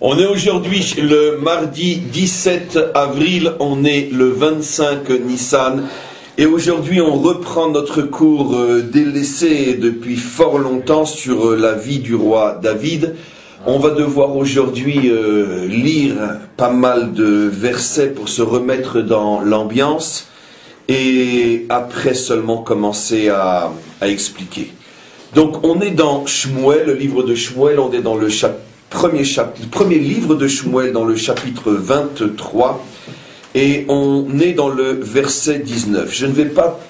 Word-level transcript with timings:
On 0.00 0.18
est 0.18 0.26
aujourd'hui 0.26 0.84
le 1.00 1.38
mardi 1.38 1.96
17 1.96 2.78
avril, 2.94 3.52
on 3.60 3.84
est 3.84 4.10
le 4.12 4.28
25 4.28 5.08
Nissan. 5.08 5.84
Et 6.36 6.46
aujourd'hui, 6.46 7.00
on 7.00 7.14
reprend 7.14 7.70
notre 7.70 8.02
cours 8.02 8.56
euh, 8.56 8.82
délaissé 8.82 9.74
depuis 9.74 10.16
fort 10.16 10.58
longtemps 10.58 11.04
sur 11.04 11.46
euh, 11.46 11.56
la 11.56 11.74
vie 11.74 12.00
du 12.00 12.16
roi 12.16 12.58
David. 12.60 13.14
On 13.66 13.78
va 13.78 13.90
devoir 13.90 14.36
aujourd'hui 14.36 15.08
euh, 15.08 15.68
lire 15.68 16.16
pas 16.56 16.70
mal 16.70 17.12
de 17.12 17.48
versets 17.50 18.08
pour 18.08 18.28
se 18.28 18.42
remettre 18.42 19.00
dans 19.00 19.40
l'ambiance 19.40 20.26
et 20.88 21.66
après 21.68 22.14
seulement 22.14 22.58
commencer 22.58 23.28
à, 23.28 23.70
à 24.00 24.08
expliquer. 24.08 24.72
Donc 25.34 25.64
on 25.64 25.80
est 25.80 25.92
dans 25.92 26.26
Shmuel, 26.26 26.86
le 26.88 26.94
livre 26.94 27.22
de 27.22 27.34
Shmuel, 27.34 27.78
on 27.78 27.92
est 27.92 28.02
dans 28.02 28.16
le 28.16 28.28
premier, 28.94 29.24
premier 29.72 29.98
livre 29.98 30.36
de 30.36 30.46
Shmuel 30.46 30.92
dans 30.92 31.04
le 31.04 31.16
chapitre 31.16 31.72
23 31.72 32.86
et 33.54 33.84
on 33.88 34.26
est 34.40 34.52
dans 34.52 34.68
le 34.68 34.92
verset 34.92 35.58
19. 35.58 36.14
Je 36.14 36.26
ne 36.26 36.32
vais 36.32 36.46
pas, 36.46 36.80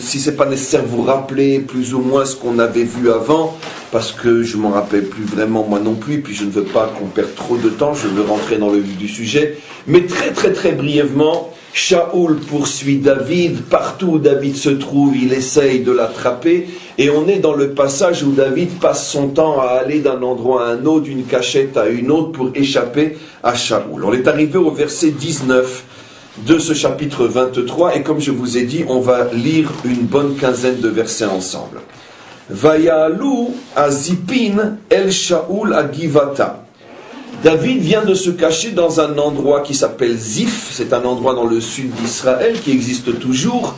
si 0.00 0.18
c'est 0.18 0.36
pas 0.36 0.46
nécessaire, 0.46 0.82
vous 0.84 1.02
rappeler 1.02 1.60
plus 1.60 1.92
ou 1.94 2.00
moins 2.00 2.24
ce 2.24 2.34
qu'on 2.34 2.58
avait 2.58 2.84
vu 2.84 3.12
avant, 3.12 3.56
parce 3.92 4.10
que 4.10 4.42
je 4.42 4.56
m'en 4.56 4.70
rappelle 4.70 5.04
plus 5.04 5.24
vraiment 5.24 5.64
moi 5.68 5.78
non 5.78 5.94
plus, 5.94 6.20
puis 6.22 6.34
je 6.34 6.44
ne 6.44 6.50
veux 6.50 6.64
pas 6.64 6.92
qu'on 6.98 7.06
perde 7.06 7.34
trop 7.34 7.58
de 7.58 7.68
temps, 7.68 7.92
je 7.94 8.08
veux 8.08 8.22
rentrer 8.22 8.56
dans 8.56 8.70
le 8.70 8.78
vif 8.78 8.96
du 8.96 9.08
sujet. 9.08 9.58
Mais 9.86 10.06
très 10.06 10.32
très 10.32 10.52
très 10.52 10.72
brièvement, 10.72 11.52
Shaoul 11.74 12.40
poursuit 12.40 12.98
David, 12.98 13.62
partout 13.64 14.12
où 14.12 14.18
David 14.18 14.56
se 14.56 14.70
trouve, 14.70 15.16
il 15.16 15.32
essaye 15.32 15.80
de 15.80 15.92
l'attraper, 15.92 16.68
et 16.98 17.10
on 17.10 17.28
est 17.28 17.38
dans 17.38 17.54
le 17.54 17.70
passage 17.70 18.24
où 18.24 18.32
David 18.32 18.80
passe 18.80 19.08
son 19.08 19.28
temps 19.28 19.60
à 19.60 19.78
aller 19.80 20.00
d'un 20.00 20.20
endroit 20.20 20.66
à 20.66 20.70
un 20.72 20.84
autre, 20.84 21.04
d'une 21.04 21.24
cachette 21.24 21.76
à 21.76 21.86
une 21.86 22.10
autre, 22.10 22.32
pour 22.32 22.50
échapper 22.56 23.16
à 23.44 23.54
Shaoul. 23.54 24.04
On 24.04 24.12
est 24.12 24.26
arrivé 24.26 24.58
au 24.58 24.72
verset 24.72 25.12
19 25.12 25.84
de 26.44 26.58
ce 26.58 26.74
chapitre 26.74 27.26
23, 27.26 27.96
et 27.96 28.02
comme 28.02 28.20
je 28.20 28.32
vous 28.32 28.58
ai 28.58 28.64
dit, 28.64 28.84
on 28.88 28.98
va 28.98 29.28
lire 29.32 29.70
une 29.84 30.06
bonne 30.06 30.34
quinzaine 30.34 30.80
de 30.80 30.88
versets 30.88 31.24
ensemble. 31.24 31.78
Vayalou 32.50 33.54
azipin 33.76 34.78
el 34.90 35.12
Shaoul 35.12 35.74
agivata. 35.74 36.64
David 37.44 37.78
vient 37.78 38.04
de 38.04 38.14
se 38.14 38.30
cacher 38.30 38.70
dans 38.70 39.00
un 39.00 39.16
endroit 39.18 39.60
qui 39.60 39.74
s'appelle 39.74 40.16
Ziph, 40.16 40.70
c'est 40.72 40.92
un 40.92 41.04
endroit 41.04 41.34
dans 41.34 41.46
le 41.46 41.60
sud 41.60 41.92
d'Israël 41.92 42.60
qui 42.60 42.72
existe 42.72 43.20
toujours, 43.20 43.76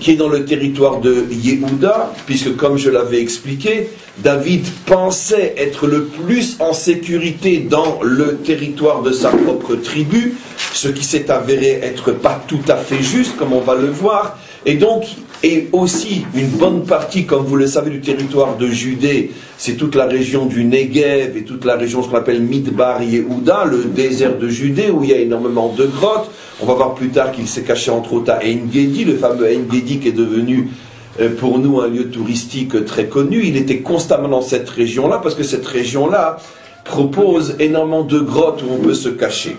qui 0.00 0.12
est 0.12 0.16
dans 0.16 0.28
le 0.28 0.44
territoire 0.44 1.00
de 1.00 1.26
Yehuda, 1.30 2.12
puisque 2.26 2.56
comme 2.56 2.78
je 2.78 2.90
l'avais 2.90 3.20
expliqué, 3.20 3.90
David 4.18 4.66
pensait 4.86 5.54
être 5.56 5.86
le 5.86 6.04
plus 6.04 6.56
en 6.58 6.72
sécurité 6.72 7.58
dans 7.58 8.00
le 8.02 8.36
territoire 8.38 9.02
de 9.02 9.12
sa 9.12 9.28
propre 9.28 9.76
tribu, 9.76 10.34
ce 10.72 10.88
qui 10.88 11.04
s'est 11.04 11.30
avéré 11.30 11.80
être 11.82 12.12
pas 12.12 12.42
tout 12.48 12.62
à 12.68 12.76
fait 12.76 13.02
juste, 13.02 13.36
comme 13.36 13.52
on 13.52 13.60
va 13.60 13.74
le 13.74 13.88
voir, 13.88 14.38
et 14.66 14.74
donc 14.74 15.04
et 15.42 15.68
aussi 15.72 16.26
une 16.34 16.48
bonne 16.48 16.84
partie, 16.84 17.24
comme 17.24 17.44
vous 17.44 17.56
le 17.56 17.66
savez, 17.66 17.90
du 17.90 18.00
territoire 18.00 18.56
de 18.56 18.66
Judée, 18.66 19.30
c'est 19.56 19.74
toute 19.74 19.94
la 19.94 20.06
région 20.06 20.46
du 20.46 20.64
Negev 20.64 21.36
et 21.36 21.44
toute 21.44 21.64
la 21.64 21.76
région, 21.76 22.02
ce 22.02 22.08
qu'on 22.08 22.16
appelle 22.16 22.42
Midbar 22.42 23.02
Yehuda, 23.02 23.64
le 23.64 23.84
désert 23.84 24.36
de 24.38 24.48
Judée, 24.48 24.90
où 24.90 25.02
il 25.02 25.10
y 25.10 25.14
a 25.14 25.18
énormément 25.18 25.72
de 25.76 25.86
grottes. 25.86 26.30
On 26.60 26.66
va 26.66 26.74
voir 26.74 26.94
plus 26.94 27.08
tard 27.08 27.32
qu'il 27.32 27.48
s'est 27.48 27.62
caché 27.62 27.90
entre 27.90 28.12
autres 28.12 28.32
à 28.32 28.40
Engedi, 28.44 29.04
le 29.04 29.16
fameux 29.16 29.46
Engedi 29.46 29.98
qui 29.98 30.08
est 30.08 30.12
devenu 30.12 30.68
euh, 31.20 31.30
pour 31.34 31.58
nous 31.58 31.80
un 31.80 31.88
lieu 31.88 32.10
touristique 32.10 32.84
très 32.84 33.06
connu. 33.06 33.42
Il 33.44 33.56
était 33.56 33.78
constamment 33.78 34.28
dans 34.28 34.42
cette 34.42 34.68
région-là, 34.68 35.20
parce 35.22 35.34
que 35.34 35.42
cette 35.42 35.66
région-là 35.66 36.36
propose 36.84 37.56
énormément 37.58 38.02
de 38.02 38.20
grottes 38.20 38.62
où 38.62 38.72
on 38.72 38.78
peut 38.78 38.94
se 38.94 39.08
cacher. 39.08 39.56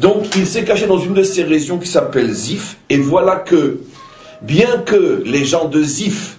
Donc 0.00 0.36
il 0.36 0.46
s'est 0.46 0.64
caché 0.64 0.86
dans 0.86 0.98
une 0.98 1.14
de 1.14 1.22
ces 1.22 1.42
régions 1.42 1.78
qui 1.78 1.88
s'appelle 1.88 2.32
Zif, 2.32 2.76
et 2.88 2.96
voilà 2.96 3.36
que 3.36 3.80
bien 4.42 4.82
que 4.84 5.22
les 5.24 5.44
gens 5.44 5.66
de 5.66 5.82
Zif 5.82 6.38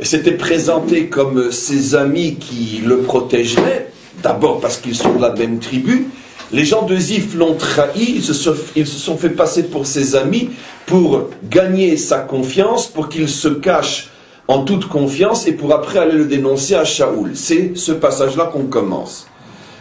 s'étaient 0.00 0.32
présentés 0.32 1.06
comme 1.06 1.50
ses 1.52 1.94
amis 1.94 2.36
qui 2.36 2.82
le 2.84 2.98
protégeraient, 2.98 3.90
d'abord 4.22 4.60
parce 4.60 4.76
qu'ils 4.76 4.96
sont 4.96 5.14
de 5.14 5.22
la 5.22 5.32
même 5.32 5.58
tribu, 5.58 6.08
les 6.52 6.64
gens 6.64 6.82
de 6.82 6.96
Zif 6.96 7.34
l'ont 7.34 7.54
trahi, 7.54 8.16
ils 8.16 8.22
se, 8.22 8.34
sont, 8.34 9.16
fait 9.16 9.30
passer 9.30 9.64
pour 9.64 9.86
ses 9.86 10.14
amis 10.14 10.50
pour 10.86 11.30
gagner 11.42 11.96
sa 11.96 12.18
confiance, 12.18 12.86
pour 12.86 13.08
qu'il 13.08 13.28
se 13.28 13.48
cache 13.48 14.10
en 14.46 14.62
toute 14.62 14.86
confiance 14.86 15.46
et 15.46 15.52
pour 15.52 15.72
après 15.72 15.98
aller 15.98 16.16
le 16.16 16.26
dénoncer 16.26 16.74
à 16.74 16.84
Shaoul. 16.84 17.30
C'est 17.34 17.76
ce 17.76 17.92
passage-là 17.92 18.50
qu'on 18.52 18.66
commence. 18.66 19.26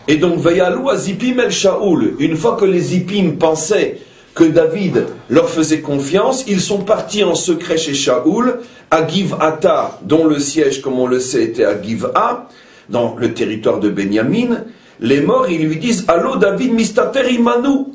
Et 0.07 0.15
donc, 0.15 0.37
Vayalou 0.37 0.89
à 0.89 0.97
Zipim 0.97 1.39
el 1.39 1.51
Shaoul, 1.51 2.15
une 2.19 2.35
fois 2.35 2.55
que 2.55 2.65
les 2.65 2.79
Zipim 2.79 3.35
pensaient 3.37 3.99
que 4.35 4.43
David 4.43 5.05
leur 5.29 5.49
faisait 5.49 5.81
confiance, 5.81 6.45
ils 6.47 6.61
sont 6.61 6.79
partis 6.79 7.23
en 7.23 7.35
secret 7.35 7.77
chez 7.77 7.93
Shaoul, 7.93 8.59
à 8.89 9.07
Giv'ata, 9.07 9.99
dont 10.01 10.25
le 10.25 10.39
siège, 10.39 10.81
comme 10.81 10.99
on 10.99 11.07
le 11.07 11.19
sait, 11.19 11.43
était 11.43 11.65
à 11.65 11.79
Giv'a, 11.81 12.49
dans 12.89 13.15
le 13.15 13.33
territoire 13.33 13.79
de 13.79 13.89
Benjamin. 13.89 14.65
Les 14.99 15.21
morts, 15.21 15.49
ils 15.49 15.65
lui 15.65 15.77
disent 15.77 16.05
Allô, 16.07 16.35
David, 16.35 16.73
mistater 16.73 17.31
imanu. 17.33 17.85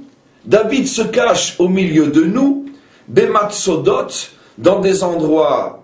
David 0.45 0.87
se 0.87 1.03
cache 1.03 1.57
au 1.59 1.69
milieu 1.69 2.07
de 2.07 2.23
nous, 2.23 2.67
Bematsodot, 3.09 4.09
dans 4.57 4.81
des 4.81 5.03
endroits 5.03 5.83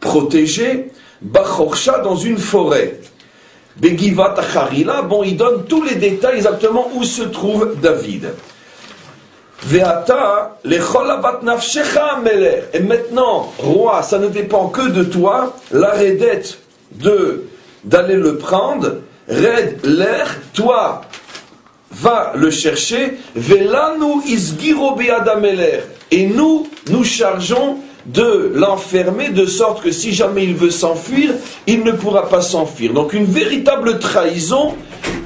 protégés, 0.00 0.90
Bachorcha, 1.20 2.00
dans 2.00 2.16
une 2.16 2.38
forêt. 2.38 3.00
Begivat 3.76 4.34
Acharila, 4.38 5.02
bon, 5.02 5.24
il 5.24 5.36
donne 5.36 5.64
tous 5.64 5.82
les 5.82 5.96
détails 5.96 6.36
exactement 6.36 6.88
où 6.94 7.02
se 7.02 7.22
trouve 7.22 7.76
David. 7.82 8.30
Et 12.74 12.80
maintenant, 12.80 13.52
roi, 13.58 14.02
ça 14.02 14.18
ne 14.18 14.28
dépend 14.28 14.68
que 14.68 14.88
de 14.88 15.04
toi, 15.04 15.56
la 15.70 15.92
redette 15.92 16.58
de 16.92 17.44
d'aller 17.84 18.16
le 18.16 18.38
prendre, 18.38 18.96
red 19.28 19.78
l'air, 19.84 20.38
toi, 20.54 21.02
va 21.92 22.32
le 22.34 22.50
chercher, 22.50 23.18
velanu 23.36 24.22
isgiro 24.26 24.96
Et 26.10 26.26
nous, 26.26 26.66
nous 26.90 27.04
chargeons 27.04 27.78
de 28.06 28.52
l'enfermer 28.54 29.30
de 29.30 29.46
sorte 29.46 29.82
que 29.82 29.90
si 29.90 30.12
jamais 30.12 30.44
il 30.44 30.54
veut 30.54 30.70
s'enfuir, 30.70 31.30
il 31.66 31.84
ne 31.84 31.92
pourra 31.92 32.28
pas 32.28 32.42
s'enfuir. 32.42 32.92
Donc 32.92 33.12
une 33.12 33.24
véritable 33.24 33.98
trahison 33.98 34.74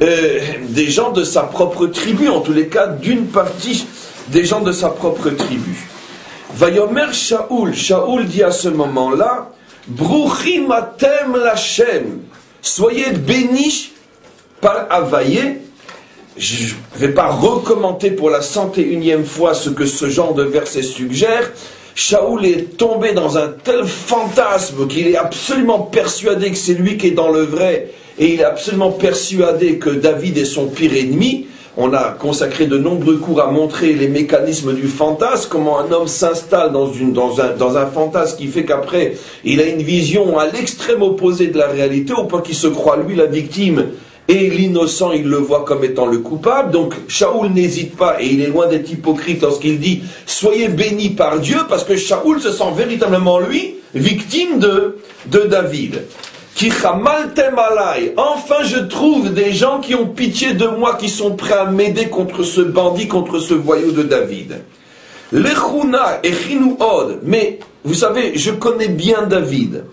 euh, 0.03 0.39
des 0.69 0.89
gens 0.89 1.11
de 1.11 1.25
sa 1.25 1.43
propre 1.43 1.87
tribu, 1.87 2.29
en 2.29 2.41
tous 2.41 2.53
les 2.53 2.69
cas 2.69 2.87
d'une 2.87 3.27
partie 3.27 3.87
des 4.31 4.45
gens 4.45 4.61
de 4.61 4.73
sa 4.73 4.91
propre 4.91 5.31
tribu. 5.31 5.89
Vayomer 6.55 7.13
Shaoul, 7.13 7.75
Shaoul 7.75 8.27
dit 8.27 8.43
à 8.43 8.51
ce 8.51 8.69
moment-là, 8.69 9.51
Bruchim 9.87 10.69
lachem, 11.43 12.21
soyez 12.61 13.11
bénis 13.11 13.93
par 14.61 14.87
Avaye. 14.91 15.59
Je 16.37 16.75
ne 16.95 17.01
vais 17.01 17.13
pas 17.13 17.29
recommander 17.29 18.11
pour 18.11 18.31
la 18.31 18.43
cent 18.43 18.71
et 18.77 18.83
unième 18.83 19.25
fois 19.25 19.55
ce 19.55 19.71
que 19.71 19.87
ce 19.87 20.09
genre 20.09 20.35
de 20.35 20.45
verset 20.45 20.83
suggère. 20.83 21.51
Shaoul 21.95 22.47
est 22.47 22.77
tombé 22.77 23.13
dans 23.13 23.39
un 23.39 23.49
tel 23.49 23.85
fantasme 23.85 24.87
qu'il 24.87 25.09
est 25.09 25.17
absolument 25.17 25.81
persuadé 25.81 26.53
que 26.53 26.57
c'est 26.57 26.75
lui 26.75 26.97
qui 26.97 27.09
est 27.09 27.13
dans 27.13 27.31
le 27.31 27.43
vrai 27.43 27.91
et 28.19 28.35
il 28.35 28.41
est 28.41 28.45
absolument 28.45 28.93
persuadé 28.93 29.79
que 29.79 29.91
David 29.91 30.39
est 30.39 30.45
son 30.45 30.69
pire 30.69 30.95
ennemi 30.95 31.49
on 31.81 31.93
a 31.93 32.11
consacré 32.11 32.67
de 32.67 32.77
nombreux 32.77 33.19
cours 33.19 33.41
à 33.41 33.53
montrer 33.53 33.93
les 33.93 34.09
mécanismes 34.09 34.75
du 34.75 34.89
fantasme, 34.89 35.49
comment 35.49 35.79
un 35.79 35.91
homme 35.93 36.09
s'installe 36.09 36.73
dans, 36.73 37.77
un, 37.77 37.87
fantasme 37.87 38.37
qui 38.37 38.49
fait 38.49 38.65
qu'après, 38.65 39.15
il 39.45 39.61
a 39.61 39.67
une 39.67 39.83
vision 39.83 40.41
à 40.41 40.47
l'extrême 40.49 41.03
opposé 41.03 41.47
de 41.47 41.57
la 41.57 41.69
réalité, 41.69 42.13
au 42.13 42.25
point 42.25 42.43
qu'il 42.43 42.57
se 42.57 42.67
croit 42.67 42.97
lui 42.97 43.15
la 43.15 43.27
victime 43.27 43.93
et 44.27 44.51
l'innocent, 44.51 45.13
il 45.13 45.29
le 45.29 45.37
voit 45.37 45.65
comme 45.65 45.85
étant 45.85 46.07
le 46.07 46.19
coupable. 46.19 46.73
Donc 46.73 46.95
Shaoul 47.07 47.51
n'hésite 47.51 47.97
pas, 47.97 48.21
et 48.21 48.27
il 48.27 48.43
est 48.43 48.49
loin 48.49 48.67
d'être 48.67 48.91
hypocrite 48.91 49.43
lorsqu'il 49.43 49.79
dit 49.79 50.03
Soyez 50.27 50.67
bénis 50.67 51.11
par 51.11 51.39
Dieu, 51.39 51.59
parce 51.69 51.85
que 51.85 51.97
Shaoul 51.97 52.41
se 52.41 52.51
sent 52.51 52.73
véritablement, 52.77 53.39
lui, 53.39 53.77
victime 53.95 54.59
de, 54.59 54.99
de 55.27 55.47
David. 55.47 56.03
Enfin, 58.17 58.65
je 58.65 58.79
trouve 58.79 59.33
des 59.33 59.53
gens 59.53 59.81
qui 59.81 59.95
ont 59.95 60.07
pitié 60.07 60.55
de 60.55 60.67
moi, 60.67 60.97
qui 60.97 61.09
sont 61.09 61.37
prêts 61.37 61.55
à 61.55 61.67
m'aider 61.67 62.09
contre 62.09 62.43
ce 62.43 62.61
bandit, 62.61 63.07
contre 63.07 63.39
ce 63.39 63.55
voyou 63.55 63.93
de 63.93 64.03
David. 64.03 64.63
Lechuna 65.31 66.21
et 66.25 66.33
Od. 66.81 67.21
Mais, 67.23 67.61
vous 67.85 67.95
savez, 67.95 68.37
je 68.37 68.51
connais 68.51 68.89
bien 68.89 69.23
David. 69.23 69.85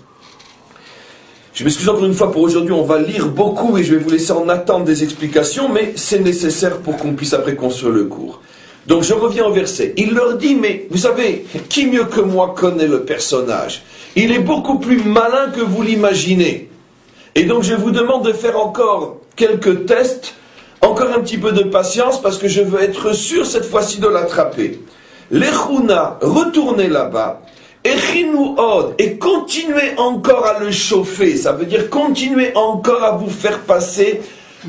Je 1.54 1.64
m'excuse 1.64 1.88
encore 1.88 2.06
une 2.06 2.14
fois 2.14 2.32
pour 2.32 2.42
aujourd'hui, 2.42 2.74
on 2.74 2.84
va 2.84 3.00
lire 3.00 3.28
beaucoup 3.28 3.78
et 3.78 3.84
je 3.84 3.96
vais 3.96 4.04
vous 4.04 4.10
laisser 4.10 4.32
en 4.32 4.50
attendre 4.50 4.86
des 4.86 5.04
explications, 5.04 5.70
mais 5.70 5.94
c'est 5.96 6.20
nécessaire 6.20 6.80
pour 6.80 6.98
qu'on 6.98 7.14
puisse 7.14 7.34
après 7.34 7.56
construire 7.56 7.94
le 7.94 8.06
cours. 8.06 8.42
Donc 8.88 9.04
je 9.04 9.14
reviens 9.14 9.46
au 9.46 9.52
verset. 9.52 9.94
Il 9.98 10.14
leur 10.14 10.38
dit, 10.38 10.56
mais 10.56 10.88
vous 10.92 11.00
savez, 11.00 11.46
qui 11.70 11.88
mieux 11.88 12.06
que 12.06 12.22
moi 12.22 12.54
connaît 12.56 12.88
le 12.88 13.04
personnage? 13.04 13.84
Il 14.16 14.32
est 14.32 14.40
beaucoup 14.40 14.80
plus 14.80 15.04
malin 15.04 15.52
que 15.56 15.62
vous 15.62 15.82
l'imaginez. 15.82 16.70
Et 17.34 17.44
donc 17.44 17.64
je 17.64 17.74
vous 17.74 17.92
demande 17.92 18.26
de 18.26 18.34
faire 18.34 18.60
encore 18.60 19.18
quelques 19.36 19.86
tests 19.86 20.36
Encore 20.86 21.10
un 21.18 21.22
petit 21.22 21.40
peu 21.40 21.52
de 21.52 21.64
patience 21.64 22.22
parce 22.22 22.38
que 22.38 22.48
je 22.48 22.62
veux 22.62 22.80
être 22.80 23.12
sûr 23.14 23.48
cette 23.48 23.66
fois-ci 23.66 24.00
de 24.00 24.08
l'attraper. 24.08 24.80
L'Echuna, 25.32 26.20
retournez 26.22 26.88
là-bas. 26.88 27.42
Echinu 27.84 28.56
et 29.00 29.18
continuez 29.18 29.98
encore 29.98 30.46
à 30.46 30.60
le 30.60 30.70
chauffer. 30.70 31.38
Ça 31.38 31.54
veut 31.54 31.66
dire 31.66 31.90
continuez 31.90 32.52
encore 32.56 33.04
à 33.04 33.18
vous 33.18 33.32
faire 33.32 33.62
passer 33.62 34.22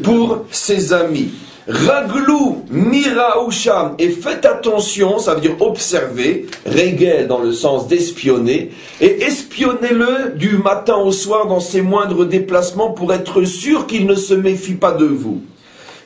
pour 0.03 0.47
ses 0.51 0.95
amis. 0.95 1.33
Raglou 1.69 2.65
miraoucham, 2.71 3.97
et 3.99 4.11
faites 4.11 4.47
attention, 4.47 5.19
ça 5.19 5.35
veut 5.35 5.41
dire 5.41 5.57
observer, 5.61 6.47
régel 6.65 7.27
dans 7.27 7.41
le 7.41 7.53
sens 7.53 7.89
d'espionner, 7.89 8.71
et 9.01 9.23
espionnez-le 9.25 10.37
du 10.37 10.59
matin 10.59 10.97
au 10.97 11.11
soir 11.11 11.49
dans 11.49 11.59
ses 11.59 11.83
moindres 11.83 12.25
déplacements 12.25 12.93
pour 12.93 13.13
être 13.13 13.43
sûr 13.43 13.89
qu'il 13.89 14.07
ne 14.07 14.15
se 14.15 14.35
méfie 14.35 14.75
pas 14.75 14.93
de 14.93 15.07
vous. 15.07 15.43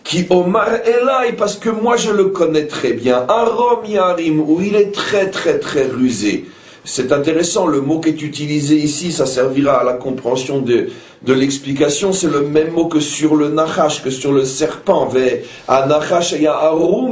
Qui 0.03 0.27
Omar 0.31 0.77
Elai, 0.87 1.35
parce 1.37 1.57
que 1.57 1.69
moi 1.69 1.97
je 1.97 2.11
le 2.11 2.27
connais 2.27 2.67
très 2.67 2.95
bien, 2.95 3.27
Arom 3.29 3.85
Yarim, 3.85 4.41
où 4.41 4.63
il 4.63 4.75
est 4.75 4.95
très 4.95 5.29
très 5.29 5.59
très 5.59 5.87
rusé. 5.87 6.47
C'est 6.85 7.13
intéressant, 7.13 7.67
le 7.67 7.83
mot 7.83 8.01
qui 8.01 8.09
est 8.09 8.23
utilisé 8.23 8.77
ici, 8.77 9.13
ça 9.13 9.27
servira 9.27 9.81
à 9.81 9.85
la 9.85 9.93
compréhension 9.93 10.61
de, 10.61 10.89
l'explication, 11.27 12.15
c'est 12.15 12.31
le 12.31 12.41
même 12.41 12.73
mot 12.73 12.87
que 12.87 13.01
sur 13.01 13.37
le 13.37 13.51
Nachash, 13.51 14.03
que 14.03 14.09
sur 14.09 14.33
le 14.33 14.47
serpent. 14.47 15.11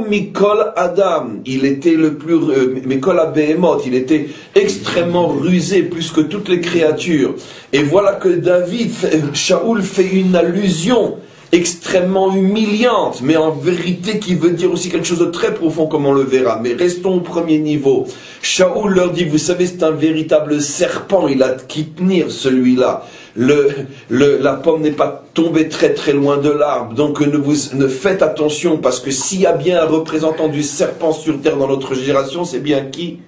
Mikol 0.09 0.73
Adam. 0.75 1.27
Il 1.45 1.65
était 1.65 1.93
le 1.93 2.15
plus, 2.15 2.33
euh, 2.33 2.81
Mikol 2.83 3.21
Behemoth, 3.33 3.83
il 3.85 3.93
était 3.93 4.29
extrêmement 4.55 5.27
rusé, 5.27 5.83
plus 5.83 6.11
que 6.11 6.21
toutes 6.21 6.49
les 6.49 6.61
créatures. 6.61 7.35
Et 7.71 7.83
voilà 7.83 8.13
que 8.13 8.29
David, 8.29 8.91
Shaoul 9.33 9.83
fait 9.83 10.07
une 10.07 10.35
allusion 10.35 11.17
extrêmement 11.51 12.35
humiliante, 12.35 13.21
mais 13.23 13.35
en 13.35 13.51
vérité 13.51 14.19
qui 14.19 14.35
veut 14.35 14.51
dire 14.51 14.71
aussi 14.71 14.89
quelque 14.89 15.07
chose 15.07 15.19
de 15.19 15.25
très 15.25 15.53
profond 15.53 15.87
comme 15.87 16.05
on 16.05 16.13
le 16.13 16.23
verra. 16.23 16.59
Mais 16.61 16.73
restons 16.73 17.15
au 17.15 17.19
premier 17.21 17.57
niveau. 17.57 18.05
Shaoul 18.41 18.93
leur 18.93 19.11
dit, 19.11 19.25
vous 19.25 19.39
savez, 19.39 19.65
c'est 19.65 19.83
un 19.83 19.91
véritable 19.91 20.61
serpent, 20.61 21.27
il 21.27 21.41
a 21.41 21.49
qui 21.53 21.85
tenir 21.85 22.29
celui-là. 22.29 23.05
La 23.35 24.53
pomme 24.53 24.81
n'est 24.81 24.91
pas 24.91 25.23
tombée 25.33 25.69
très 25.69 25.93
très 25.93 26.13
loin 26.13 26.37
de 26.37 26.49
l'arbre, 26.49 26.93
donc 26.93 27.19
ne, 27.21 27.87
faites 27.87 28.21
attention, 28.21 28.77
parce 28.77 28.99
que 28.99 29.11
s'il 29.11 29.41
y 29.41 29.45
a 29.45 29.53
bien 29.53 29.81
un 29.81 29.85
représentant 29.85 30.49
du 30.49 30.61
serpent 30.61 31.13
sur 31.13 31.41
terre 31.41 31.57
dans 31.57 31.67
notre 31.67 31.95
génération, 31.95 32.45
c'est 32.45 32.59
bien 32.59 32.81
qui? 32.81 33.19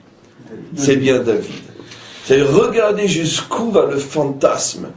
C'est 0.75 0.95
bien 0.95 1.19
David. 1.19 1.51
C'est 2.25 2.41
regardez 2.41 3.07
jusqu'où 3.07 3.71
va 3.71 3.87
le 3.89 3.97
fantasme. 3.97 4.89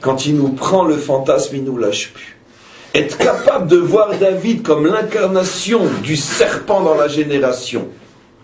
Quand 0.00 0.26
il 0.26 0.36
nous 0.36 0.50
prend 0.50 0.84
le 0.84 0.96
fantasme, 0.96 1.56
il 1.56 1.64
nous 1.64 1.76
lâche 1.76 2.12
plus 2.12 2.35
être 2.96 3.18
capable 3.18 3.68
de 3.68 3.76
voir 3.76 4.16
David 4.18 4.62
comme 4.62 4.86
l'incarnation 4.86 5.82
du 6.02 6.16
serpent 6.16 6.82
dans 6.82 6.94
la 6.94 7.08
génération. 7.08 7.88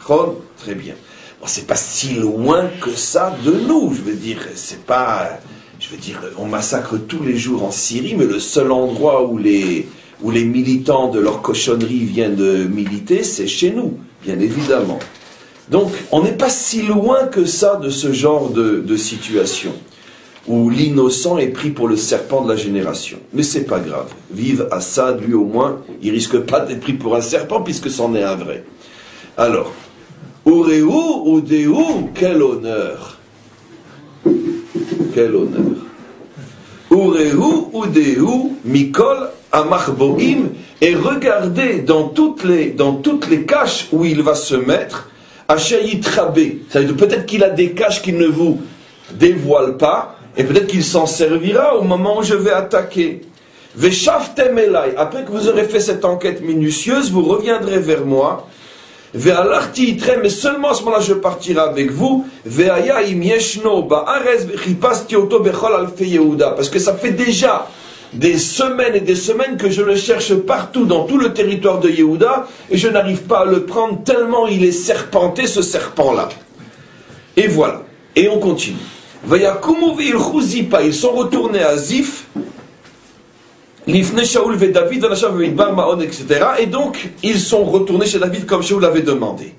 très 0.06 0.74
bien. 0.74 0.94
Bon, 1.40 1.46
c'est 1.46 1.66
pas 1.66 1.76
si 1.76 2.14
loin 2.14 2.68
que 2.80 2.90
ça 2.90 3.34
de 3.44 3.52
nous, 3.52 3.94
je 3.94 4.02
veux 4.02 4.14
dire, 4.14 4.38
c'est 4.54 4.84
pas, 4.84 5.40
je 5.80 5.88
veux 5.88 5.96
dire, 5.96 6.20
on 6.36 6.44
massacre 6.44 6.98
tous 6.98 7.22
les 7.22 7.36
jours 7.36 7.64
en 7.64 7.70
Syrie, 7.70 8.14
mais 8.14 8.26
le 8.26 8.38
seul 8.38 8.70
endroit 8.72 9.26
où 9.26 9.38
les, 9.38 9.88
où 10.20 10.30
les 10.30 10.44
militants 10.44 11.08
de 11.08 11.18
leur 11.18 11.40
cochonnerie 11.40 12.04
viennent 12.04 12.36
de 12.36 12.64
militer, 12.64 13.22
c'est 13.22 13.46
chez 13.46 13.70
nous, 13.70 13.98
bien 14.22 14.38
évidemment. 14.38 14.98
Donc, 15.70 15.90
on 16.10 16.22
n'est 16.22 16.36
pas 16.36 16.50
si 16.50 16.82
loin 16.82 17.26
que 17.26 17.46
ça 17.46 17.76
de 17.76 17.88
ce 17.88 18.12
genre 18.12 18.50
de 18.50 18.96
situation 18.96 19.72
où 20.48 20.70
l'innocent 20.70 21.38
est 21.38 21.48
pris 21.48 21.70
pour 21.70 21.88
le 21.88 21.96
serpent 21.96 22.42
de 22.42 22.48
la 22.48 22.56
génération. 22.56 23.18
Mais 23.32 23.42
c'est 23.42 23.64
pas 23.64 23.78
grave. 23.78 24.12
Vive 24.30 24.66
Assad, 24.70 25.22
lui 25.24 25.34
au 25.34 25.44
moins, 25.44 25.80
il 26.02 26.10
risque 26.10 26.38
pas 26.38 26.60
d'être 26.60 26.80
pris 26.80 26.94
pour 26.94 27.14
un 27.14 27.20
serpent 27.20 27.62
puisque 27.62 27.90
c'en 27.90 28.14
est 28.14 28.22
un 28.22 28.34
vrai. 28.34 28.64
Alors, 29.36 29.72
Ureu, 30.44 30.84
Udeu, 31.26 31.72
quel 32.14 32.42
honneur. 32.42 33.18
Quel 35.14 35.34
honneur. 35.34 35.76
Ureu, 36.90 37.32
Udeu, 37.72 38.26
Mikol, 38.64 39.30
Amarboim, 39.52 40.50
et 40.80 40.94
regardez 40.94 41.80
dans 41.80 42.08
toutes 42.08 42.42
les, 42.42 42.70
dans 42.70 42.94
toutes 42.94 43.28
les 43.28 43.44
caches 43.44 43.88
où 43.92 44.04
il 44.04 44.22
va 44.22 44.34
se 44.34 44.56
mettre, 44.56 45.08
Achayit 45.46 46.04
Rabé. 46.06 46.62
Peut-être 46.72 47.26
qu'il 47.26 47.44
a 47.44 47.50
des 47.50 47.72
caches 47.72 48.02
qu'il 48.02 48.16
ne 48.16 48.26
vous 48.26 48.60
dévoile 49.14 49.76
pas, 49.76 50.18
et 50.36 50.44
peut-être 50.44 50.66
qu'il 50.66 50.84
s'en 50.84 51.06
servira 51.06 51.76
au 51.76 51.82
moment 51.82 52.18
où 52.18 52.22
je 52.22 52.34
vais 52.34 52.52
attaquer. 52.52 53.22
Veshaftem 53.74 54.58
elai, 54.58 54.94
après 54.96 55.24
que 55.24 55.30
vous 55.30 55.48
aurez 55.48 55.64
fait 55.64 55.80
cette 55.80 56.04
enquête 56.04 56.42
minutieuse, 56.42 57.10
vous 57.10 57.22
reviendrez 57.22 57.78
vers 57.78 58.04
moi. 58.04 58.48
Ve'alarti 59.14 59.98
mais 60.22 60.30
seulement 60.30 60.70
à 60.70 60.74
ce 60.74 60.82
moment-là 60.84 61.02
je 61.02 61.14
partirai 61.14 61.60
avec 61.60 61.90
vous. 61.90 62.26
Ve'aya 62.46 62.98
im 63.00 63.22
yeshno 63.22 63.82
ba'arez 63.82 64.46
v'chipasti 64.46 65.16
bechol 65.16 65.74
alfe 65.74 66.00
Yehuda. 66.00 66.52
Parce 66.52 66.70
que 66.70 66.78
ça 66.78 66.94
fait 66.94 67.10
déjà 67.10 67.68
des 68.14 68.38
semaines 68.38 68.94
et 68.94 69.00
des 69.00 69.14
semaines 69.14 69.56
que 69.56 69.70
je 69.70 69.82
le 69.82 69.96
cherche 69.96 70.34
partout 70.34 70.84
dans 70.84 71.04
tout 71.04 71.18
le 71.18 71.32
territoire 71.32 71.78
de 71.78 71.88
Yehuda 71.90 72.46
et 72.70 72.76
je 72.76 72.88
n'arrive 72.88 73.22
pas 73.22 73.40
à 73.40 73.44
le 73.44 73.64
prendre 73.64 74.02
tellement 74.02 74.46
il 74.46 74.64
est 74.64 74.72
serpenté 74.72 75.46
ce 75.46 75.62
serpent-là. 75.62 76.28
Et 77.36 77.48
voilà. 77.48 77.82
Et 78.16 78.28
on 78.28 78.38
continue. 78.38 78.76
Ils 79.30 80.94
sont 80.94 81.12
retournés 81.12 81.62
à 81.62 81.76
Zif, 81.76 82.26
Shaul 83.86 84.58
David, 84.58 85.06
etc. 86.02 86.24
Et 86.60 86.66
donc, 86.66 87.10
ils 87.22 87.40
sont 87.40 87.64
retournés 87.64 88.06
chez 88.06 88.18
David 88.18 88.46
comme 88.46 88.62
Shaul 88.62 88.82
l'avait 88.82 89.02
demandé. 89.02 89.54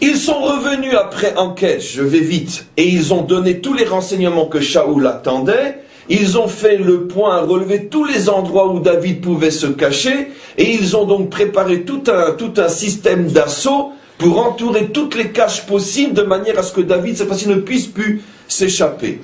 Ils 0.00 0.16
sont 0.16 0.40
revenus 0.40 0.94
après 0.94 1.36
enquête, 1.36 1.82
je 1.82 2.02
vais 2.02 2.20
vite, 2.20 2.66
et 2.76 2.86
ils 2.86 3.12
ont 3.12 3.22
donné 3.22 3.60
tous 3.60 3.74
les 3.74 3.84
renseignements 3.84 4.46
que 4.46 4.60
Shaul 4.60 5.06
attendait. 5.06 5.78
Ils 6.08 6.38
ont 6.38 6.48
fait 6.48 6.76
le 6.76 7.06
point, 7.06 7.40
relevé 7.42 7.86
tous 7.86 8.04
les 8.04 8.30
endroits 8.30 8.72
où 8.72 8.80
David 8.80 9.20
pouvait 9.20 9.50
se 9.50 9.66
cacher, 9.66 10.28
et 10.56 10.72
ils 10.72 10.96
ont 10.96 11.04
donc 11.04 11.30
préparé 11.30 11.82
tout 11.82 12.02
un, 12.06 12.32
tout 12.32 12.52
un 12.56 12.68
système 12.68 13.26
d'assaut 13.26 13.90
pour 14.18 14.38
entourer 14.38 14.86
toutes 14.86 15.16
les 15.16 15.30
caches 15.30 15.66
possibles 15.66 16.14
de 16.14 16.22
manière 16.22 16.58
à 16.58 16.62
ce 16.62 16.72
que 16.72 16.80
David, 16.80 17.16
cette 17.16 17.28
fois-ci, 17.28 17.48
ne 17.48 17.56
puisse 17.56 17.86
plus 17.86 18.22
s'échapper. 18.48 19.20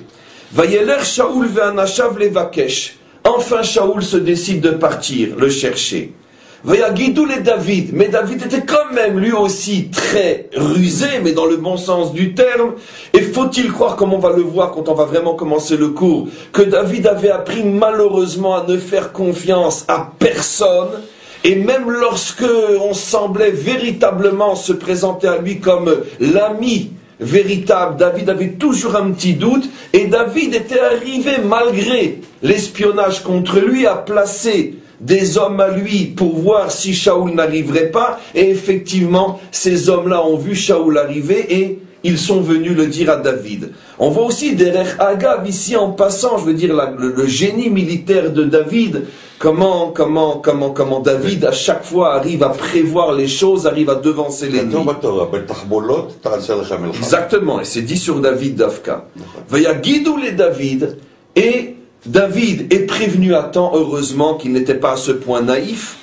Vayeler 0.53 1.03
Shaoul 1.03 1.47
ve'anashav 1.47 2.17
levakesh. 2.17 2.95
Enfin, 3.25 3.63
Shaoul 3.63 4.03
se 4.03 4.17
décide 4.17 4.61
de 4.61 4.69
partir, 4.69 5.35
le 5.35 5.49
chercher. 5.49 6.13
Vayagidou 6.63 7.25
les 7.25 7.41
David. 7.41 7.91
Mais 7.93 8.07
David 8.07 8.43
était 8.43 8.65
quand 8.65 8.91
même 8.91 9.19
lui 9.19 9.31
aussi 9.31 9.89
très 9.91 10.49
rusé, 10.55 11.19
mais 11.23 11.31
dans 11.31 11.45
le 11.45 11.57
bon 11.57 11.77
sens 11.77 12.11
du 12.11 12.33
terme. 12.33 12.73
Et 13.13 13.21
faut-il 13.21 13.71
croire, 13.71 13.95
comme 13.95 14.13
on 14.13 14.19
va 14.19 14.35
le 14.35 14.41
voir 14.41 14.71
quand 14.71 14.89
on 14.89 14.95
va 14.95 15.05
vraiment 15.05 15.35
commencer 15.35 15.77
le 15.77 15.89
cours, 15.89 16.27
que 16.51 16.63
David 16.63 17.05
avait 17.05 17.29
appris 17.29 17.63
malheureusement 17.63 18.55
à 18.55 18.65
ne 18.67 18.77
faire 18.77 19.11
confiance 19.11 19.85
à 19.87 20.11
personne? 20.17 21.03
Et 21.43 21.55
même 21.55 21.91
lorsque 21.91 22.45
on 22.81 22.95
semblait 22.95 23.51
véritablement 23.51 24.55
se 24.55 24.73
présenter 24.73 25.27
à 25.27 25.37
lui 25.37 25.59
comme 25.59 25.95
l'ami 26.19 26.91
véritable, 27.19 27.97
David 27.97 28.29
avait 28.29 28.51
toujours 28.51 28.95
un 28.95 29.11
petit 29.11 29.33
doute, 29.33 29.69
et 29.93 30.05
David 30.07 30.53
était 30.53 30.79
arrivé, 30.79 31.33
malgré 31.43 32.19
l'espionnage 32.41 33.23
contre 33.23 33.59
lui, 33.59 33.87
à 33.87 33.95
placer 33.95 34.75
des 34.99 35.37
hommes 35.37 35.59
à 35.59 35.69
lui 35.69 36.05
pour 36.05 36.37
voir 36.37 36.71
si 36.71 36.93
Shaoul 36.93 37.31
n'arriverait 37.31 37.91
pas, 37.91 38.19
et 38.33 38.49
effectivement, 38.49 39.39
ces 39.51 39.89
hommes-là 39.89 40.25
ont 40.25 40.37
vu 40.37 40.55
Shaoul 40.55 40.97
arriver, 40.97 41.45
et 41.49 41.79
ils 42.05 42.19
sont 42.19 42.39
venus 42.39 42.77
le 42.77 42.85
dire 42.85 43.09
à 43.09 43.17
David. 43.17 43.71
On 43.97 44.11
voit 44.11 44.25
aussi 44.25 44.53
derrière 44.53 44.95
Agav 45.01 45.49
ici 45.49 45.75
en 45.75 45.91
passant, 45.91 46.37
je 46.37 46.45
veux 46.45 46.53
dire 46.53 46.75
le, 46.75 47.27
génie 47.27 47.69
militaire 47.71 48.31
de 48.31 48.43
David, 48.43 49.05
comment, 49.39 49.91
comment, 49.91 50.37
comment, 50.37 50.71
comment 50.71 50.99
David 50.99 51.45
à 51.45 51.51
chaque 51.51 51.83
fois 51.83 52.15
arrive 52.15 52.43
à 52.43 52.49
prévoir 52.49 53.13
les 53.13 53.27
choses, 53.27 53.67
arrive 53.67 53.89
à 53.89 53.95
devancer 53.95 54.49
l'ennemi. 54.49 54.73
Exactement, 56.97 57.59
et 57.61 57.65
c'est 57.65 57.81
dit 57.81 57.97
sur 57.97 58.19
David 58.19 58.55
d'Afka. 58.55 59.05
Guidou 59.81 60.17
les 60.17 60.31
David, 60.31 60.97
et 61.35 61.75
David 62.05 62.71
est 62.73 62.85
prévenu 62.85 63.33
à 63.35 63.43
temps, 63.43 63.71
heureusement 63.75 64.35
qu'il 64.35 64.51
n'était 64.53 64.75
pas 64.75 64.93
à 64.93 64.97
ce 64.97 65.11
point 65.11 65.41
naïf, 65.41 65.97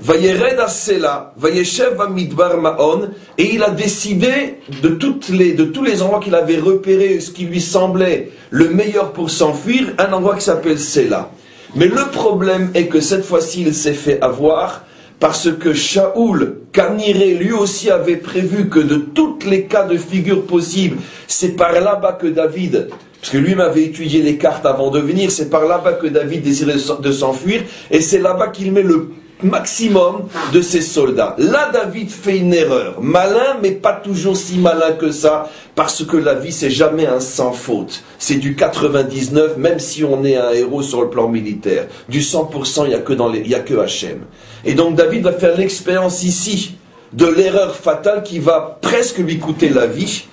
Vayered 0.00 0.60
Asela, 0.60 1.32
Vayeshev 1.36 1.98
Midbar 2.10 2.58
Maon, 2.58 3.08
et 3.36 3.54
il 3.54 3.62
a 3.64 3.70
décidé 3.70 4.60
de, 4.82 4.90
toutes 4.90 5.28
les, 5.28 5.54
de 5.54 5.64
tous 5.64 5.82
les 5.82 6.02
endroits 6.02 6.20
qu'il 6.20 6.36
avait 6.36 6.58
repérés, 6.58 7.18
ce 7.18 7.32
qui 7.32 7.44
lui 7.44 7.60
semblait 7.60 8.30
le 8.50 8.68
meilleur 8.68 9.12
pour 9.12 9.28
s'enfuir, 9.30 9.94
un 9.98 10.12
endroit 10.12 10.36
qui 10.36 10.44
s'appelle 10.44 10.78
Sela. 10.78 11.30
Mais 11.74 11.86
le 11.86 12.10
problème 12.10 12.70
est 12.74 12.86
que 12.86 13.00
cette 13.00 13.24
fois-ci, 13.24 13.62
il 13.62 13.74
s'est 13.74 13.92
fait 13.92 14.20
avoir 14.22 14.84
parce 15.20 15.50
que 15.52 15.72
Shaoul, 15.72 16.58
Kaniré, 16.72 17.34
lui 17.34 17.52
aussi 17.52 17.90
avait 17.90 18.16
prévu 18.16 18.68
que 18.68 18.78
de 18.78 18.96
tous 18.96 19.38
les 19.46 19.64
cas 19.64 19.84
de 19.84 19.96
figure 19.96 20.44
possibles, 20.44 20.98
c'est 21.26 21.56
par 21.56 21.72
là-bas 21.72 22.12
que 22.12 22.28
David, 22.28 22.88
parce 23.20 23.32
que 23.32 23.38
lui 23.38 23.56
m'avait 23.56 23.82
étudié 23.82 24.22
les 24.22 24.36
cartes 24.36 24.64
avant 24.64 24.90
de 24.90 25.00
venir, 25.00 25.30
c'est 25.32 25.50
par 25.50 25.64
là-bas 25.64 25.94
que 25.94 26.06
David 26.06 26.42
désirait 26.42 26.76
de 27.00 27.12
s'enfuir, 27.12 27.62
et 27.90 28.00
c'est 28.00 28.20
là-bas 28.20 28.48
qu'il 28.48 28.70
met 28.70 28.82
le 28.82 29.10
maximum 29.42 30.28
de 30.52 30.60
ses 30.60 30.80
soldats. 30.80 31.34
Là, 31.38 31.70
David 31.72 32.10
fait 32.10 32.38
une 32.38 32.54
erreur. 32.54 33.00
Malin, 33.00 33.56
mais 33.62 33.72
pas 33.72 33.92
toujours 33.92 34.36
si 34.36 34.58
malin 34.58 34.92
que 34.92 35.10
ça, 35.10 35.48
parce 35.74 36.04
que 36.04 36.16
la 36.16 36.34
vie, 36.34 36.52
c'est 36.52 36.70
jamais 36.70 37.06
un 37.06 37.20
sans 37.20 37.52
faute. 37.52 38.02
C'est 38.18 38.36
du 38.36 38.56
99, 38.56 39.56
même 39.56 39.78
si 39.78 40.04
on 40.04 40.24
est 40.24 40.36
un 40.36 40.50
héros 40.50 40.82
sur 40.82 41.02
le 41.02 41.10
plan 41.10 41.28
militaire. 41.28 41.86
Du 42.08 42.20
100%, 42.20 42.84
il 42.84 42.88
n'y 42.88 42.94
a 42.94 42.98
que 42.98 43.12
dans 43.12 43.32
Hachem. 43.80 44.20
Et 44.64 44.74
donc, 44.74 44.96
David 44.96 45.22
va 45.22 45.32
faire 45.32 45.56
l'expérience 45.56 46.22
ici 46.22 46.76
de 47.12 47.26
l'erreur 47.26 47.74
fatale 47.74 48.22
qui 48.22 48.38
va 48.38 48.78
presque 48.80 49.18
lui 49.18 49.38
coûter 49.38 49.68
la 49.68 49.86
vie. 49.86 50.26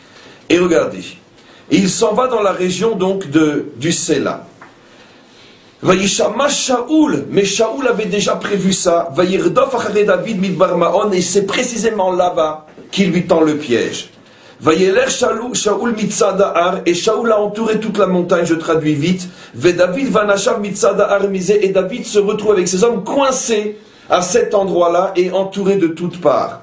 Et 0.50 0.60
regardez. 0.60 1.04
il 1.72 1.90
s'en 1.90 2.14
va 2.14 2.28
dans 2.28 2.42
la 2.42 2.52
région 2.52 2.96
donc 2.96 3.30
de, 3.30 3.68
du 3.78 3.92
Sela. 3.92 4.46
Shaoul, 6.50 7.25
mais 7.30 7.46
Shaoul 7.46 7.88
avait 7.88 8.06
déjà 8.06 8.36
prévu 8.36 8.74
ça. 8.74 9.10
Vaïrdof 9.13 9.75
David 10.06 10.42
Midbarmaon, 10.42 11.12
et 11.12 11.22
c'est 11.22 11.46
précisément 11.46 12.12
là-bas 12.12 12.65
qu'il 12.92 13.12
lui 13.12 13.25
tend 13.25 13.42
le 13.42 13.56
piège. 13.58 14.10
Vaïeler 14.62 15.10
Shaoul 15.10 15.94
Mitzadahar, 15.96 16.80
et 16.86 16.94
Shaoul 16.94 17.32
a 17.32 17.39
entouré 17.39 17.80
toute 17.80 17.98
la 17.98 18.08
montagne, 18.08 18.46
je 18.46 18.56
traduis 18.56 18.96
vite. 18.96 19.27
David 19.54 20.08
Vanashav 20.10 20.60
Mitzadahar 20.62 21.27
misé, 21.27 21.65
et 21.65 21.70
David 21.70 22.06
se 22.06 22.20
retrouve 22.20 22.54
avec 22.54 22.68
ses 22.68 22.84
hommes 22.84 23.04
coincés 23.04 23.77
à 24.10 24.22
cet 24.22 24.56
endroit-là 24.56 25.12
et 25.15 25.32
entouré 25.32 25.75
de 25.75 25.88
toutes 25.88 26.22
parts. 26.22 26.62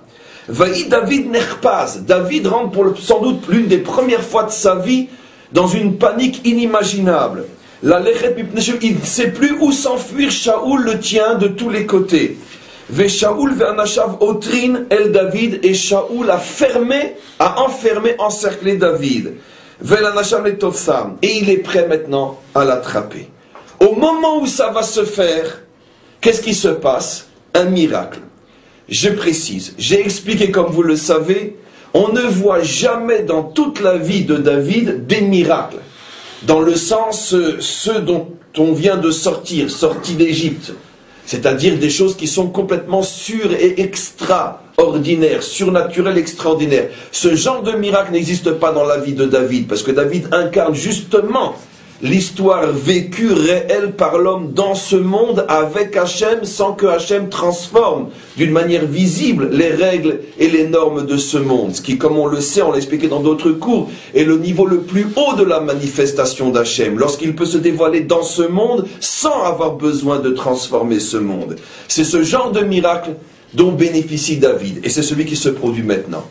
Vaï 0.48 0.88
David 0.88 1.30
Nerpaz, 1.30 2.00
David 2.00 2.48
rentre 2.48 2.94
sans 2.98 3.20
doute 3.20 3.46
l'une 3.48 3.66
des 3.66 3.78
premières 3.78 4.22
fois 4.22 4.44
de 4.44 4.50
sa 4.50 4.74
vie 4.74 5.08
dans 5.52 5.68
une 5.68 5.98
panique 5.98 6.44
inimaginable. 6.44 7.44
La 7.84 8.00
il 8.00 8.94
ne 8.94 9.04
sait 9.04 9.32
plus 9.32 9.56
où 9.60 9.72
s'enfuir, 9.72 10.30
Shaoul 10.30 10.84
le 10.84 11.00
tient 11.00 11.34
de 11.34 11.48
tous 11.48 11.68
les 11.68 11.84
côtés. 11.84 12.36
Ve 12.88 13.08
Shaoul 13.08 13.54
ve'anashav 13.54 14.18
otrin 14.20 14.84
el 14.88 15.10
David, 15.10 15.64
et 15.64 15.74
Shaoul 15.74 16.30
a 16.30 16.38
fermé, 16.38 17.16
a 17.40 17.60
enfermé, 17.60 18.14
encerclé 18.18 18.76
David. 18.76 19.32
Ve'anashav 19.80 20.46
et 20.46 21.38
il 21.38 21.50
est 21.50 21.58
prêt 21.58 21.88
maintenant 21.88 22.38
à 22.54 22.64
l'attraper. 22.64 23.28
Au 23.80 23.96
moment 23.96 24.40
où 24.40 24.46
ça 24.46 24.68
va 24.68 24.84
se 24.84 25.04
faire, 25.04 25.62
qu'est-ce 26.20 26.40
qui 26.40 26.54
se 26.54 26.68
passe? 26.68 27.26
Un 27.52 27.64
miracle. 27.64 28.20
Je 28.88 29.08
précise, 29.08 29.74
j'ai 29.76 29.98
expliqué 30.00 30.52
comme 30.52 30.70
vous 30.70 30.84
le 30.84 30.96
savez, 30.96 31.56
on 31.94 32.08
ne 32.12 32.20
voit 32.20 32.62
jamais 32.62 33.22
dans 33.22 33.42
toute 33.42 33.80
la 33.80 33.96
vie 33.96 34.24
de 34.24 34.36
David 34.36 35.06
des 35.08 35.20
miracles 35.22 35.78
dans 36.46 36.60
le 36.60 36.74
sens 36.74 37.34
euh, 37.34 37.56
ceux 37.60 38.00
dont 38.00 38.28
on 38.58 38.72
vient 38.72 38.96
de 38.96 39.10
sortir, 39.10 39.70
sortis 39.70 40.14
d'Égypte, 40.14 40.72
c'est-à-dire 41.24 41.78
des 41.78 41.90
choses 41.90 42.16
qui 42.16 42.26
sont 42.26 42.48
complètement 42.48 43.02
sûres 43.02 43.52
et 43.52 43.80
extraordinaires, 43.80 45.42
surnaturelles, 45.42 46.18
extraordinaires. 46.18 46.88
Ce 47.12 47.34
genre 47.34 47.62
de 47.62 47.72
miracle 47.72 48.12
n'existe 48.12 48.50
pas 48.52 48.72
dans 48.72 48.84
la 48.84 48.98
vie 48.98 49.14
de 49.14 49.24
David, 49.24 49.68
parce 49.68 49.82
que 49.82 49.92
David 49.92 50.28
incarne 50.32 50.74
justement 50.74 51.54
l'histoire 52.02 52.66
vécue, 52.72 53.32
réelle 53.32 53.92
par 53.92 54.18
l'homme 54.18 54.52
dans 54.52 54.74
ce 54.74 54.96
monde 54.96 55.46
avec 55.48 55.96
Hachem 55.96 56.44
sans 56.44 56.72
que 56.72 56.86
Hachem 56.86 57.28
transforme 57.28 58.08
d'une 58.36 58.50
manière 58.50 58.84
visible 58.86 59.48
les 59.52 59.70
règles 59.70 60.20
et 60.38 60.48
les 60.48 60.66
normes 60.66 61.06
de 61.06 61.16
ce 61.16 61.38
monde. 61.38 61.76
Ce 61.76 61.80
qui, 61.80 61.98
comme 61.98 62.18
on 62.18 62.26
le 62.26 62.40
sait, 62.40 62.62
on 62.62 62.72
l'a 62.72 62.78
expliqué 62.78 63.06
dans 63.06 63.20
d'autres 63.20 63.52
cours, 63.52 63.88
est 64.14 64.24
le 64.24 64.36
niveau 64.36 64.66
le 64.66 64.80
plus 64.80 65.06
haut 65.16 65.36
de 65.36 65.44
la 65.44 65.60
manifestation 65.60 66.50
d'Hachem, 66.50 66.98
lorsqu'il 66.98 67.36
peut 67.36 67.46
se 67.46 67.58
dévoiler 67.58 68.00
dans 68.00 68.22
ce 68.22 68.42
monde 68.42 68.88
sans 69.00 69.44
avoir 69.44 69.76
besoin 69.76 70.18
de 70.18 70.30
transformer 70.30 70.98
ce 70.98 71.16
monde. 71.16 71.56
C'est 71.86 72.04
ce 72.04 72.22
genre 72.22 72.50
de 72.50 72.60
miracle 72.60 73.10
dont 73.54 73.72
bénéficie 73.72 74.38
David, 74.38 74.80
et 74.84 74.88
c'est 74.88 75.02
celui 75.02 75.24
qui 75.24 75.36
se 75.36 75.50
produit 75.50 75.82
maintenant. 75.82 76.24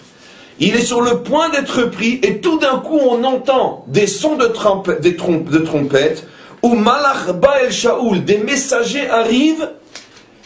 Il 0.59 0.75
est 0.75 0.85
sur 0.85 1.01
le 1.01 1.23
point 1.23 1.49
d'être 1.49 1.83
pris 1.83 2.19
et 2.23 2.39
tout 2.39 2.59
d'un 2.59 2.79
coup 2.79 2.99
on 2.99 3.23
entend 3.23 3.85
des 3.87 4.07
sons 4.07 4.35
de, 4.35 4.45
trompette, 4.45 5.01
de 5.01 5.59
trompette 5.59 6.27
où 6.61 6.75
Malach 6.75 7.27
el 7.63 7.71
Shaoul, 7.71 8.23
des 8.23 8.37
messagers 8.37 9.09
arrivent 9.09 9.69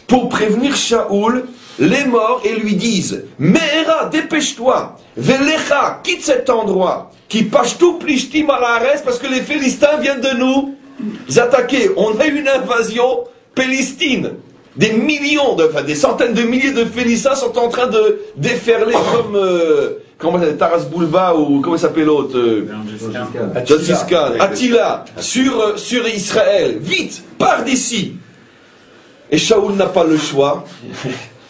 pour 0.06 0.28
prévenir 0.28 0.74
Shaoul 0.74 1.44
les 1.78 2.04
morts 2.04 2.40
et 2.44 2.54
lui 2.54 2.74
disent 2.74 3.24
Me'era, 3.38 4.06
dépêche-toi, 4.06 4.96
Velecha, 5.16 6.00
quitte 6.02 6.24
cet 6.24 6.48
endroit, 6.48 7.10
qui 7.28 7.48
tout 7.78 7.94
plishtim 7.94 8.48
alares 8.50 9.02
parce 9.04 9.18
que 9.18 9.26
les 9.26 9.42
Philistins 9.42 9.98
viennent 10.00 10.20
de 10.20 10.36
nous 10.36 10.74
attaquer. 11.36 11.90
On 11.96 12.18
a 12.18 12.26
une 12.26 12.48
invasion 12.48 13.24
pélistine. 13.54 14.32
Des 14.76 14.92
millions, 14.92 15.54
de, 15.54 15.64
enfin 15.64 15.82
des 15.82 15.94
centaines 15.94 16.34
de 16.34 16.42
milliers 16.42 16.72
de 16.72 16.84
Philistins 16.84 17.34
sont 17.34 17.56
en 17.58 17.68
train 17.68 17.86
de 17.86 18.20
déferler 18.36 18.94
comme 19.14 19.34
euh, 19.34 20.02
comment 20.18 20.38
Taras 20.58 20.84
Bulba 20.94 21.34
ou 21.34 21.60
comment 21.60 21.78
s'appelle 21.78 22.04
l'autre 22.04 22.36
euh, 22.36 22.66
Attila 24.38 25.04
sur, 25.18 25.60
euh, 25.60 25.76
sur 25.76 26.06
Israël. 26.06 26.76
Vite, 26.80 27.24
pars 27.38 27.64
d'ici. 27.64 28.16
Et 29.30 29.38
Shaoul 29.38 29.72
n'a 29.74 29.86
pas 29.86 30.04
le 30.04 30.18
choix. 30.18 30.64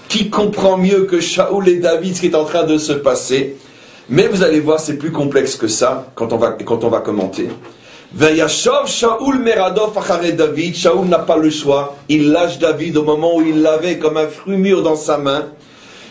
Qui 0.09 0.31
comprend 0.31 0.79
mieux 0.79 1.05
que 1.05 1.21
Shaoul 1.21 1.69
et 1.69 1.77
David 1.77 2.15
ce 2.15 2.21
qui 2.21 2.27
est 2.29 2.37
en 2.37 2.45
train 2.45 2.63
de 2.63 2.79
se 2.79 2.93
passer? 2.93 3.57
Mais 4.09 4.29
vous 4.29 4.45
allez 4.45 4.61
voir, 4.61 4.79
c'est 4.79 4.97
plus 4.97 5.11
complexe 5.11 5.57
que 5.57 5.67
ça 5.67 6.13
quand 6.15 6.33
on 6.33 6.37
va, 6.37 6.53
quand 6.53 6.85
on 6.85 6.89
va 6.89 7.01
commenter. 7.01 7.49
Veyashov 8.15 8.87
Shaoul 8.87 9.41
Meradov 9.41 9.99
David. 10.37 10.77
Shaoul 10.77 11.07
n'a 11.07 11.19
pas 11.19 11.37
le 11.37 11.51
choix. 11.51 11.97
Il 12.09 12.31
lâche 12.31 12.59
David 12.59 12.97
au 12.97 13.03
moment 13.03 13.37
où 13.37 13.43
il 13.43 13.63
l'avait 13.63 13.99
comme 13.99 14.17
un 14.17 14.29
fruit 14.29 14.57
mûr 14.57 14.83
dans 14.83 14.97
sa 14.97 15.19
main. 15.19 15.47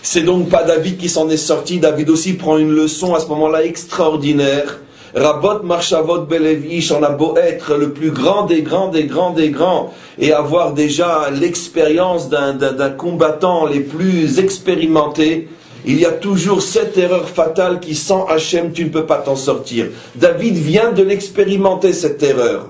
C'est 0.02 0.22
donc 0.22 0.50
pas 0.50 0.64
David 0.64 0.98
qui 0.98 1.10
s'en 1.10 1.30
est 1.30 1.38
sorti. 1.38 1.80
David 1.80 2.10
aussi 2.10 2.34
prend 2.34 2.58
une 2.58 2.72
leçon 2.72 3.16
à 3.16 3.20
ce 3.20 3.28
moment-là 3.28 3.64
extraordinaire. 3.64 4.80
Rabot 5.16 5.64
Marshavot 5.64 6.24
Belevish, 6.24 6.92
on 6.92 7.02
a 7.02 7.10
beau 7.10 7.38
être 7.38 7.75
le 7.75 7.94
plus 7.94 8.12
grand 8.12 8.46
des 8.46 8.62
grands 8.62 8.90
des 8.90 9.06
grands 9.06 9.32
des 9.32 9.50
grands 9.50 9.94
et 10.20 10.34
avoir 10.34 10.74
déjà 10.74 11.30
l'expérience 11.32 12.28
d'un 12.28 12.90
combattant 12.90 13.66
les 13.66 13.80
plus 13.80 14.40
expérimentés, 14.40 15.48
il 15.86 16.00
y 16.00 16.06
a 16.06 16.12
toujours 16.12 16.62
cette 16.62 16.98
erreur 16.98 17.30
fatale 17.30 17.80
qui, 17.80 17.96
sans 17.96 18.25
Hachem, 18.25 18.72
tu 18.72 18.86
ne 18.86 18.89
peux 18.89 19.06
pas 19.06 19.18
t'en 19.18 19.36
sortir. 19.36 19.88
David 20.15 20.56
vient 20.56 20.92
de 20.92 21.04
l'expérimenter, 21.04 21.94
cette 21.94 22.24
erreur. 22.24 22.70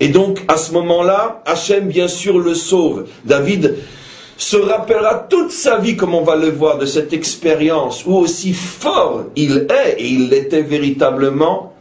Et 0.00 0.08
donc, 0.08 0.42
à 0.48 0.56
ce 0.56 0.72
moment-là, 0.72 1.42
Hachem, 1.46 1.86
bien 1.86 2.08
sûr, 2.08 2.38
le 2.38 2.54
sauve. 2.54 3.06
David 3.24 3.76
se 4.36 4.56
rappellera 4.56 5.26
toute 5.30 5.52
sa 5.52 5.78
vie, 5.78 5.96
comme 5.96 6.14
on 6.14 6.24
va 6.24 6.34
le 6.34 6.50
voir, 6.50 6.78
de 6.78 6.86
cette 6.86 7.12
expérience 7.12 8.04
où 8.04 8.16
aussi 8.16 8.52
fort 8.52 9.26
il 9.36 9.66
est, 9.70 10.00
et 10.00 10.08
il 10.08 10.28
l'était 10.28 10.62
véritablement, 10.62 11.72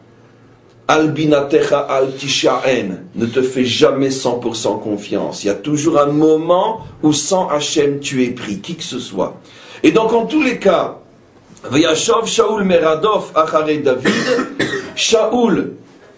Albinatecha 0.87 1.79
al 1.79 2.09
ne 3.15 3.25
te 3.25 3.41
fais 3.41 3.63
jamais 3.63 4.09
100% 4.09 4.81
confiance. 4.81 5.43
Il 5.43 5.47
y 5.47 5.49
a 5.49 5.55
toujours 5.55 5.97
un 5.99 6.07
moment 6.07 6.81
où 7.01 7.13
sans 7.13 7.47
Hachem 7.47 7.99
tu 7.99 8.25
es 8.25 8.31
pris, 8.31 8.59
qui 8.59 8.75
que 8.75 8.83
ce 8.83 8.99
soit. 8.99 9.39
Et 9.83 9.91
donc 9.91 10.13
en 10.13 10.25
tous 10.25 10.41
les 10.41 10.59
cas, 10.59 10.97
Shaul 12.25 12.63
Meradov 12.63 13.31
Achare 13.35 13.65
David, 13.83 14.13
Shaul 14.95 15.73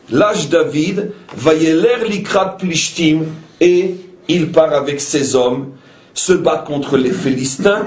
lâche 0.10 0.50
David, 0.50 1.12
Vayeler 1.36 2.08
Likrat 2.10 2.58
Plishtim, 2.58 3.26
et 3.62 3.96
il 4.28 4.52
part 4.52 4.74
avec 4.74 5.00
ses 5.00 5.36
hommes 5.36 5.72
se 6.14 6.34
battre 6.34 6.66
contre 6.66 6.98
les 6.98 7.12
Philistins. 7.12 7.86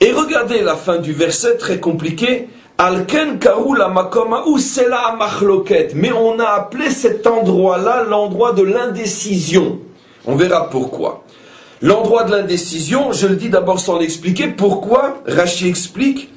Et 0.00 0.12
regardez 0.12 0.62
la 0.62 0.76
fin 0.76 0.98
du 0.98 1.12
verset, 1.12 1.56
très 1.56 1.80
compliqué. 1.80 2.48
Alken 2.78 3.40
la 3.76 3.88
makoma 3.88 4.44
ou 4.46 4.58
c'est 4.58 4.88
machloket. 4.88 5.90
Mais 5.94 6.12
on 6.12 6.38
a 6.38 6.44
appelé 6.44 6.90
cet 6.90 7.26
endroit-là 7.26 8.04
l'endroit 8.04 8.52
de 8.52 8.62
l'indécision. 8.62 9.80
On 10.24 10.36
verra 10.36 10.70
pourquoi. 10.70 11.24
L'endroit 11.80 12.24
de 12.24 12.32
l'indécision, 12.32 13.12
je 13.12 13.26
le 13.28 13.36
dis 13.36 13.50
d'abord 13.50 13.78
sans 13.78 13.98
l'expliquer. 13.98 14.48
Pourquoi 14.48 15.22
Rachi 15.26 15.68
explique. 15.68 16.30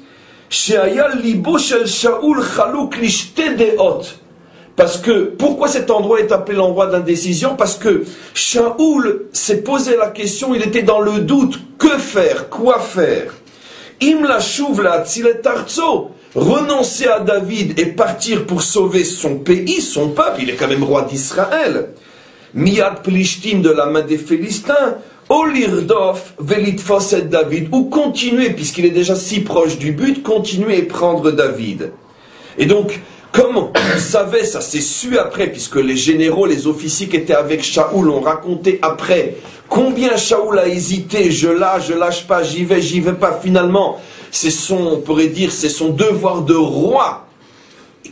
parce 4.76 4.98
que, 4.98 5.24
pourquoi 5.38 5.68
cet 5.68 5.90
endroit 5.90 6.20
est 6.20 6.32
appelé 6.32 6.56
l'endroit 6.56 6.86
d'indécision 6.86 7.56
Parce 7.56 7.76
que 7.76 8.04
Shaoul 8.34 9.26
s'est 9.32 9.62
posé 9.62 9.96
la 9.96 10.08
question, 10.08 10.54
il 10.54 10.62
était 10.62 10.82
dans 10.82 11.00
le 11.00 11.20
doute, 11.20 11.58
que 11.78 11.98
faire, 11.98 12.48
quoi 12.48 12.78
faire? 12.78 13.34
Im 14.02 14.22
la 14.22 14.38
la 14.38 15.34
tarzo, 15.34 16.10
renoncer 16.34 17.06
à 17.06 17.20
David 17.20 17.78
et 17.78 17.86
partir 17.86 18.46
pour 18.46 18.62
sauver 18.62 19.04
son 19.04 19.38
pays, 19.38 19.80
son 19.80 20.10
peuple, 20.10 20.42
il 20.42 20.50
est 20.50 20.54
quand 20.56 20.68
même 20.68 20.84
roi 20.84 21.02
d'Israël. 21.02 21.90
Miad 22.54 23.02
Plishtim 23.02 23.62
de 23.62 23.70
la 23.70 23.86
main 23.86 24.02
des 24.02 24.18
Philistins, 24.18 24.98
Olirdof 25.32 26.34
Velitfoset 26.38 27.22
David, 27.22 27.68
ou 27.72 27.84
continuer, 27.84 28.50
puisqu'il 28.50 28.84
est 28.84 28.90
déjà 28.90 29.14
si 29.14 29.40
proche 29.40 29.78
du 29.78 29.92
but, 29.92 30.22
continuer 30.22 30.76
et 30.76 30.82
prendre 30.82 31.30
David. 31.30 31.92
Et 32.58 32.66
donc, 32.66 33.00
comme 33.32 33.56
on 33.56 33.72
savait, 33.98 34.44
ça 34.44 34.60
s'est 34.60 34.82
su 34.82 35.16
après, 35.16 35.46
puisque 35.46 35.76
les 35.76 35.96
généraux, 35.96 36.44
les 36.44 36.66
officiers 36.66 37.08
qui 37.08 37.16
étaient 37.16 37.34
avec 37.34 37.64
Shaoul 37.64 38.10
ont 38.10 38.20
raconté 38.20 38.78
après 38.82 39.36
Combien 39.70 40.18
Shaoul 40.18 40.58
a 40.58 40.68
hésité, 40.68 41.30
je 41.30 41.48
lâche, 41.48 41.88
je 41.88 41.94
lâche 41.94 42.26
pas, 42.26 42.42
j'y 42.42 42.66
vais, 42.66 42.82
j'y 42.82 43.00
vais 43.00 43.14
pas. 43.14 43.40
Finalement, 43.42 43.98
c'est 44.30 44.50
son, 44.50 44.86
on 44.86 44.96
pourrait 44.98 45.28
dire, 45.28 45.50
c'est 45.50 45.70
son 45.70 45.88
devoir 45.88 46.42
de 46.42 46.52
roi 46.52 47.26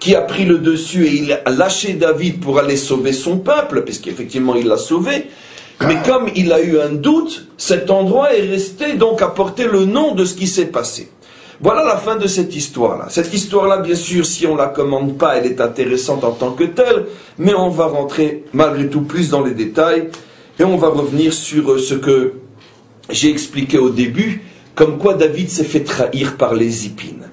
qui 0.00 0.14
a 0.14 0.22
pris 0.22 0.46
le 0.46 0.56
dessus 0.56 1.06
et 1.06 1.16
il 1.16 1.32
a 1.32 1.50
lâché 1.50 1.92
David 1.92 2.40
pour 2.40 2.58
aller 2.58 2.78
sauver 2.78 3.12
son 3.12 3.36
peuple, 3.36 3.82
puisqu'effectivement 3.82 4.54
il 4.54 4.68
l'a 4.68 4.78
sauvé. 4.78 5.26
Mais 5.86 5.96
comme 6.06 6.28
il 6.34 6.52
a 6.52 6.60
eu 6.60 6.78
un 6.78 6.90
doute, 6.90 7.46
cet 7.56 7.90
endroit 7.90 8.34
est 8.34 8.48
resté 8.48 8.94
donc 8.94 9.22
à 9.22 9.28
porter 9.28 9.64
le 9.64 9.86
nom 9.86 10.14
de 10.14 10.24
ce 10.24 10.34
qui 10.34 10.46
s'est 10.46 10.66
passé. 10.66 11.10
Voilà 11.62 11.84
la 11.84 11.96
fin 11.96 12.16
de 12.16 12.26
cette 12.26 12.54
histoire-là. 12.56 13.06
Cette 13.10 13.34
histoire-là, 13.34 13.78
bien 13.78 13.94
sûr, 13.94 14.24
si 14.24 14.46
on 14.46 14.54
ne 14.54 14.58
la 14.58 14.68
commande 14.68 15.18
pas, 15.18 15.36
elle 15.36 15.46
est 15.46 15.60
intéressante 15.60 16.24
en 16.24 16.32
tant 16.32 16.52
que 16.52 16.64
telle, 16.64 17.06
mais 17.38 17.54
on 17.54 17.68
va 17.68 17.86
rentrer 17.86 18.44
malgré 18.52 18.88
tout 18.88 19.02
plus 19.02 19.28
dans 19.28 19.42
les 19.42 19.52
détails 19.52 20.08
et 20.58 20.64
on 20.64 20.76
va 20.76 20.88
revenir 20.88 21.32
sur 21.32 21.72
euh, 21.72 21.78
ce 21.78 21.94
que 21.94 22.34
j'ai 23.10 23.30
expliqué 23.30 23.78
au 23.78 23.90
début, 23.90 24.42
comme 24.74 24.98
quoi 24.98 25.14
David 25.14 25.50
s'est 25.50 25.64
fait 25.64 25.84
trahir 25.84 26.36
par 26.36 26.54
les 26.54 26.86
épines. 26.86 27.28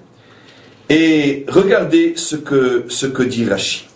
Et 0.89 1.45
regardez 1.47 2.13
ce 2.15 2.35
que, 2.35 2.85
ce 2.87 3.05
que 3.05 3.23
dit 3.23 3.45
Rashi. 3.45 3.87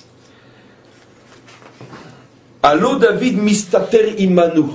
Allo 2.63 2.97
David 2.97 3.41
mistater 3.41 4.21
imanu. 4.21 4.65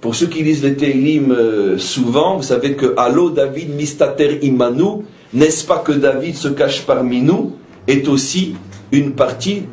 Pour 0.00 0.14
ceux 0.14 0.28
qui 0.28 0.44
lisent 0.44 0.62
les 0.62 0.76
Télim 0.76 1.32
euh, 1.32 1.76
souvent, 1.76 2.36
vous 2.36 2.44
savez 2.44 2.74
que 2.74 2.94
Allo 2.96 3.30
David 3.30 3.70
mistater 3.74 4.38
imanu, 4.42 5.02
n'est-ce 5.34 5.66
pas 5.66 5.78
que 5.78 5.90
David 5.90 6.36
se 6.36 6.46
cache 6.46 6.82
parmi 6.82 7.20
nous, 7.20 7.56
est 7.88 8.06
aussi 8.06 8.54
une 8.92 9.14
partie 9.14 9.64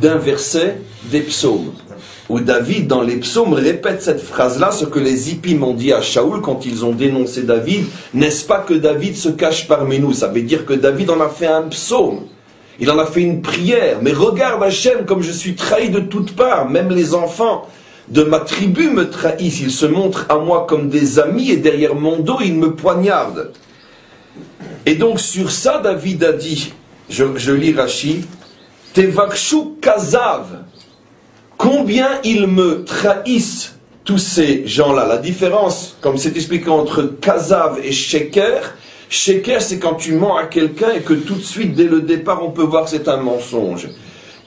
d'un 0.00 0.16
verset 0.16 0.76
des 1.10 1.22
psaumes. 1.22 1.72
Où 2.28 2.38
David, 2.38 2.86
dans 2.86 3.02
les 3.02 3.16
psaumes, 3.16 3.54
répète 3.54 4.00
cette 4.00 4.20
phrase-là, 4.20 4.70
ce 4.70 4.84
que 4.84 5.00
les 5.00 5.28
hippies 5.28 5.56
m'ont 5.56 5.74
dit 5.74 5.92
à 5.92 6.02
Shaoul 6.02 6.40
quand 6.40 6.64
ils 6.66 6.84
ont 6.84 6.92
dénoncé 6.92 7.42
David, 7.42 7.86
n'est-ce 8.14 8.44
pas 8.44 8.60
que 8.60 8.74
David 8.74 9.16
se 9.16 9.30
cache 9.30 9.66
parmi 9.66 9.98
nous? 9.98 10.12
Ça 10.12 10.28
veut 10.28 10.42
dire 10.42 10.64
que 10.64 10.74
David 10.74 11.10
en 11.10 11.20
a 11.20 11.28
fait 11.28 11.48
un 11.48 11.62
psaume. 11.62 12.26
Il 12.80 12.90
en 12.90 12.98
a 12.98 13.06
fait 13.06 13.20
une 13.20 13.42
prière. 13.42 13.98
Mais 14.02 14.12
regarde 14.12 14.62
Hachem 14.62 15.04
comme 15.04 15.22
je 15.22 15.32
suis 15.32 15.54
trahi 15.54 15.90
de 15.90 16.00
toutes 16.00 16.34
parts. 16.34 16.68
Même 16.68 16.90
les 16.90 17.14
enfants 17.14 17.68
de 18.08 18.22
ma 18.22 18.40
tribu 18.40 18.90
me 18.90 19.08
trahissent, 19.08 19.60
ils 19.60 19.70
se 19.70 19.86
montrent 19.86 20.26
à 20.28 20.36
moi 20.36 20.66
comme 20.68 20.88
des 20.88 21.18
amis 21.18 21.50
et 21.50 21.56
derrière 21.56 21.94
mon 21.94 22.18
dos 22.18 22.38
ils 22.40 22.54
me 22.54 22.74
poignardent. 22.74 23.52
Et 24.86 24.96
donc 24.96 25.20
sur 25.20 25.50
ça, 25.50 25.78
David 25.78 26.24
a 26.24 26.32
dit, 26.32 26.72
je, 27.08 27.52
lis 27.52 27.72
Rashi, 27.72 28.24
Tevakshu 28.92 29.78
Kazav, 29.80 30.64
combien 31.56 32.08
ils 32.24 32.46
me 32.46 32.84
trahissent 32.84 33.76
tous 34.04 34.18
ces 34.18 34.66
gens-là. 34.66 35.06
La 35.06 35.18
différence, 35.18 35.96
comme 36.00 36.18
c'est 36.18 36.36
expliqué 36.36 36.68
entre 36.68 37.02
Kazav 37.02 37.78
et 37.82 37.92
Sheker, 37.92 38.74
Sheker 39.12 39.60
c'est 39.60 39.78
quand 39.78 39.96
tu 39.96 40.14
mens 40.14 40.36
à 40.38 40.46
quelqu'un 40.46 40.90
et 40.96 41.00
que 41.00 41.12
tout 41.12 41.34
de 41.34 41.42
suite, 41.42 41.74
dès 41.74 41.84
le 41.84 42.00
départ, 42.00 42.42
on 42.42 42.50
peut 42.50 42.62
voir 42.62 42.84
que 42.84 42.90
c'est 42.90 43.08
un 43.08 43.18
mensonge. 43.18 43.90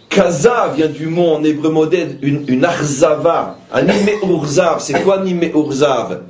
Kaza 0.10 0.74
vient 0.75 0.88
du 0.88 1.05
mot 1.05 1.36
en 1.36 1.43
hébreu 1.43 1.69
modèle, 1.69 2.17
une, 2.24 2.45
une 2.48 2.65
arzava, 2.65 3.60
un 3.72 3.86
urzav. 4.27 4.79
C'est 4.79 5.03
quoi 5.03 5.19
nimé 5.24 5.51
urzav? 5.53 6.24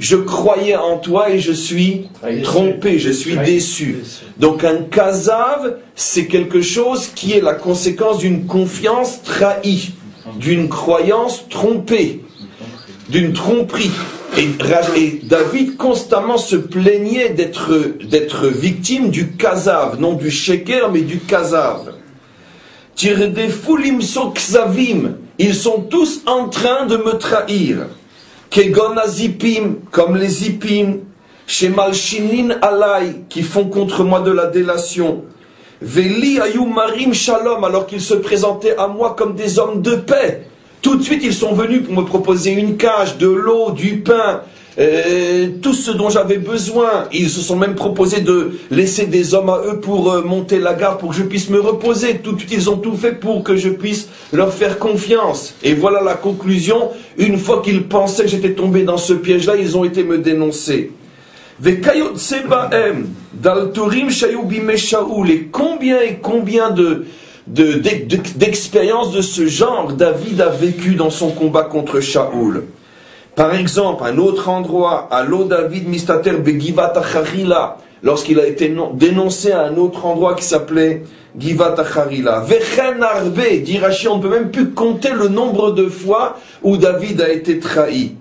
Je 0.00 0.16
croyais 0.16 0.74
en 0.74 0.98
toi 0.98 1.30
et 1.30 1.38
je 1.38 1.52
suis 1.52 2.08
trompé, 2.42 2.98
je 2.98 3.10
suis 3.10 3.36
déçu. 3.36 3.98
Donc 4.36 4.64
un 4.64 4.78
kazav, 4.78 5.76
c'est 5.94 6.26
quelque 6.26 6.62
chose 6.62 7.06
qui 7.14 7.34
est 7.34 7.40
la 7.40 7.54
conséquence 7.54 8.18
d'une 8.18 8.46
confiance 8.46 9.22
trahie, 9.22 9.92
d'une 10.40 10.68
croyance 10.68 11.48
trompée, 11.48 12.24
d'une 13.08 13.32
tromperie. 13.32 13.92
Et, 14.36 15.20
David 15.22 15.76
constamment 15.76 16.38
se 16.38 16.56
plaignait 16.56 17.30
d'être 17.30 18.46
victime 18.48 19.10
du 19.10 19.32
kazav, 19.32 19.98
non 20.00 20.12
du 20.12 20.30
sheker, 20.30 20.90
mais 20.90 21.02
du 21.02 21.18
kazav 21.18 21.92
des 23.04 23.48
foulim 23.48 24.00
ils 25.38 25.54
sont 25.54 25.82
tous 25.82 26.22
en 26.26 26.48
train 26.48 26.86
de 26.86 26.96
me 26.96 27.18
trahir. 27.18 27.88
Kegon 28.48 28.96
azipim, 28.96 29.76
comme 29.90 30.16
les 30.16 30.28
zipim, 30.28 31.00
chez 31.46 31.68
Malchinin 31.68 32.56
alay, 32.62 33.24
qui 33.28 33.42
font 33.42 33.66
contre 33.66 34.02
moi 34.02 34.20
de 34.20 34.30
la 34.30 34.46
délation. 34.46 35.24
Veli 35.82 36.40
ayumarim 36.40 37.12
shalom, 37.12 37.64
alors 37.64 37.86
qu'ils 37.86 38.00
se 38.00 38.14
présentaient 38.14 38.76
à 38.78 38.86
moi 38.86 39.14
comme 39.16 39.34
des 39.34 39.58
hommes 39.58 39.82
de 39.82 39.96
paix. 39.96 40.48
Tout 40.86 40.94
de 40.94 41.02
suite, 41.02 41.24
ils 41.24 41.34
sont 41.34 41.52
venus 41.52 41.82
pour 41.82 41.94
me 41.94 42.04
proposer 42.04 42.52
une 42.52 42.76
cage, 42.76 43.18
de 43.18 43.26
l'eau, 43.26 43.72
du 43.72 43.96
pain, 43.96 44.42
euh, 44.78 45.48
tout 45.60 45.72
ce 45.72 45.90
dont 45.90 46.10
j'avais 46.10 46.38
besoin. 46.38 47.08
Ils 47.12 47.28
se 47.28 47.40
sont 47.40 47.56
même 47.56 47.74
proposés 47.74 48.20
de 48.20 48.52
laisser 48.70 49.06
des 49.06 49.34
hommes 49.34 49.50
à 49.50 49.62
eux 49.66 49.80
pour 49.80 50.12
euh, 50.12 50.22
monter 50.22 50.60
la 50.60 50.74
gare 50.74 50.98
pour 50.98 51.10
que 51.10 51.16
je 51.16 51.24
puisse 51.24 51.50
me 51.50 51.58
reposer. 51.58 52.18
Tout 52.18 52.34
de 52.34 52.38
suite, 52.38 52.52
ils 52.52 52.70
ont 52.70 52.76
tout 52.76 52.94
fait 52.94 53.18
pour 53.18 53.42
que 53.42 53.56
je 53.56 53.70
puisse 53.70 54.08
leur 54.32 54.54
faire 54.54 54.78
confiance. 54.78 55.56
Et 55.64 55.74
voilà 55.74 56.02
la 56.02 56.14
conclusion. 56.14 56.90
Une 57.18 57.36
fois 57.36 57.62
qu'ils 57.62 57.88
pensaient 57.88 58.22
que 58.22 58.30
j'étais 58.30 58.52
tombé 58.52 58.84
dans 58.84 58.96
ce 58.96 59.12
piège-là, 59.12 59.56
ils 59.56 59.76
ont 59.76 59.82
été 59.82 60.04
me 60.04 60.18
dénoncer. 60.18 60.92
Et 61.66 61.80
combien 65.50 66.00
et 66.00 66.18
combien 66.22 66.70
de 66.70 67.06
d'expériences 67.46 69.12
de, 69.12 69.20
ce 69.20 69.46
genre 69.46 69.92
David 69.92 70.40
a 70.40 70.48
vécu 70.48 70.94
dans 70.94 71.10
son 71.10 71.30
combat 71.30 71.64
contre 71.64 72.00
Shaoul. 72.00 72.64
Par 73.36 73.54
exemple, 73.54 74.02
un 74.06 74.18
autre 74.18 74.48
endroit, 74.48 75.08
à 75.10 75.22
l'eau 75.22 75.44
David 75.44 75.88
Mistater 75.88 76.32
Begivat 76.32 76.92
Acharila, 76.96 77.76
lorsqu'il 78.02 78.40
a 78.40 78.46
été 78.46 78.74
dénoncé 78.94 79.52
à 79.52 79.62
un 79.62 79.76
autre 79.76 80.06
endroit 80.06 80.34
qui 80.34 80.44
s'appelait 80.44 81.02
Givat 81.38 81.74
Acharila. 81.78 82.40
Vechen 82.40 83.02
Arbe, 83.02 83.62
dit 83.62 83.78
Rashi, 83.78 84.08
on 84.08 84.16
ne 84.16 84.22
peut 84.22 84.30
même 84.30 84.50
plus 84.50 84.70
compter 84.70 85.10
le 85.10 85.28
nombre 85.28 85.72
de 85.72 85.86
fois 85.86 86.38
où 86.62 86.76
David 86.76 87.20
a 87.20 87.30
été 87.30 87.58
trahi. 87.58 88.12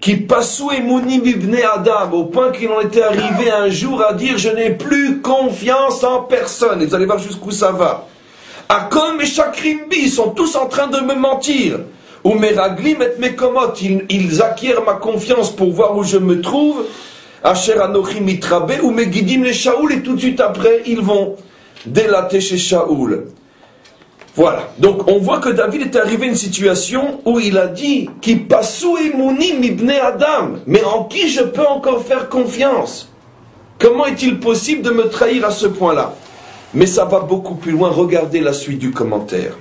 Qui 0.00 0.16
passou 0.16 0.70
Mounim 0.82 1.24
ibn 1.24 1.54
Adam, 1.56 2.12
au 2.12 2.24
point 2.24 2.52
qu'il 2.52 2.68
en 2.70 2.80
était 2.80 3.02
arrivé 3.02 3.50
un 3.50 3.68
jour 3.68 4.02
à 4.02 4.14
dire 4.14 4.38
je 4.38 4.48
n'ai 4.48 4.70
plus 4.70 5.20
confiance 5.20 6.04
en 6.04 6.22
personne. 6.22 6.80
Et 6.80 6.86
vous 6.86 6.94
allez 6.94 7.04
voir 7.04 7.18
jusqu'où 7.18 7.50
ça 7.50 7.72
va. 7.72 8.06
Akon 8.68 9.18
et 9.18 9.26
Shakrimbi, 9.26 9.96
ils 10.02 10.10
sont 10.10 10.30
tous 10.30 10.54
en 10.56 10.66
train 10.66 10.88
de 10.88 11.00
me 11.00 11.14
mentir. 11.14 11.80
Ou 12.24 12.34
mes 12.34 12.52
raglim 12.52 13.00
et 13.00 13.18
mes 13.18 13.34
ils, 13.80 14.04
ils 14.10 14.42
acquièrent 14.42 14.84
ma 14.84 14.94
confiance 14.94 15.54
pour 15.54 15.72
voir 15.72 15.96
où 15.96 16.04
je 16.04 16.18
me 16.18 16.40
trouve. 16.40 16.84
Asher 17.42 17.80
anochim 17.80 18.20
mitrabe, 18.20 18.72
ou 18.82 18.90
mes 18.90 19.06
guidim 19.06 19.42
les 19.44 19.52
Shaoul, 19.52 19.92
et 19.92 20.02
tout 20.02 20.14
de 20.14 20.20
suite 20.20 20.40
après, 20.40 20.82
ils 20.86 21.00
vont 21.00 21.36
délater 21.86 22.40
chez 22.40 22.58
Shaoul. 22.58 23.28
Voilà. 24.34 24.68
Donc, 24.78 25.08
on 25.10 25.18
voit 25.18 25.38
que 25.38 25.48
David 25.48 25.82
est 25.82 25.96
arrivé 25.96 26.26
à 26.26 26.28
une 26.28 26.36
situation 26.36 27.20
où 27.24 27.40
il 27.40 27.56
a 27.56 27.66
dit 27.68 28.08
Qui 28.20 28.36
passou 28.36 28.96
mounim 29.16 29.62
ibn 29.62 29.90
Adam. 29.90 30.58
Mais 30.66 30.84
en 30.84 31.04
qui 31.04 31.28
je 31.28 31.42
peux 31.42 31.66
encore 31.66 32.04
faire 32.04 32.28
confiance? 32.28 33.08
Comment 33.78 34.06
est-il 34.06 34.38
possible 34.38 34.82
de 34.82 34.90
me 34.90 35.08
trahir 35.08 35.44
à 35.44 35.50
ce 35.50 35.66
point-là? 35.66 36.14
Mais 36.74 36.86
ça 36.86 37.04
va 37.04 37.20
beaucoup 37.20 37.54
plus 37.54 37.72
loin. 37.72 37.90
Regardez 37.90 38.40
la 38.40 38.52
suite 38.52 38.78
du 38.78 38.90
commentaire 38.90 39.54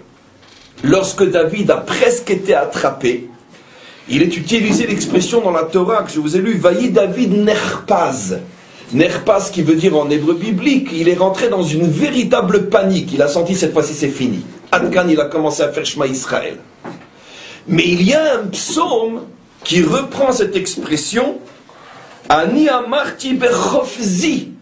lorsque 0.84 1.30
David 1.30 1.72
a 1.72 1.78
presque 1.78 2.30
été 2.30 2.54
attrapé, 2.54 3.30
il 4.10 4.22
est 4.22 4.38
utilisé 4.38 4.88
l'expression 4.88 5.42
dans 5.42 5.52
la 5.52 5.64
Torah 5.64 6.04
que 6.04 6.12
je 6.12 6.20
vous 6.20 6.38
ai 6.38 6.40
lu, 6.40 6.58
Vaï 6.58 6.90
David 6.90 7.34
Nerpaz. 7.34 8.40
Nerpaz 8.94 9.50
qui 9.52 9.64
veut 9.64 9.76
dire 9.76 9.98
en 9.98 10.10
hébreu 10.10 10.36
biblique, 10.36 10.90
il 10.94 11.10
est 11.10 11.16
rentré 11.16 11.50
dans 11.50 11.64
une 11.64 11.90
véritable 11.90 12.70
panique. 12.70 13.12
Il 13.14 13.22
a 13.22 13.28
senti 13.28 13.54
cette 13.56 13.74
fois-ci 13.74 13.94
c'est 13.94 14.08
fini. 14.08 14.46
Adkan, 14.72 15.08
il 15.10 15.20
a 15.20 15.26
commencé 15.26 15.62
à 15.62 15.70
faire 15.70 15.86
Shema 15.86 16.08
Israël. 16.08 16.58
Mais 17.68 17.84
il 17.86 18.02
y 18.04 18.14
a 18.14 18.36
un 18.36 18.48
psaume 18.48 19.24
qui 19.66 19.84
reprend 19.84 20.32
cette 20.32 20.56
expression, 20.56 21.40
Ani 22.30 22.70
Amarti 22.70 23.34
Berchofzi. 23.34 24.54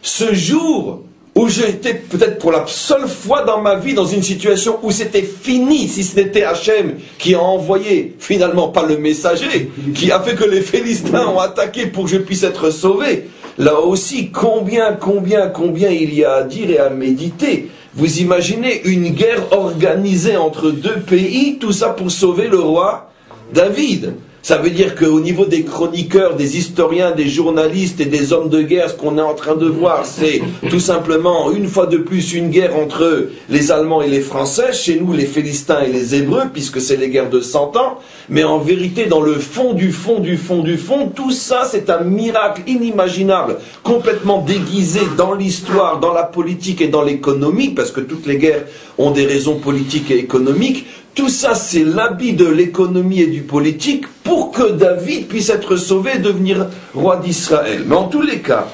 Ce 0.00 0.32
jour 0.32 1.02
où 1.50 1.66
j'étais 1.66 1.94
peut-être 1.94 2.38
pour 2.38 2.52
la 2.52 2.64
seule 2.66 3.08
fois 3.08 3.42
dans 3.42 3.60
ma 3.60 3.76
vie 3.76 3.94
dans 3.94 4.06
une 4.06 4.22
situation 4.22 4.78
où 4.82 4.90
c'était 4.90 5.22
fini, 5.22 5.88
si 5.88 6.04
ce 6.04 6.16
n'était 6.16 6.44
Hachem 6.44 6.94
qui 7.18 7.34
a 7.34 7.40
envoyé 7.40 8.14
finalement 8.18 8.68
pas 8.68 8.84
le 8.84 8.98
messager, 8.98 9.70
qui 9.94 10.12
a 10.12 10.20
fait 10.20 10.34
que 10.34 10.44
les 10.44 10.60
Philistins 10.60 11.26
ont 11.26 11.38
attaqué 11.38 11.86
pour 11.86 12.04
que 12.04 12.10
je 12.10 12.18
puisse 12.18 12.42
être 12.44 12.70
sauvé. 12.70 13.28
Là 13.58 13.80
aussi, 13.80 14.30
combien, 14.30 14.92
combien, 14.92 15.48
combien 15.48 15.90
il 15.90 16.14
y 16.14 16.24
a 16.24 16.34
à 16.34 16.42
dire 16.44 16.70
et 16.70 16.78
à 16.78 16.88
méditer. 16.88 17.68
Vous 17.94 18.20
imaginez 18.20 18.82
une 18.84 19.08
guerre 19.08 19.52
organisée 19.52 20.36
entre 20.36 20.70
deux 20.70 21.00
pays, 21.00 21.58
tout 21.58 21.72
ça 21.72 21.88
pour 21.88 22.10
sauver 22.10 22.46
le 22.46 22.60
roi 22.60 23.10
David. 23.52 24.14
Ça 24.42 24.56
veut 24.56 24.70
dire 24.70 24.94
qu'au 24.94 25.20
niveau 25.20 25.44
des 25.44 25.64
chroniqueurs, 25.64 26.34
des 26.34 26.56
historiens, 26.56 27.10
des 27.10 27.28
journalistes 27.28 28.00
et 28.00 28.06
des 28.06 28.32
hommes 28.32 28.48
de 28.48 28.62
guerre, 28.62 28.88
ce 28.88 28.94
qu'on 28.94 29.18
est 29.18 29.22
en 29.22 29.34
train 29.34 29.54
de 29.54 29.66
voir, 29.66 30.06
c'est 30.06 30.40
tout 30.70 30.80
simplement 30.80 31.52
une 31.52 31.68
fois 31.68 31.86
de 31.86 31.98
plus 31.98 32.32
une 32.32 32.48
guerre 32.48 32.74
entre 32.74 33.28
les 33.50 33.70
Allemands 33.70 34.00
et 34.00 34.08
les 34.08 34.20
Français, 34.20 34.72
chez 34.72 34.98
nous 34.98 35.12
les 35.12 35.26
Philistins 35.26 35.82
et 35.82 35.92
les 35.92 36.14
Hébreux, 36.14 36.44
puisque 36.52 36.80
c'est 36.80 36.96
les 36.96 37.10
guerres 37.10 37.28
de 37.28 37.40
100 37.40 37.76
ans. 37.76 37.98
Mais 38.30 38.42
en 38.42 38.58
vérité, 38.58 39.06
dans 39.06 39.20
le 39.20 39.34
fond 39.34 39.74
du 39.74 39.92
fond 39.92 40.20
du 40.20 40.38
fond 40.38 40.62
du 40.62 40.78
fond, 40.78 41.12
tout 41.14 41.32
ça 41.32 41.68
c'est 41.70 41.90
un 41.90 42.00
miracle 42.00 42.62
inimaginable, 42.66 43.58
complètement 43.82 44.38
déguisé 44.40 45.00
dans 45.18 45.34
l'histoire, 45.34 46.00
dans 46.00 46.14
la 46.14 46.22
politique 46.22 46.80
et 46.80 46.88
dans 46.88 47.02
l'économie, 47.02 47.70
parce 47.70 47.90
que 47.90 48.00
toutes 48.00 48.26
les 48.26 48.38
guerres 48.38 48.64
ont 48.96 49.10
des 49.10 49.26
raisons 49.26 49.56
politiques 49.56 50.10
et 50.10 50.18
économiques. 50.18 50.86
Tout 51.14 51.28
ça, 51.28 51.54
c'est 51.54 51.84
l'habit 51.84 52.34
de 52.34 52.46
l'économie 52.46 53.20
et 53.20 53.26
du 53.26 53.42
politique 53.42 54.06
pour 54.22 54.52
que 54.52 54.70
David 54.70 55.26
puisse 55.26 55.48
être 55.48 55.76
sauvé 55.76 56.12
et 56.16 56.18
devenir 56.18 56.68
roi 56.94 57.16
d'Israël. 57.16 57.84
Mais 57.86 57.96
en 57.96 58.08
tous 58.08 58.22
les 58.22 58.40
cas, 58.40 58.68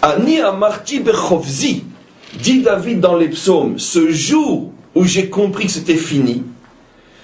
Ani 0.00 0.40
Amarti 0.40 1.00
Bechovzi, 1.00 1.84
dit 2.40 2.62
David 2.62 3.00
dans 3.00 3.16
les 3.16 3.28
psaumes, 3.28 3.78
ce 3.78 4.10
jour 4.10 4.70
où 4.94 5.04
j'ai 5.04 5.28
compris 5.28 5.66
que 5.66 5.72
c'était 5.72 5.96
fini, 5.96 6.44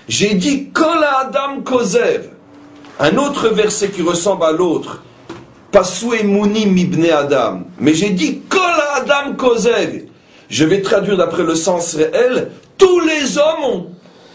j'ai 0.08 0.34
dit 0.34 0.70
Kol 0.70 1.04
Adam 1.20 1.60
Kozev, 1.62 2.30
un 2.98 3.16
autre 3.16 3.48
verset 3.48 3.90
qui 3.90 4.02
ressemble 4.02 4.44
à 4.44 4.52
l'autre, 4.52 5.02
Pasue 5.70 6.24
Muni 6.24 6.66
Mibne 6.66 7.10
Adam, 7.10 7.62
mais 7.78 7.94
j'ai 7.94 8.10
dit 8.10 8.40
Kol 8.48 8.60
Adam 8.96 9.34
Kozev. 9.36 10.04
Je 10.48 10.64
vais 10.64 10.80
traduire 10.80 11.18
d'après 11.18 11.42
le 11.42 11.54
sens 11.54 11.94
réel, 11.94 12.50
tous 12.78 13.00
les 13.00 13.36
hommes 13.36 13.64
ont 13.64 13.86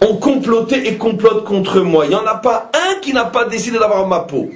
ont 0.03 0.15
comploté 0.17 0.87
et 0.87 0.97
complotent 0.97 1.45
contre 1.45 1.79
moi. 1.81 2.05
Il 2.05 2.09
n'y 2.09 2.15
en 2.15 2.25
a 2.25 2.35
pas 2.35 2.69
un 2.73 2.99
qui 2.99 3.13
n'a 3.13 3.25
pas 3.25 3.45
décidé 3.45 3.79
d'avoir 3.79 4.07
ma 4.07 4.19
peau. 4.19 4.49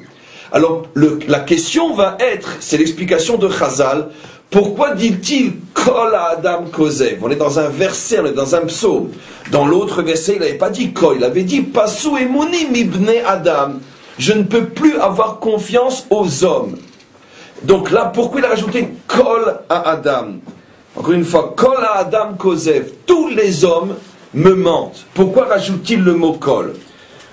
Alors, 0.52 0.84
la 0.96 1.40
question 1.42 1.94
va 1.94 2.18
être, 2.20 2.58
c'est 2.60 2.78
l'explication 2.78 3.38
de 3.38 3.50
Chazal, 3.50 4.10
pourquoi 4.50 4.94
dit-il 4.94 5.54
Kol 5.74 6.16
Adam 6.16 6.66
Kozev 6.72 7.20
On 7.22 7.30
est 7.30 7.36
dans 7.36 7.60
un 7.60 7.68
verset, 7.68 8.20
on 8.22 8.26
est 8.28 8.34
dans 8.34 8.56
un 8.56 8.62
psaume. 8.62 9.12
Dans 9.52 9.66
l'autre 9.68 10.02
verset, 10.02 10.36
il 10.36 10.40
n'avait 10.40 10.54
pas 10.54 10.70
dit 10.70 10.94
Kol, 10.94 11.18
il 11.18 11.24
avait 11.26 11.44
dit 11.44 11.62
Pasu 11.62 12.10
Emunim 12.18 12.74
Ibne 12.74 13.12
Adam. 13.26 13.74
Je 14.18 14.32
ne 14.32 14.44
peux 14.44 14.66
plus 14.66 14.98
avoir 15.00 15.40
confiance 15.40 16.08
aux 16.10 16.46
hommes. 16.46 16.78
Donc 17.64 17.92
là, 17.92 18.06
pourquoi 18.14 18.40
il 18.40 18.46
a 18.46 18.50
rajouté 18.50 18.88
Kol 19.06 19.60
à 19.68 19.90
Adam? 19.90 20.36
Encore 20.96 21.12
une 21.12 21.26
fois, 21.26 21.54
Kol 21.56 21.84
à 21.84 22.00
Adam 22.00 22.34
Kozev. 22.38 22.94
Tous 23.06 23.28
les 23.28 23.66
hommes 23.66 23.96
me 24.34 24.54
mentent. 24.56 25.06
Pourquoi 25.14 25.46
rajoute-t-il 25.46 26.02
le 26.02 26.14
mot 26.14 26.34
kol 26.34 26.74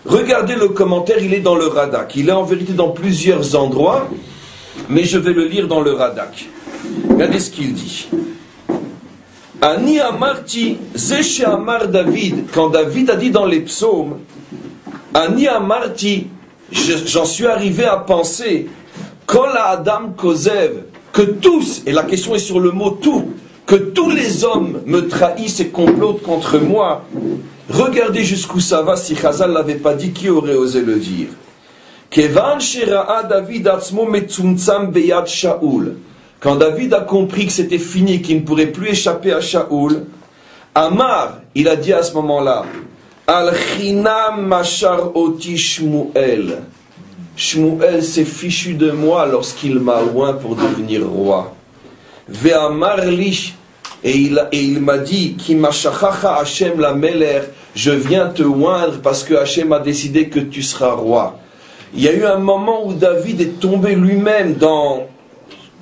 Regardez 0.05 0.55
le 0.55 0.69
commentaire, 0.69 1.19
il 1.21 1.33
est 1.33 1.41
dans 1.41 1.57
le 1.57 1.67
Radak. 1.67 2.15
Il 2.17 2.29
est 2.29 2.33
en 2.33 2.45
vérité 2.45 2.73
dans 2.73 2.91
plusieurs 2.91 3.57
endroits, 3.57 4.09
mais 4.89 5.05
je 5.05 5.19
vais 5.19 5.33
le 5.33 5.47
lire 5.47 5.67
dans 5.67 5.81
le 5.81 5.93
Radak. 5.93 6.49
Regardez 7.09 7.41
ce 7.41 7.51
qu'il 7.51 7.73
dit. 7.73 8.09
Ani 9.63 9.99
amarti, 9.99 10.77
zeshe 10.95 11.41
amar 11.41 11.89
David, 11.89 12.51
quand 12.53 12.69
David 12.69 13.11
a 13.11 13.17
dit 13.17 13.31
dans 13.31 13.47
les 13.47 13.61
psaumes, 13.61 14.19
Ani 15.15 15.49
amarti, 15.49 16.27
j'en 16.71 17.25
suis 17.25 17.47
arrivé 17.47 17.85
à 17.85 17.97
penser, 17.97 18.69
kol 19.27 19.57
adam 19.57 20.13
kozev, 20.17 20.83
que 21.13 21.23
tous, 21.23 21.83
et 21.87 21.93
la 21.93 22.03
question 22.03 22.35
est 22.35 22.41
sur 22.41 22.61
le 22.61 22.73
mot 22.73 22.91
tout, 22.91 23.31
que 23.67 23.77
tous 23.77 24.11
les 24.11 24.45
hommes 24.45 24.81
me 24.87 25.09
trahissent 25.09 25.61
et 25.61 25.69
complotent 25.69 26.23
contre 26.23 26.59
moi, 26.59 27.05
regardez 27.71 28.23
jusqu'où 28.23 28.61
ça 28.61 28.83
va 28.83 28.97
si 28.97 29.17
Chazal 29.17 29.53
l'avait 29.53 29.77
pas 29.77 29.95
dit, 29.95 30.13
qui 30.13 30.29
aurait 30.29 30.55
osé 30.55 30.83
le 30.83 30.97
dire? 30.97 31.29
Quand 36.41 36.57
David 36.57 36.95
a 36.95 37.01
compris 37.01 37.47
que 37.47 37.53
c'était 37.53 37.79
fini, 37.79 38.21
qu'il 38.23 38.37
ne 38.37 38.43
pourrait 38.43 38.67
plus 38.67 38.91
échapper 38.91 39.33
à 39.33 39.41
Shaoul, 39.41 40.05
Amar, 40.75 41.39
il 41.55 41.69
a 41.69 41.77
dit 41.77 41.93
à 41.93 42.03
ce 42.03 42.13
moment-là, 42.15 42.65
Al-Chinam 43.27 44.55
Oti 45.15 45.57
Shmuel. 45.57 46.59
Shmuel 47.37 48.03
s'est 48.05 48.25
fichu 48.25 48.75
de 48.75 48.91
moi 48.91 49.27
lorsqu'il 49.27 49.81
m'a 49.81 50.03
oint 50.15 50.35
pour 50.35 50.55
devenir 50.55 51.09
roi. 51.09 51.55
Et 54.07 54.17
il, 54.19 54.49
et 54.53 54.63
il 54.63 54.81
m'a 54.81 54.99
dit, 54.99 55.37
Hashem 56.39 56.81
la 56.81 56.95
Meler, 56.95 57.41
je 57.75 57.91
viens 57.91 58.27
te 58.27 58.43
oindre 58.43 59.01
parce 59.03 59.25
que 59.25 59.35
Hashem 59.35 59.73
a 59.73 59.79
décidé 59.79 60.29
que 60.29 60.41
tu 60.41 60.63
seras 60.63 60.93
roi. 60.93 61.39
Il 61.95 62.03
y 62.03 62.09
a 62.09 62.13
eu 62.13 62.25
un 62.25 62.39
moment 62.39 62.87
où 62.87 62.93
David 62.93 63.41
est 63.41 63.61
tombé 63.61 63.95
lui-même 63.95 64.55
dans, 64.55 65.07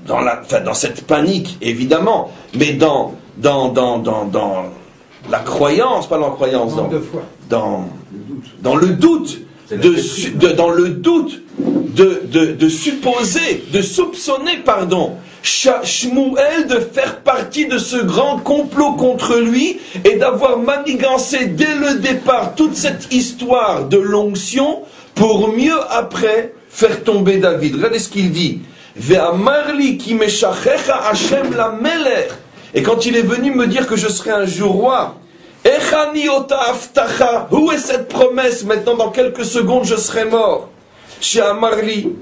dans, 0.06 0.20
la, 0.20 0.42
dans 0.64 0.74
cette 0.74 1.06
panique, 1.06 1.58
évidemment, 1.60 2.30
mais 2.54 2.74
dans, 2.74 3.14
dans, 3.38 3.70
dans, 3.70 3.98
dans, 3.98 4.26
dans 4.26 4.64
la 5.30 5.38
croyance, 5.38 6.08
pas 6.08 6.18
la 6.18 6.28
croyance, 6.30 6.76
dans, 6.76 6.90
dans, 7.48 7.88
dans 8.60 8.76
le 8.76 8.88
doute, 8.88 9.40
de, 9.70 10.52
dans 10.52 10.70
le 10.70 10.90
doute 10.90 11.42
de, 11.58 12.22
de, 12.30 12.52
de 12.52 12.68
supposer, 12.68 13.64
de 13.72 13.80
soupçonner, 13.80 14.58
pardon, 14.64 15.16
Shmuel 15.42 16.66
de 16.68 16.78
faire 16.78 17.20
partie 17.20 17.66
de 17.66 17.78
ce 17.78 17.96
grand 17.96 18.38
complot 18.38 18.92
contre 18.92 19.36
lui 19.36 19.80
et 20.04 20.16
d'avoir 20.16 20.58
manigancé 20.58 21.46
dès 21.46 21.74
le 21.74 21.98
départ 21.98 22.54
toute 22.54 22.76
cette 22.76 23.12
histoire 23.12 23.84
de 23.86 23.98
l'onction 23.98 24.82
pour 25.14 25.48
mieux 25.48 25.80
après 25.90 26.52
faire 26.68 27.02
tomber 27.02 27.38
David. 27.38 27.74
Regardez 27.74 27.98
ce 27.98 28.08
qu'il 28.08 28.30
dit. 28.30 28.60
Et 32.74 32.82
quand 32.82 33.06
il 33.06 33.16
est 33.16 33.22
venu 33.22 33.54
me 33.54 33.66
dire 33.66 33.86
que 33.86 33.96
je 33.96 34.08
serai 34.08 34.30
un 34.30 34.46
jour 34.46 34.72
roi, 34.72 35.16
où 37.50 37.70
est 37.70 37.78
cette 37.78 38.08
promesse? 38.08 38.64
Maintenant, 38.64 38.96
dans 38.96 39.10
quelques 39.10 39.44
secondes, 39.44 39.84
je 39.84 39.96
serai 39.96 40.24
mort. 40.24 40.68
Chez 41.20 41.40
Amarli, 41.40 42.12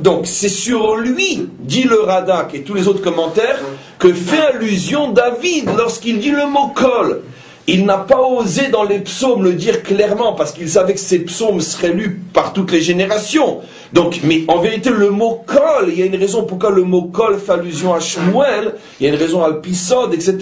donc 0.00 0.26
c'est 0.26 0.48
sur 0.48 0.96
lui, 0.96 1.48
dit 1.60 1.84
le 1.84 2.00
Radak 2.00 2.54
et 2.54 2.62
tous 2.62 2.74
les 2.74 2.88
autres 2.88 3.02
commentaires, 3.02 3.60
que 3.98 4.12
fait 4.12 4.40
allusion 4.40 5.10
David 5.10 5.68
lorsqu'il 5.76 6.18
dit 6.18 6.30
le 6.30 6.46
mot 6.46 6.68
kol. 6.68 7.22
Il 7.68 7.86
n'a 7.86 7.98
pas 7.98 8.20
osé 8.20 8.68
dans 8.68 8.82
les 8.82 8.98
psaumes 8.98 9.44
le 9.44 9.52
dire 9.52 9.84
clairement 9.84 10.32
parce 10.32 10.50
qu'il 10.50 10.68
savait 10.68 10.94
que 10.94 11.00
ces 11.00 11.20
psaumes 11.20 11.60
seraient 11.60 11.92
lus 11.92 12.20
par 12.32 12.52
toutes 12.52 12.72
les 12.72 12.80
générations. 12.80 13.60
Donc, 13.92 14.20
mais 14.24 14.42
en 14.48 14.58
vérité, 14.58 14.90
le 14.90 15.10
mot 15.10 15.44
kol, 15.46 15.88
il 15.88 16.00
y 16.00 16.02
a 16.02 16.06
une 16.06 16.16
raison 16.16 16.42
pourquoi 16.42 16.70
le 16.70 16.82
mot 16.82 17.02
kol 17.02 17.38
fait 17.38 17.52
allusion 17.52 17.94
à 17.94 18.00
Shmuel, 18.00 18.74
il 18.98 19.06
y 19.06 19.10
a 19.10 19.12
une 19.12 19.18
raison 19.18 19.44
à 19.44 19.46
Alpisod, 19.46 20.12
etc. 20.12 20.38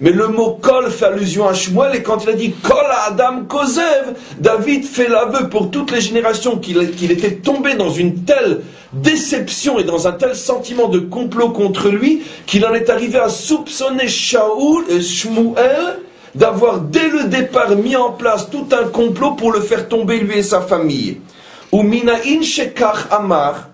Mais 0.00 0.10
le 0.10 0.28
mot 0.28 0.58
kol 0.60 0.90
fait 0.90 1.06
allusion 1.06 1.48
à 1.48 1.54
Shmuel 1.54 1.96
et 1.96 2.02
quand 2.02 2.22
il 2.24 2.30
a 2.30 2.34
dit 2.34 2.52
kol 2.62 2.84
à 2.90 3.12
Adam 3.12 3.44
Kozev, 3.48 4.14
David 4.38 4.84
fait 4.84 5.08
l'aveu 5.08 5.48
pour 5.48 5.70
toutes 5.70 5.90
les 5.90 6.02
générations 6.02 6.58
qu'il 6.58 7.10
était 7.10 7.36
tombé 7.36 7.76
dans 7.76 7.90
une 7.90 8.24
telle 8.24 8.60
déception 8.92 9.78
et 9.78 9.84
dans 9.84 10.06
un 10.06 10.12
tel 10.12 10.34
sentiment 10.34 10.88
de 10.88 10.98
complot 10.98 11.50
contre 11.50 11.88
lui 11.88 12.22
qu'il 12.46 12.66
en 12.66 12.74
est 12.74 12.90
arrivé 12.90 13.18
à 13.18 13.30
soupçonner 13.30 14.08
Shaoul, 14.08 14.84
et 14.90 15.00
Shmuel 15.00 16.00
d'avoir 16.38 16.80
dès 16.80 17.08
le 17.08 17.24
départ 17.24 17.74
mis 17.76 17.96
en 17.96 18.12
place 18.12 18.48
tout 18.48 18.68
un 18.70 18.88
complot 18.88 19.32
pour 19.32 19.52
le 19.52 19.60
faire 19.60 19.88
tomber 19.88 20.20
lui 20.20 20.38
et 20.38 20.42
sa 20.42 20.60
famille. 20.60 21.20
Amar, 23.10 23.68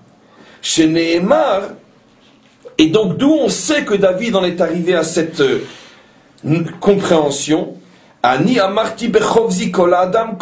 et 2.79 2.87
donc 2.87 3.19
d'où 3.19 3.31
on 3.31 3.49
sait 3.49 3.85
que 3.85 3.95
David 3.95 4.35
en 4.35 4.45
est 4.45 4.61
arrivé 4.61 4.95
à 4.95 5.05
cette 5.05 5.41
euh, 5.41 5.61
compréhension, 6.81 7.75
amarti 8.23 9.13
adam. 9.13 10.39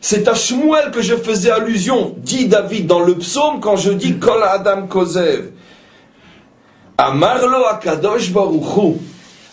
C'est 0.00 0.28
à 0.28 0.34
Shmuel 0.34 0.90
que 0.90 1.00
je 1.00 1.14
faisais 1.14 1.50
allusion, 1.50 2.14
dit 2.18 2.46
David 2.46 2.86
dans 2.86 3.00
le 3.00 3.14
psaume 3.14 3.60
quand 3.60 3.76
je 3.76 3.92
dis 3.92 4.18
kol 4.18 4.42
adam 4.42 4.88
kozev. 4.88 5.52
Amarlo 6.98 7.64
akadosh 7.64 8.30
baruchu. 8.30 8.98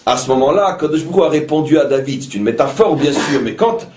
À 0.06 0.18
ce 0.18 0.28
moment-là, 0.30 0.68
Akadosh 0.68 1.02
a 1.24 1.30
répondu 1.30 1.78
à 1.78 1.86
David. 1.86 2.24
C'est 2.24 2.36
une 2.36 2.44
métaphore, 2.44 2.96
bien 2.96 3.14
sûr, 3.14 3.42
mais 3.44 3.56
quand 3.56 3.88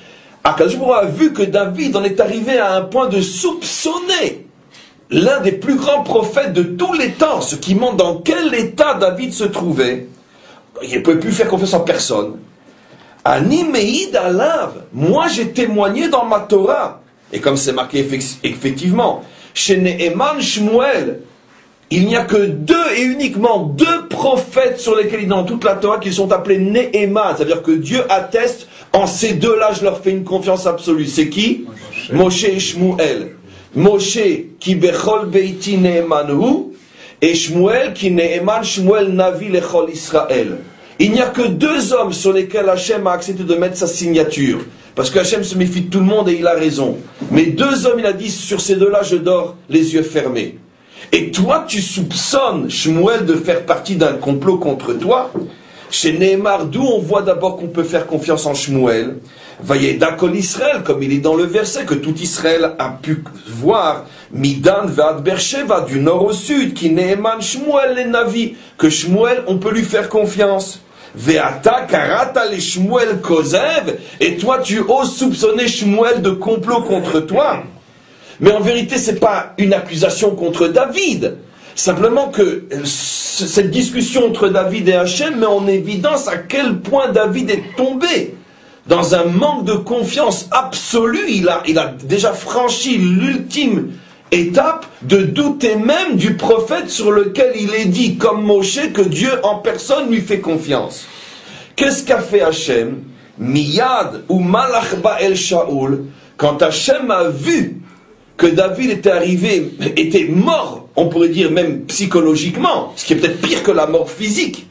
Akadosh 0.42 0.76
a 0.94 1.06
vu 1.06 1.32
que 1.32 1.42
David 1.42 1.96
en 1.96 2.04
est 2.04 2.20
arrivé 2.20 2.58
à 2.58 2.74
un 2.74 2.82
point 2.82 3.08
de 3.08 3.20
soupçonner 3.20 4.46
l'un 5.10 5.40
des 5.40 5.52
plus 5.52 5.76
grands 5.76 6.02
prophètes 6.02 6.52
de 6.52 6.62
tous 6.62 6.92
les 6.92 7.12
temps, 7.12 7.40
ce 7.40 7.56
qui 7.56 7.74
montre 7.74 7.96
dans 7.96 8.16
quel 8.16 8.54
état 8.54 8.94
David 8.94 9.32
se 9.32 9.44
trouvait, 9.44 10.06
il 10.82 10.98
ne 10.98 11.00
pouvait 11.00 11.18
plus 11.18 11.32
faire 11.32 11.48
confiance 11.48 11.74
en 11.74 11.80
personne. 11.80 12.36
Animeid 13.24 14.14
alav, 14.16 14.82
moi 14.92 15.28
j'ai 15.28 15.50
témoigné 15.52 16.08
dans 16.08 16.26
ma 16.26 16.40
Torah, 16.40 17.00
et 17.32 17.40
comme 17.40 17.56
c'est 17.56 17.72
marqué 17.72 18.06
effectivement, 18.42 19.22
chez 19.54 19.78
Neheman 19.78 20.40
Shmuel, 20.40 21.20
il 21.90 22.06
n'y 22.06 22.16
a 22.16 22.24
que 22.24 22.46
deux 22.46 22.92
et 22.96 23.02
uniquement 23.02 23.60
deux 23.60 24.08
prophètes 24.08 24.78
sur 24.80 24.96
lesquels 24.96 25.28
dans 25.28 25.44
toute 25.44 25.64
la 25.64 25.74
Torah 25.74 25.98
qui 25.98 26.12
sont 26.12 26.32
appelés 26.32 26.58
Nehema, 26.58 27.34
c'est-à-dire 27.36 27.62
que 27.62 27.72
Dieu 27.72 28.00
atteste 28.08 28.68
en 28.92 29.06
ces 29.06 29.34
deux-là, 29.34 29.72
je 29.78 29.84
leur 29.84 30.00
fais 30.00 30.10
une 30.10 30.24
confiance 30.24 30.66
absolue. 30.66 31.06
C'est 31.06 31.28
qui? 31.28 31.66
Moshe 32.12 32.44
et 32.44 32.58
Shmuel. 32.58 33.30
Moshe 33.74 34.18
qui 34.60 34.74
bechol 34.76 35.26
beiti 35.26 35.76
Nehemanhu 35.78 36.72
et 37.20 37.34
Shmuel 37.34 37.92
qui 37.92 38.10
Neheman 38.10 38.62
Shmuel 38.62 39.08
Navi 39.08 39.48
lechol 39.48 39.90
Israël. 39.90 40.58
Il 40.98 41.10
n'y 41.10 41.20
a 41.20 41.26
que 41.26 41.42
deux 41.42 41.92
hommes 41.92 42.12
sur 42.12 42.32
lesquels 42.32 42.68
Hachem 42.68 43.06
a 43.06 43.12
accepté 43.12 43.42
de 43.42 43.54
mettre 43.56 43.76
sa 43.76 43.88
signature. 43.88 44.60
Parce 44.94 45.10
que 45.10 45.18
Hachem 45.18 45.42
se 45.42 45.58
méfie 45.58 45.82
de 45.82 45.90
tout 45.90 45.98
le 45.98 46.04
monde 46.04 46.28
et 46.28 46.34
il 46.34 46.46
a 46.46 46.54
raison. 46.54 46.98
Mais 47.32 47.46
deux 47.46 47.84
hommes, 47.84 47.98
il 47.98 48.06
a 48.06 48.12
dit, 48.12 48.30
sur 48.30 48.60
ces 48.60 48.76
deux-là, 48.76 49.02
je 49.02 49.16
dors 49.16 49.56
les 49.68 49.92
yeux 49.94 50.04
fermés. 50.04 50.56
Et 51.12 51.30
toi, 51.30 51.64
tu 51.66 51.80
soupçonnes 51.80 52.70
Shmuel 52.70 53.24
de 53.26 53.34
faire 53.34 53.64
partie 53.64 53.96
d'un 53.96 54.14
complot 54.14 54.58
contre 54.58 54.92
toi. 54.94 55.30
Chez 55.90 56.18
Nehemar, 56.18 56.66
d'où 56.66 56.82
on 56.82 56.98
voit 56.98 57.22
d'abord 57.22 57.56
qu'on 57.56 57.68
peut 57.68 57.84
faire 57.84 58.06
confiance 58.06 58.46
en 58.46 58.54
Shmuel. 58.54 59.18
Dakol 59.98 60.34
Israël, 60.34 60.82
comme 60.84 61.02
il 61.02 61.12
est 61.12 61.18
dans 61.18 61.36
le 61.36 61.44
verset, 61.44 61.84
que 61.84 61.94
tout 61.94 62.14
Israël 62.16 62.72
a 62.78 62.88
pu 62.90 63.22
voir, 63.46 64.04
Midan 64.32 64.86
Vad 64.86 65.22
Bersheva, 65.22 65.82
du 65.82 66.00
nord 66.00 66.24
au 66.24 66.32
sud, 66.32 66.74
qui 66.74 66.90
Neheman 66.90 67.40
Shmuel 67.40 67.94
les 67.96 68.04
Navi, 68.06 68.56
que 68.76 68.90
Shmuel, 68.90 69.44
on 69.46 69.58
peut 69.58 69.70
lui 69.70 69.82
faire 69.82 70.08
confiance. 70.08 70.80
Veata 71.14 71.82
karata 71.88 72.46
les 72.46 72.60
Shmuel 72.60 73.20
Kozev, 73.20 73.98
et 74.18 74.36
toi 74.36 74.58
tu 74.58 74.80
oses 74.80 75.14
soupçonner 75.14 75.68
Shmuel 75.68 76.22
de 76.22 76.30
complot 76.30 76.82
contre 76.82 77.20
toi. 77.20 77.62
Mais 78.40 78.52
en 78.52 78.60
vérité, 78.60 78.98
ce 78.98 79.12
n'est 79.12 79.18
pas 79.18 79.54
une 79.58 79.72
accusation 79.72 80.34
contre 80.34 80.68
David. 80.68 81.36
Simplement 81.74 82.28
que 82.28 82.64
cette 82.84 83.70
discussion 83.70 84.26
entre 84.26 84.48
David 84.48 84.88
et 84.88 84.94
Hachem 84.94 85.40
met 85.40 85.46
en 85.46 85.66
évidence 85.66 86.28
à 86.28 86.36
quel 86.36 86.78
point 86.78 87.10
David 87.10 87.50
est 87.50 87.64
tombé 87.76 88.36
dans 88.86 89.14
un 89.14 89.24
manque 89.24 89.64
de 89.64 89.72
confiance 89.72 90.48
absolue. 90.52 91.24
Il 91.28 91.48
a, 91.48 91.62
il 91.66 91.78
a 91.78 91.94
déjà 92.04 92.32
franchi 92.32 92.96
l'ultime 92.98 93.92
étape 94.30 94.86
de 95.02 95.18
douter 95.18 95.76
même 95.76 96.16
du 96.16 96.34
prophète 96.34 96.90
sur 96.90 97.10
lequel 97.10 97.52
il 97.56 97.74
est 97.74 97.86
dit, 97.86 98.16
comme 98.16 98.42
Moshe, 98.42 98.92
que 98.92 99.02
Dieu 99.02 99.30
en 99.42 99.56
personne 99.56 100.10
lui 100.10 100.20
fait 100.20 100.40
confiance. 100.40 101.06
Qu'est-ce 101.76 102.04
qu'a 102.04 102.20
fait 102.20 102.42
Hachem? 102.42 103.02
Miyad 103.38 104.24
ou 104.28 104.38
Malachba 104.38 105.20
el 105.20 105.36
Shaul, 105.36 106.04
quand 106.36 106.62
Hachem 106.62 107.10
a 107.10 107.24
vu 107.24 107.80
que 108.36 108.46
David 108.46 108.90
était 108.90 109.10
arrivé, 109.10 109.72
était 109.96 110.26
mort, 110.28 110.88
on 110.96 111.08
pourrait 111.08 111.28
dire 111.28 111.50
même 111.50 111.82
psychologiquement, 111.82 112.92
ce 112.96 113.04
qui 113.04 113.12
est 113.12 113.16
peut-être 113.16 113.40
pire 113.40 113.62
que 113.62 113.70
la 113.70 113.86
mort 113.86 114.10
physique, 114.10 114.66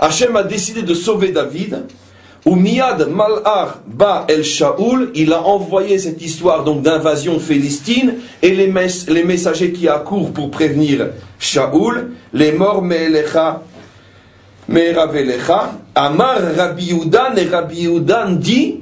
Hachem 0.00 0.36
a 0.36 0.42
décidé 0.42 0.82
de 0.82 0.94
sauver 0.94 1.28
David, 1.28 1.84
ou 2.44 2.56
Miad 2.56 3.08
Mal'ar 3.08 3.80
Ba 3.86 4.26
El 4.28 4.44
Shaoul, 4.44 5.10
il 5.14 5.32
a 5.32 5.42
envoyé 5.42 5.98
cette 5.98 6.20
histoire 6.22 6.64
donc 6.64 6.82
d'invasion 6.82 7.38
philistine 7.38 8.16
et 8.42 8.54
les, 8.54 8.66
messagers 9.24 9.72
qui 9.72 9.88
accourent 9.88 10.32
pour 10.32 10.50
prévenir 10.50 11.08
Shaoul, 11.38 12.12
les 12.32 12.52
morts 12.52 12.82
Me'elecha, 12.82 13.62
Me'eravelecha, 14.68 15.72
Amar 15.94 16.38
Rabbi 16.56 16.86
Yudan 16.86 17.34
et 17.36 17.46
Rabbi 17.46 17.82
Yudan 17.82 18.32
dit, 18.32 18.80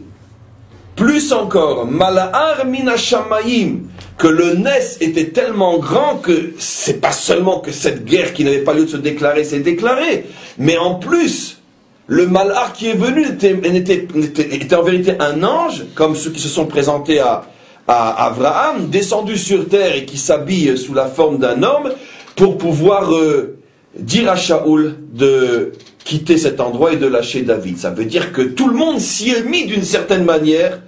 plus 0.97 1.33
encore, 1.33 1.87
Mala'ar 1.87 2.65
Minashamayim, 2.67 3.83
que 4.23 4.29
le 4.29 4.55
Nes 4.55 4.99
était 5.01 5.31
tellement 5.31 5.79
grand 5.79 6.19
que 6.19 6.53
c'est 6.57 7.01
pas 7.01 7.11
seulement 7.11 7.59
que 7.59 7.73
cette 7.73 8.05
guerre 8.05 8.33
qui 8.33 8.45
n'avait 8.45 8.63
pas 8.63 8.73
lieu 8.73 8.85
de 8.85 8.91
se 8.91 8.97
déclarer 8.97 9.43
s'est 9.43 9.59
déclarée, 9.59 10.27
mais 10.59 10.79
en 10.79 10.95
plus, 10.95 11.59
le 12.07 12.29
malheur 12.29 12.73
qui 12.73 12.87
est 12.87 12.95
venu 12.95 13.27
était, 13.27 14.77
en 14.77 14.83
vérité 14.85 15.15
un 15.19 15.43
ange, 15.43 15.87
comme 15.97 16.15
ceux 16.15 16.31
qui 16.31 16.39
se 16.39 16.49
sont 16.49 16.67
présentés 16.67 17.19
à, 17.19 17.47
à 17.89 18.27
Abraham, 18.27 18.91
descendu 18.91 19.37
sur 19.37 19.69
terre 19.69 19.97
et 19.97 20.05
qui 20.05 20.19
s'habille 20.19 20.79
sous 20.79 20.95
la 20.95 21.07
forme 21.07 21.39
d'un 21.39 21.61
homme, 21.65 21.91
pour 22.37 22.59
pouvoir 22.59 23.13
euh, 23.13 23.59
dire 23.99 24.31
à 24.31 24.37
Shaoul 24.37 24.99
de 25.13 25.73
quitter 26.05 26.39
cet 26.39 26.61
endroit 26.61 26.93
et 26.93 26.97
de 26.97 27.09
lâcher 27.09 27.43
David. 27.43 27.77
Ça 27.77 27.91
veut 27.91 28.05
dire 28.05 28.33
que 28.33 28.43
tout 28.43 28.69
le 28.69 28.77
monde 28.77 29.01
s'y 29.01 29.31
est 29.31 29.43
mis 29.43 29.67
d'une 29.67 29.83
certaine 29.83 30.25
manière 30.25 30.79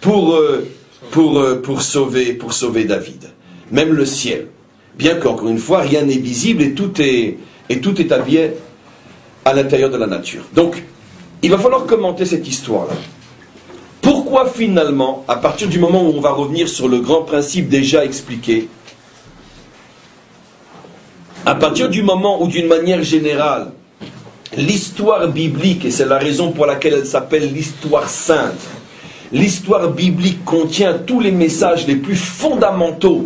pour, 0.00 0.36
euh, 0.36 0.66
pour, 1.10 1.38
euh, 1.38 1.60
pour, 1.60 1.82
sauver, 1.82 2.32
pour 2.34 2.52
sauver 2.52 2.84
David. 2.84 3.30
Même 3.70 3.92
le 3.92 4.04
ciel. 4.04 4.48
Bien 4.96 5.14
qu'encore 5.14 5.48
une 5.48 5.58
fois, 5.58 5.80
rien 5.80 6.02
n'est 6.02 6.16
visible 6.16 6.62
et 6.62 6.72
tout 6.72 7.00
est, 7.00 7.38
et 7.68 7.80
tout 7.80 8.00
est 8.00 8.10
habillé 8.12 8.52
à 9.44 9.54
l'intérieur 9.54 9.90
de 9.90 9.96
la 9.96 10.06
nature. 10.06 10.44
Donc, 10.54 10.82
il 11.42 11.50
va 11.50 11.58
falloir 11.58 11.86
commenter 11.86 12.24
cette 12.24 12.46
histoire-là. 12.48 12.94
Pourquoi 14.00 14.46
finalement, 14.46 15.24
à 15.28 15.36
partir 15.36 15.68
du 15.68 15.78
moment 15.78 16.02
où 16.02 16.12
on 16.16 16.20
va 16.20 16.30
revenir 16.30 16.68
sur 16.68 16.88
le 16.88 16.98
grand 16.98 17.22
principe 17.22 17.68
déjà 17.68 18.04
expliqué, 18.04 18.68
à 21.46 21.54
partir 21.54 21.88
du 21.88 22.02
moment 22.02 22.42
où 22.42 22.48
d'une 22.48 22.66
manière 22.66 23.02
générale, 23.02 23.70
l'histoire 24.56 25.28
biblique, 25.28 25.84
et 25.84 25.90
c'est 25.90 26.04
la 26.06 26.18
raison 26.18 26.52
pour 26.52 26.66
laquelle 26.66 26.94
elle 26.94 27.06
s'appelle 27.06 27.52
l'histoire 27.52 28.08
sainte, 28.08 28.60
l'histoire 29.32 29.90
biblique 29.90 30.44
contient 30.44 30.94
tous 30.94 31.20
les 31.20 31.32
messages 31.32 31.86
les 31.86 31.96
plus 31.96 32.16
fondamentaux 32.16 33.24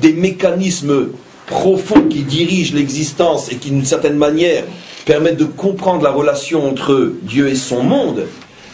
des 0.00 0.12
mécanismes 0.12 1.08
profonds 1.46 2.02
qui 2.08 2.20
dirigent 2.20 2.74
l'existence 2.74 3.50
et 3.50 3.56
qui, 3.56 3.70
d'une 3.70 3.84
certaine 3.84 4.16
manière, 4.16 4.64
permettent 5.06 5.38
de 5.38 5.44
comprendre 5.44 6.02
la 6.02 6.10
relation 6.10 6.68
entre 6.68 7.12
Dieu 7.22 7.48
et 7.48 7.54
son 7.54 7.82
monde, 7.82 8.26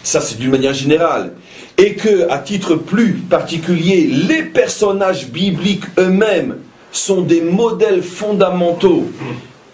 ça 0.02 0.20
c'est 0.20 0.38
d'une 0.38 0.50
manière 0.50 0.74
générale, 0.74 1.32
et 1.78 1.94
que, 1.94 2.28
à 2.30 2.38
titre 2.38 2.74
plus 2.74 3.12
particulier, 3.12 4.08
les 4.28 4.42
personnages 4.42 5.28
bibliques 5.28 5.84
eux-mêmes 5.98 6.56
sont 6.90 7.22
des 7.22 7.40
modèles 7.40 8.02
fondamentaux 8.02 9.04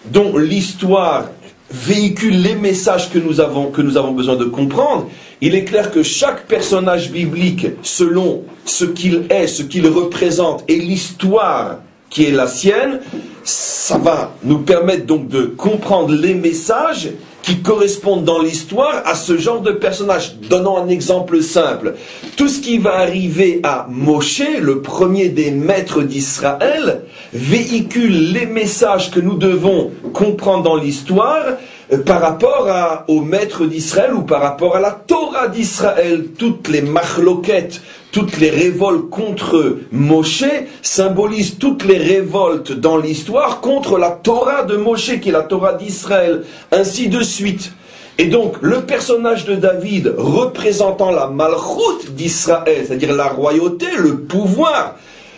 dont 0.05 0.37
l'histoire 0.37 1.29
véhicule 1.71 2.41
les 2.41 2.55
messages 2.55 3.09
que 3.09 3.19
nous 3.19 3.39
avons, 3.39 3.67
que 3.67 3.81
nous 3.81 3.97
avons 3.97 4.11
besoin 4.11 4.35
de 4.35 4.45
comprendre, 4.45 5.09
il 5.41 5.55
est 5.55 5.65
clair 5.65 5.91
que 5.91 6.03
chaque 6.03 6.45
personnage 6.45 7.11
biblique, 7.11 7.67
selon 7.81 8.43
ce 8.63 8.85
qu'il 8.85 9.25
est, 9.29 9.47
ce 9.47 9.63
qu'il 9.63 9.87
représente, 9.87 10.63
et 10.67 10.77
l'histoire 10.77 11.79
qui 12.11 12.25
est 12.25 12.31
la 12.31 12.47
sienne, 12.47 12.99
ça 13.43 13.97
va 13.97 14.35
nous 14.43 14.59
permettre 14.59 15.05
donc 15.05 15.27
de 15.29 15.43
comprendre 15.45 16.13
les 16.13 16.35
messages 16.35 17.09
qui 17.41 17.61
correspondent 17.61 18.23
dans 18.23 18.41
l'histoire 18.41 19.01
à 19.05 19.15
ce 19.15 19.37
genre 19.37 19.61
de 19.61 19.71
personnage. 19.71 20.35
Donnons 20.49 20.77
un 20.77 20.89
exemple 20.89 21.41
simple. 21.41 21.95
Tout 22.37 22.47
ce 22.47 22.59
qui 22.59 22.77
va 22.77 22.97
arriver 22.97 23.61
à 23.63 23.87
Moshe, 23.89 24.43
le 24.59 24.81
premier 24.81 25.29
des 25.29 25.49
maîtres 25.49 26.03
d'Israël, 26.03 27.01
véhicule 27.33 28.33
les 28.33 28.45
messages 28.45 29.09
que 29.09 29.19
nous 29.19 29.37
devons 29.37 29.89
comprendre 30.13 30.63
dans 30.63 30.75
l'histoire 30.75 31.43
par 31.97 32.21
rapport 32.21 32.67
au 33.07 33.21
maître 33.21 33.65
d'Israël 33.65 34.13
ou 34.13 34.21
par 34.21 34.41
rapport 34.41 34.75
à 34.77 34.79
la 34.79 34.91
Torah 34.91 35.49
d'Israël. 35.49 36.27
Toutes 36.37 36.69
les 36.69 36.81
machloquettes, 36.81 37.81
toutes 38.11 38.37
les 38.37 38.49
révoltes 38.49 39.09
contre 39.09 39.77
Moshe 39.91 40.45
symbolisent 40.81 41.57
toutes 41.57 41.83
les 41.83 41.97
révoltes 41.97 42.71
dans 42.71 42.97
l'histoire 42.97 43.59
contre 43.59 43.97
la 43.97 44.11
Torah 44.11 44.63
de 44.63 44.77
Moshe, 44.77 45.19
qui 45.19 45.29
est 45.29 45.33
la 45.33 45.41
Torah 45.41 45.73
d'Israël, 45.73 46.43
ainsi 46.71 47.09
de 47.09 47.21
suite. 47.21 47.73
Et 48.17 48.25
donc, 48.25 48.55
le 48.61 48.81
personnage 48.81 49.45
de 49.45 49.55
David 49.55 50.13
représentant 50.17 51.11
la 51.11 51.27
malchoute 51.27 52.11
d'Israël, 52.11 52.85
c'est-à-dire 52.87 53.13
la 53.13 53.27
royauté, 53.27 53.87
le 53.97 54.19
pouvoir, 54.19 54.95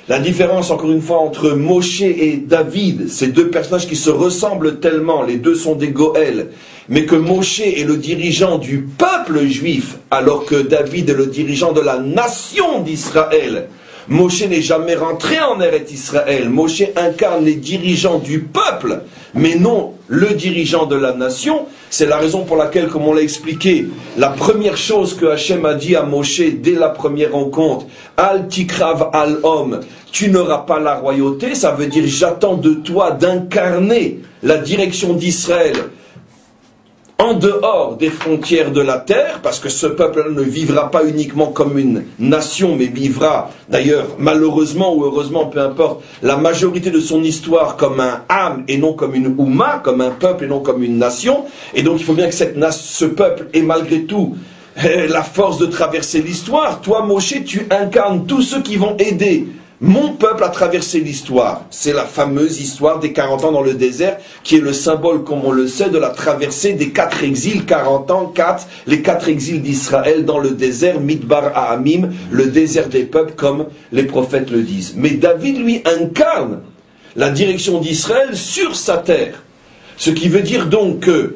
la 0.10 0.20
différence, 0.20 0.70
encore 0.70 0.92
une 0.92 1.02
fois, 1.02 1.20
entre 1.20 1.52
Moshe 1.52 2.02
et 2.02 2.36
David, 2.36 3.10
ces 3.10 3.28
deux 3.28 3.50
personnages 3.50 3.88
qui 3.88 3.96
se 3.96 4.10
ressemblent 4.10 4.80
tellement, 4.80 5.24
les 5.24 5.38
deux 5.38 5.56
sont 5.56 5.76
des 5.76 5.90
Goëls, 5.90 6.50
mais 6.90 7.06
que 7.06 7.16
Moshe 7.16 7.62
est 7.62 7.88
le 7.88 7.96
dirigeant 7.96 8.58
du 8.58 8.80
peuple 8.80 9.46
juif, 9.48 9.98
alors 10.12 10.44
que 10.44 10.56
David 10.56 11.10
est 11.10 11.14
le 11.14 11.28
dirigeant 11.28 11.72
de 11.72 11.80
la 11.80 12.00
nation 12.00 12.82
d'Israël. 12.82 13.70
Moshe 14.10 14.44
n'est 14.44 14.62
jamais 14.62 14.96
rentré 14.96 15.40
en 15.40 15.62
Eretz 15.62 15.94
Israël. 15.94 16.50
Moshe 16.50 16.84
incarne 16.98 17.46
les 17.46 17.56
dirigeants 17.56 18.20
du 18.20 18.40
peuple, 18.40 19.04
mais 19.34 19.56
non 19.56 19.94
le 20.08 20.34
dirigeant 20.34 20.86
de 20.86 20.98
la 20.98 21.14
nation. 21.14 21.66
C'est 21.96 22.08
la 22.08 22.18
raison 22.18 22.44
pour 22.44 22.58
laquelle, 22.58 22.88
comme 22.88 23.04
on 23.08 23.14
l'a 23.14 23.22
expliqué, 23.22 23.86
la 24.18 24.30
première 24.30 24.78
chose 24.78 25.14
que 25.16 25.28
Hachem 25.28 25.64
a 25.64 25.76
dit 25.76 25.96
à 25.96 26.02
Moshe 26.02 26.42
dès 26.42 26.72
la 26.72 26.90
première 26.90 27.34
rencontre, 27.34 27.86
Al 28.18 28.48
tikrav 28.48 29.12
al 29.14 29.38
homme, 29.44 29.82
tu 30.12 30.32
n'auras 30.32 30.66
pas 30.66 30.80
la 30.80 30.96
royauté, 30.96 31.54
ça 31.54 31.70
veut 31.70 31.86
dire 31.86 32.06
j'attends 32.08 32.56
de 32.56 32.74
toi 32.74 33.12
d'incarner 33.12 34.22
la 34.42 34.58
direction 34.58 35.14
d'Israël 35.14 35.76
en 37.20 37.34
dehors 37.34 37.96
des 37.98 38.10
frontières 38.10 38.72
de 38.72 38.82
la 38.82 38.98
terre, 38.98 39.40
parce 39.42 39.60
que 39.60 39.70
ce 39.70 39.88
peuple 39.88 40.32
ne 40.34 40.42
vivra 40.42 40.92
pas 40.92 41.06
uniquement 41.06 41.48
comme 41.48 41.78
une 41.78 42.04
nation, 42.20 42.76
mais 42.76 42.86
vivra 42.86 43.50
d'ailleurs 43.70 44.08
malheureusement 44.18 44.94
ou 44.96 45.06
heureusement, 45.06 45.46
peu 45.46 45.60
importe, 45.60 46.04
la 46.22 46.38
majorité 46.38 46.92
de 46.92 47.00
son 47.00 47.24
histoire 47.24 47.78
comme 47.78 48.00
un 48.00 48.22
âme 48.30 48.64
et 48.68 48.78
non 48.78 48.94
comme 48.94 49.16
une 49.16 49.36
ouma, 49.38 49.80
comme 49.84 50.02
un 50.02 50.12
peuple 50.12 50.46
et 50.46 50.48
non 50.48 50.60
comme 50.60 50.84
une 50.84 50.98
nation. 50.98 51.46
Et 51.74 51.84
donc 51.84 52.00
il 52.00 52.04
faut 52.04 52.14
bien 52.14 52.28
que 52.28 52.36
cette, 52.36 52.58
ce 52.72 53.06
peuple 53.06 53.48
ait 53.54 53.62
malgré 53.62 54.04
tout 54.04 54.36
la 54.76 55.24
force 55.24 55.60
de 55.60 55.68
traverser 55.68 56.22
l'histoire. 56.22 56.82
Toi, 56.82 57.06
Moshe, 57.06 57.44
tu 57.46 57.68
incarnes 57.70 58.26
tous 58.26 58.42
ceux 58.42 58.62
qui 58.62 58.76
vont 58.76 58.98
aider 58.98 59.48
mon 59.86 60.14
peuple 60.14 60.46
a 60.46 60.48
traversé 60.48 61.02
l'histoire. 61.02 61.66
C'est 61.70 61.92
la 61.92 62.06
fameuse 62.06 62.62
histoire 62.62 63.02
des 63.02 63.12
40 63.12 63.44
ans 63.44 63.52
dans 63.52 63.62
le 63.62 63.74
désert, 63.74 64.18
qui 64.42 64.56
est 64.56 64.62
le 64.62 64.72
symbole, 64.72 65.26
comme 65.26 65.44
on 65.44 65.52
le 65.52 65.68
sait, 65.68 65.90
de 65.90 65.98
la 65.98 66.12
traversée 66.12 66.72
des 66.72 66.92
quatre 66.92 67.22
exils, 67.22 67.66
40 67.66 68.10
ans, 68.10 68.32
4, 68.34 68.66
les 68.88 69.02
quatre 69.02 69.28
exils 69.28 69.62
d'Israël 69.62 70.24
dans 70.24 70.40
le 70.40 70.52
désert, 70.52 71.02
Midbar 71.02 71.52
Ahamim, 71.54 72.12
le 72.32 72.46
désert 72.46 72.88
des 72.88 73.04
peuples, 73.04 73.34
comme 73.36 73.66
les 73.92 74.04
prophètes 74.04 74.52
le 74.52 74.62
disent. 74.62 74.94
Mais 74.96 75.10
David, 75.10 75.62
lui, 75.62 75.84
incarne 75.84 76.62
la 77.18 77.30
direction 77.30 77.82
d'Israël 77.82 78.38
sur 78.38 78.78
sa 78.78 79.00
terre. 79.00 79.44
Ce 79.98 80.12
qui 80.12 80.30
veut 80.30 80.44
dire 80.44 80.68
donc 80.68 81.02
que, 81.02 81.36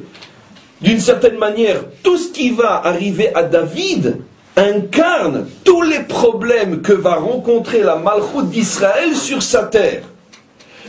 d'une 0.82 1.02
certaine 1.02 1.38
manière, 1.38 1.84
tout 2.02 2.18
ce 2.18 2.32
qui 2.32 2.52
va 2.52 2.82
arriver 2.86 3.36
à 3.36 3.44
David 3.44 4.20
incarne 4.58 5.48
tous 5.64 5.84
les 5.84 6.00
problèmes 6.00 6.82
que 6.82 6.94
va 6.94 7.16
rencontrer 7.16 7.82
la 7.82 7.96
Malchoute 7.96 8.50
d'Israël 8.50 9.16
sur 9.16 9.44
sa 9.44 9.64
terre. 9.64 10.04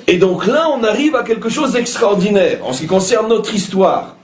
Et 0.06 0.16
donc 0.16 0.46
là, 0.46 0.68
on 0.74 0.82
arrive 0.82 1.14
à 1.14 1.22
quelque 1.22 1.50
chose 1.50 1.72
d'extraordinaire 1.72 2.60
en 2.64 2.72
ce 2.72 2.80
qui 2.80 2.86
concerne 2.86 3.28
notre 3.28 3.54
histoire. 3.54 4.16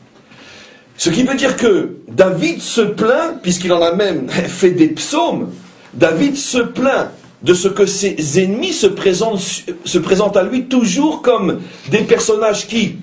Ce 0.96 1.10
qui 1.10 1.24
veut 1.24 1.34
dire 1.34 1.56
que 1.56 1.96
David 2.08 2.62
se 2.62 2.80
plaint, 2.80 3.42
puisqu'il 3.42 3.72
en 3.72 3.82
a 3.82 3.94
même 3.94 4.28
fait 4.30 4.70
des 4.70 4.88
psaumes, 4.88 5.52
David 5.92 6.36
se 6.36 6.58
plaint 6.58 7.10
de 7.42 7.52
ce 7.52 7.68
que 7.68 7.84
ses 7.84 8.42
ennemis 8.42 8.72
se 8.72 8.86
présentent, 8.86 9.42
se 9.84 9.98
présentent 9.98 10.38
à 10.38 10.42
lui 10.42 10.64
toujours 10.64 11.20
comme 11.20 11.60
des 11.90 11.98
personnages 11.98 12.66
qui, 12.66 12.96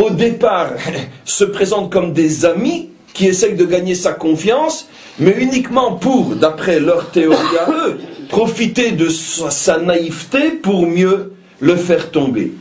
au 0.00 0.10
départ, 0.10 0.68
se 1.24 1.42
présentent 1.42 1.92
comme 1.92 2.12
des 2.12 2.44
amis, 2.44 2.90
qui 3.12 3.26
essayent 3.26 3.56
de 3.56 3.64
gagner 3.64 3.94
sa 3.94 4.12
confiance, 4.12 4.88
mais 5.18 5.36
uniquement 5.38 5.92
pour, 5.94 6.36
d'après 6.36 6.80
leur 6.80 7.10
théorie 7.10 7.58
à 7.58 7.70
eux, 7.70 8.00
profiter 8.28 8.92
de 8.92 9.08
sa, 9.08 9.78
naïveté 9.78 10.50
pour 10.50 10.86
mieux 10.86 11.32
le 11.58 11.76
faire 11.76 12.10
tomber. 12.10 12.52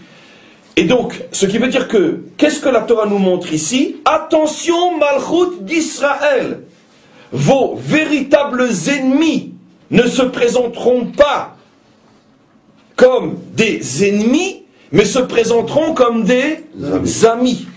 Et 0.76 0.84
donc, 0.84 1.22
ce 1.32 1.46
qui 1.46 1.58
veut 1.58 1.68
dire 1.68 1.88
que, 1.88 2.22
qu'est-ce 2.38 2.60
que 2.60 2.70
la 2.70 2.82
Torah 2.82 3.06
nous 3.06 3.18
montre 3.18 3.54
ici? 3.54 3.98
Attention, 4.06 4.98
Malchut 4.98 5.62
d'Israël 5.62 6.62
Vos 7.32 7.76
véritables 7.76 8.70
ennemis 8.88 9.54
ne 9.92 10.04
se 10.04 10.24
présenteront 10.24 11.06
pas 11.06 11.56
comme 12.96 13.38
des 13.54 14.08
ennemis, 14.08 14.64
mais 14.92 15.06
se 15.06 15.20
présenteront 15.20 15.94
comme 15.94 16.24
des 16.24 16.66
amis. 17.26 17.68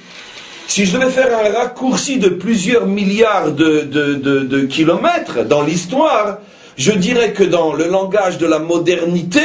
Si 0.74 0.86
je 0.86 0.96
devais 0.96 1.10
faire 1.10 1.38
un 1.38 1.52
raccourci 1.52 2.16
de 2.16 2.30
plusieurs 2.30 2.86
milliards 2.86 3.52
de, 3.52 4.64
kilomètres 4.70 5.44
dans 5.44 5.60
l'histoire, 5.60 6.38
je 6.78 6.92
dirais 6.92 7.34
que 7.34 7.44
dans 7.44 7.74
le 7.74 7.88
langage 7.88 8.38
de 8.38 8.46
la 8.46 8.58
modernité, 8.58 9.42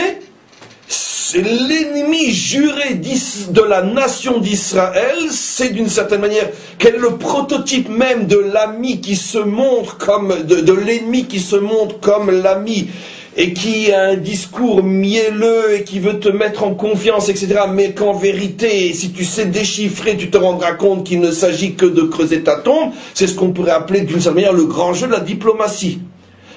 l'ennemi 1.36 2.32
juré 2.32 2.94
de 2.94 3.62
la 3.62 3.82
nation 3.82 4.38
d'Israël, 4.38 5.18
c'est 5.30 5.74
d'une 5.74 5.90
certaine 5.90 6.22
manière 6.22 6.48
quel 6.80 6.96
est 6.96 7.00
le 7.00 7.18
prototype 7.18 7.90
même 7.90 8.26
de 8.26 8.38
l'ami 8.38 9.02
qui 9.02 9.18
se 9.18 9.38
montre 9.38 9.98
comme, 9.98 10.34
de 10.46 10.72
l'ennemi 10.72 11.26
qui 11.26 11.42
se 11.42 11.58
montre 11.58 12.00
comme 12.00 12.32
l'ami 12.32 12.88
et 13.39 13.54
qui 13.54 13.91
a 13.93 14.02
un 14.02 14.15
discours 14.15 14.84
mielleux 14.84 15.76
et 15.76 15.84
qui 15.84 16.00
veut 16.00 16.19
te 16.19 16.28
mettre 16.28 16.63
en 16.63 16.73
confiance, 16.73 17.30
etc. 17.30 17.62
Mais 17.71 17.93
qu'en 17.93 18.13
vérité, 18.13 18.91
si 18.93 19.12
tu 19.12 19.23
sais 19.23 19.45
déchiffrer, 19.45 20.17
tu 20.17 20.32
te 20.32 20.38
rendras 20.38 20.73
compte 20.73 21.06
qu'il 21.06 21.21
ne 21.21 21.30
s'agit 21.30 21.76
que 21.76 21.86
de 21.86 22.02
creuser 22.02 22.41
ta 22.41 22.56
tombe. 22.56 22.91
C'est 23.13 23.28
ce 23.28 23.36
qu'on 23.36 23.52
pourrait 23.52 23.71
appeler 23.71 24.02
d'une 24.02 24.19
certaine 24.19 24.43
manière 24.43 24.54
le 24.54 24.65
grand 24.65 24.93
jeu 24.93 25.06
de 25.06 25.12
la 25.12 25.19
diplomatie. 25.19 26.00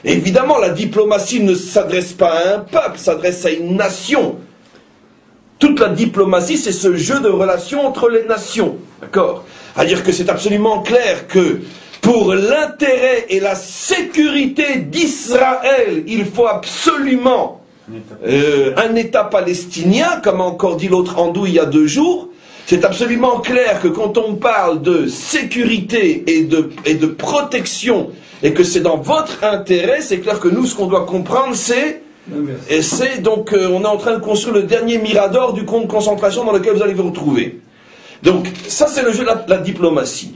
évidemment, 0.05 0.57
la 0.57 0.71
diplomatie 0.71 1.41
ne 1.41 1.55
s'adresse 1.55 2.15
pas 2.15 2.33
à 2.33 2.55
un 2.55 2.59
peuple, 2.61 2.99
s'adresse 2.99 3.45
à 3.45 3.51
une 3.51 3.77
nation. 3.77 4.37
Toute 5.59 5.79
la 5.79 5.91
diplomatie, 5.91 6.57
c'est 6.57 6.73
ce 6.73 6.97
jeu 6.97 7.21
de 7.21 7.29
relations 7.29 7.87
entre 7.87 8.09
les 8.09 8.25
nations. 8.25 8.79
D'accord? 9.03 9.45
À-dire 9.77 10.03
que 10.03 10.13
c'est 10.13 10.31
absolument 10.31 10.81
clair 10.81 11.27
que 11.29 11.61
pour 12.01 12.35
l'intérêt 12.35 13.27
et 13.29 13.41
la 13.41 13.55
sécurité 13.55 14.79
d'Israël, 14.79 16.05
il 16.07 16.25
faut 16.25 16.47
absolument 16.47 17.61
euh, 18.27 18.73
un 18.77 18.95
État 18.95 19.25
palestinien, 19.25 20.21
comme 20.23 20.41
a 20.41 20.45
encore 20.45 20.77
dit 20.77 20.89
l'autre 20.89 21.19
Andou 21.19 21.47
il 21.47 21.55
y 21.55 21.59
a 21.59 21.67
deux 21.67 21.87
jours. 21.87 22.29
C'est 22.67 22.85
absolument 22.85 23.41
clair 23.41 23.81
que 23.81 23.89
quand 23.89 24.17
on 24.17 24.37
parle 24.37 24.81
de 24.81 25.09
sécurité 25.09 26.23
et 26.29 26.45
de, 26.45 26.71
et 26.85 26.95
de 26.95 27.07
protection, 27.07 28.11
et 28.43 28.53
que 28.53 28.63
c'est 28.63 28.81
dans 28.81 28.97
votre 28.97 29.43
intérêt, 29.43 30.01
c'est 30.01 30.21
clair 30.21 30.39
que 30.39 30.49
nous, 30.49 30.67
ce 30.67 30.77
qu'on 30.77 30.87
doit 30.87 31.05
comprendre, 31.05 31.55
c'est 31.55 32.03
et 32.69 32.83
c'est 32.83 33.23
donc, 33.23 33.53
euh, 33.53 33.69
on 33.73 33.83
est 33.83 33.87
en 33.87 33.97
train 33.97 34.15
de 34.15 34.23
construire 34.23 34.55
le 34.55 34.63
dernier 34.63 34.99
mirador 34.99 35.53
du 35.53 35.65
camp 35.65 35.81
de 35.81 35.87
concentration 35.87 36.45
dans 36.45 36.53
lequel 36.53 36.75
vous 36.75 36.83
allez 36.83 36.95
vous 36.95 37.09
retrouver. 37.09 37.61
Donc, 38.23 38.47
ça, 38.69 38.87
c'est 38.87 39.03
le 39.03 39.13
jeu 39.13 39.25
de 39.25 39.51
la 39.51 39.59
diplomatie. 39.59 40.35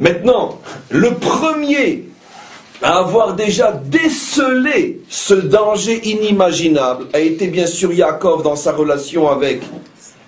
Maintenant, 0.00 0.60
le 0.90 1.14
premier 1.14 2.04
à 2.82 2.98
avoir 2.98 3.34
déjà 3.34 3.72
décelé 3.72 5.00
ce 5.08 5.34
danger 5.34 6.00
inimaginable 6.08 7.06
a 7.12 7.18
été 7.18 7.48
bien 7.48 7.66
sûr 7.66 7.92
Yaakov 7.92 8.42
dans 8.44 8.54
sa 8.54 8.72
relation 8.72 9.28
avec 9.28 9.62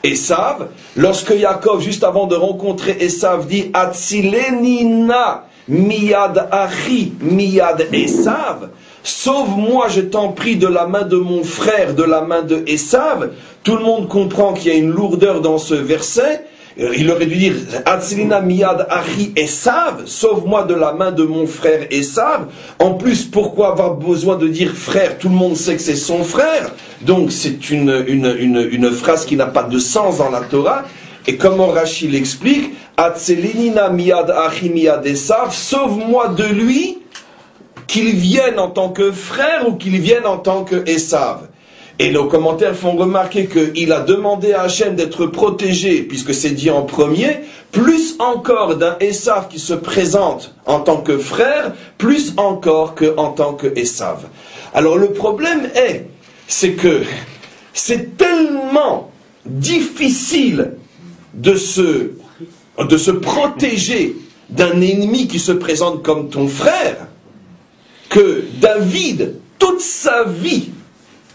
Esav. 0.02 0.68
Lorsque 0.96 1.30
Yaakov, 1.30 1.80
juste 1.80 2.02
avant 2.02 2.26
de 2.26 2.34
rencontrer 2.34 2.96
Esav, 2.98 3.46
dit 3.46 3.70
Atzilenina 3.72 5.46
miyad 5.68 6.48
achi 6.50 7.12
miyad 7.20 7.86
Esav, 7.92 8.70
Sauve-moi, 9.02 9.88
je 9.88 10.02
t'en 10.02 10.32
prie, 10.32 10.56
de 10.56 10.66
la 10.66 10.86
main 10.86 11.02
de 11.02 11.16
mon 11.16 11.42
frère, 11.42 11.94
de 11.94 12.02
la 12.02 12.20
main 12.20 12.42
de 12.42 12.62
Esav. 12.66 13.30
Tout 13.62 13.76
le 13.76 13.82
monde 13.82 14.08
comprend 14.08 14.52
qu'il 14.52 14.72
y 14.72 14.74
a 14.74 14.78
une 14.78 14.90
lourdeur 14.90 15.40
dans 15.40 15.58
ce 15.58 15.74
verset. 15.74 16.44
Euh, 16.78 16.94
il 16.96 17.10
aurait 17.10 17.26
dû 17.26 17.36
dire 17.36 17.54
Atsilina 17.84 18.40
miyad 18.40 18.86
achi 18.88 19.32
Esav, 19.34 20.02
sauve-moi 20.06 20.64
de 20.64 20.74
la 20.74 20.92
main 20.92 21.10
de 21.10 21.24
mon 21.24 21.46
frère 21.46 21.86
Esav. 21.90 22.46
En 22.78 22.94
plus, 22.94 23.24
pourquoi 23.24 23.72
avoir 23.72 23.94
besoin 23.94 24.36
de 24.36 24.46
dire 24.46 24.72
frère? 24.72 25.18
Tout 25.18 25.28
le 25.28 25.34
monde 25.34 25.56
sait 25.56 25.74
que 25.74 25.82
c'est 25.82 25.96
son 25.96 26.22
frère. 26.22 26.70
Donc 27.00 27.32
c'est 27.32 27.70
une, 27.70 28.04
une, 28.06 28.68
une, 28.70 28.90
phrase 28.92 29.24
qui 29.24 29.36
n'a 29.36 29.46
pas 29.46 29.64
de 29.64 29.78
sens 29.78 30.18
dans 30.18 30.30
la 30.30 30.40
Torah. 30.40 30.84
Et 31.26 31.36
comment 31.36 31.68
Rachid 31.68 32.12
l'explique? 32.12 32.74
Atsilina 32.96 33.90
miyad 33.90 34.30
achi 34.30 34.70
miyad 34.70 35.04
Esav, 35.04 35.52
sauve-moi 35.52 36.28
de 36.28 36.44
lui, 36.44 36.98
qu'il 37.88 38.14
vienne 38.14 38.60
en 38.60 38.68
tant 38.68 38.90
que 38.90 39.10
frère 39.10 39.68
ou 39.68 39.74
qu'il 39.74 39.98
vienne 40.00 40.26
en 40.26 40.38
tant 40.38 40.62
que 40.62 40.88
Esav. 40.88 41.49
Et 42.02 42.10
nos 42.10 42.24
commentaires 42.24 42.74
font 42.74 42.96
remarquer 42.96 43.46
qu'il 43.46 43.92
a 43.92 44.00
demandé 44.00 44.54
à 44.54 44.62
Hachem 44.62 44.96
d'être 44.96 45.26
protégé, 45.26 46.00
puisque 46.00 46.32
c'est 46.32 46.52
dit 46.52 46.70
en 46.70 46.80
premier, 46.80 47.40
plus 47.72 48.16
encore 48.18 48.76
d'un 48.76 48.96
Esav 49.00 49.48
qui 49.48 49.58
se 49.58 49.74
présente 49.74 50.54
en 50.64 50.80
tant 50.80 51.02
que 51.02 51.18
frère, 51.18 51.74
plus 51.98 52.32
encore 52.38 52.94
qu'en 52.94 53.32
tant 53.32 53.52
que 53.52 53.66
Esav. 53.78 54.28
Alors 54.72 54.96
le 54.96 55.10
problème 55.10 55.68
est, 55.74 56.06
c'est 56.48 56.72
que 56.72 57.02
c'est 57.74 58.16
tellement 58.16 59.10
difficile 59.44 60.72
de 61.34 61.54
se, 61.54 62.12
de 62.78 62.96
se 62.96 63.10
protéger 63.10 64.16
d'un 64.48 64.80
ennemi 64.80 65.28
qui 65.28 65.38
se 65.38 65.52
présente 65.52 66.02
comme 66.02 66.30
ton 66.30 66.48
frère, 66.48 67.08
que 68.08 68.42
David, 68.58 69.34
toute 69.58 69.82
sa 69.82 70.24
vie, 70.24 70.70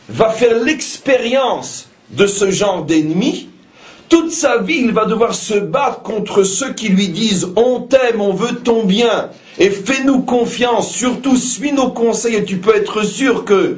va 0.10 0.30
faire 0.30 0.58
l'expérience 0.64 1.90
de 2.12 2.28
ce 2.28 2.52
genre 2.52 2.84
d'ennemi, 2.84 3.50
toute 4.10 4.32
sa 4.32 4.60
vie, 4.60 4.82
il 4.84 4.92
va 4.92 5.06
devoir 5.06 5.34
se 5.34 5.56
battre 5.56 6.02
contre 6.02 6.44
ceux 6.44 6.74
qui 6.74 6.90
lui 6.90 7.10
disent 7.10 7.50
on 7.56 7.82
t'aime, 7.82 8.22
on 8.22 8.34
veut 8.34 8.56
ton 8.56 8.84
bien, 8.84 9.30
et 9.58 9.70
fais-nous 9.70 10.22
confiance, 10.22 10.92
surtout 10.92 11.36
suis 11.36 11.72
nos 11.72 11.90
conseils 11.90 12.36
et 12.36 12.46
tu 12.46 12.58
peux 12.58 12.76
être 12.76 13.04
sûr 13.04 13.46
que 13.46 13.78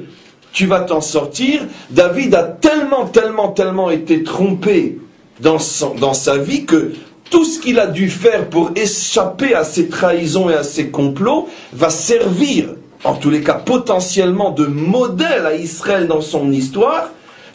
tu 0.51 0.65
vas 0.65 0.81
t'en 0.81 1.01
sortir. 1.01 1.61
David 1.91 2.35
a 2.35 2.43
tellement, 2.43 3.05
tellement, 3.05 3.49
tellement 3.49 3.89
été 3.89 4.23
trompé 4.23 4.97
dans, 5.39 5.57
dans 5.99 6.13
sa 6.13 6.37
vie 6.37 6.65
que 6.65 6.93
tout 7.29 7.45
ce 7.45 7.59
qu'il 7.59 7.79
a 7.79 7.87
dû 7.87 8.09
faire 8.09 8.49
pour 8.49 8.71
échapper 8.75 9.53
à 9.53 9.63
ses 9.63 9.87
trahisons 9.87 10.49
et 10.49 10.55
à 10.55 10.63
ses 10.63 10.89
complots 10.89 11.47
va 11.73 11.89
servir 11.89 12.69
en 13.07 13.15
tous 13.15 13.29
les 13.29 13.41
cas 13.41 13.53
potentiellement 13.53 14.51
de 14.51 14.65
modèle 14.65 15.45
à 15.45 15.55
Israël 15.55 16.07
dans 16.07 16.21
son 16.21 16.51
histoire, 16.51 17.09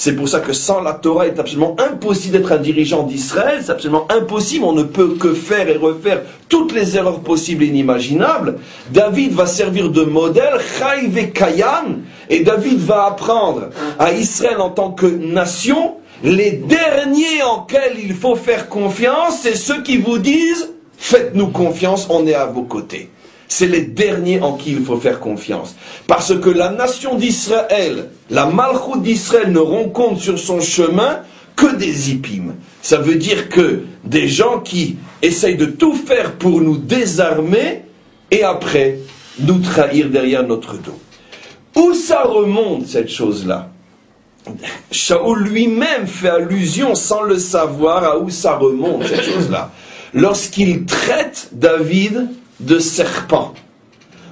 C'est 0.04 0.16
pour 0.16 0.28
ça 0.28 0.40
que 0.40 0.52
sans 0.52 0.80
la 0.80 0.94
Torah, 0.94 1.28
il 1.28 1.34
est 1.34 1.38
absolument 1.38 1.76
impossible 1.78 2.36
d'être 2.36 2.50
un 2.50 2.56
dirigeant 2.56 3.04
d'Israël. 3.04 3.60
C'est 3.62 3.70
absolument 3.70 4.08
impossible. 4.10 4.64
On 4.64 4.72
ne 4.72 4.82
peut 4.82 5.14
que 5.14 5.32
faire 5.32 5.68
et 5.68 5.76
refaire 5.76 6.22
toutes 6.48 6.72
les 6.72 6.96
erreurs 6.96 7.20
possibles 7.20 7.62
et 7.62 7.68
inimaginables. 7.68 8.58
David 8.90 9.32
va 9.32 9.46
servir 9.46 9.90
de 9.90 10.02
modèle, 10.02 10.58
Chayve 10.76 11.30
Kayan, 11.30 12.00
et 12.28 12.40
David 12.40 12.80
va 12.80 13.04
apprendre 13.04 13.68
à 14.00 14.12
Israël 14.12 14.60
en 14.60 14.70
tant 14.70 14.90
que 14.90 15.06
nation, 15.06 15.98
les 16.24 16.50
derniers 16.50 17.44
en 17.44 17.60
quels 17.60 17.96
il 18.02 18.14
faut 18.14 18.34
faire 18.34 18.68
confiance, 18.68 19.38
c'est 19.42 19.54
ceux 19.54 19.82
qui 19.82 19.98
vous 19.98 20.18
disent, 20.18 20.70
faites-nous 20.98 21.52
confiance, 21.52 22.08
on 22.10 22.26
est 22.26 22.34
à 22.34 22.46
vos 22.46 22.64
côtés 22.64 23.08
c'est 23.52 23.66
les 23.66 23.82
derniers 23.82 24.40
en 24.40 24.54
qui 24.54 24.72
il 24.72 24.82
faut 24.82 24.96
faire 24.96 25.20
confiance. 25.20 25.76
Parce 26.06 26.34
que 26.34 26.48
la 26.48 26.70
nation 26.70 27.16
d'Israël, 27.16 28.08
la 28.30 28.46
malchoute 28.46 29.02
d'Israël 29.02 29.52
ne 29.52 29.58
rencontre 29.58 30.22
sur 30.22 30.38
son 30.38 30.60
chemin 30.60 31.18
que 31.54 31.76
des 31.76 32.10
hippim. 32.10 32.54
Ça 32.80 32.96
veut 32.96 33.16
dire 33.16 33.50
que 33.50 33.82
des 34.04 34.26
gens 34.26 34.60
qui 34.60 34.96
essayent 35.20 35.58
de 35.58 35.66
tout 35.66 35.94
faire 35.94 36.32
pour 36.36 36.62
nous 36.62 36.78
désarmer 36.78 37.82
et 38.30 38.42
après 38.42 39.00
nous 39.38 39.58
trahir 39.58 40.08
derrière 40.08 40.46
notre 40.46 40.78
dos. 40.78 40.98
Où 41.76 41.92
ça 41.92 42.22
remonte 42.22 42.86
cette 42.86 43.10
chose-là? 43.10 43.68
Shaoul 44.90 45.42
lui-même 45.42 46.06
fait 46.06 46.30
allusion 46.30 46.94
sans 46.94 47.20
le 47.20 47.38
savoir 47.38 48.02
à 48.02 48.18
où 48.18 48.30
ça 48.30 48.56
remonte 48.56 49.06
cette 49.06 49.24
chose-là. 49.24 49.70
Lorsqu'il 50.14 50.86
traite 50.86 51.50
David 51.52 52.28
de 52.62 52.78
serpent. 52.78 53.54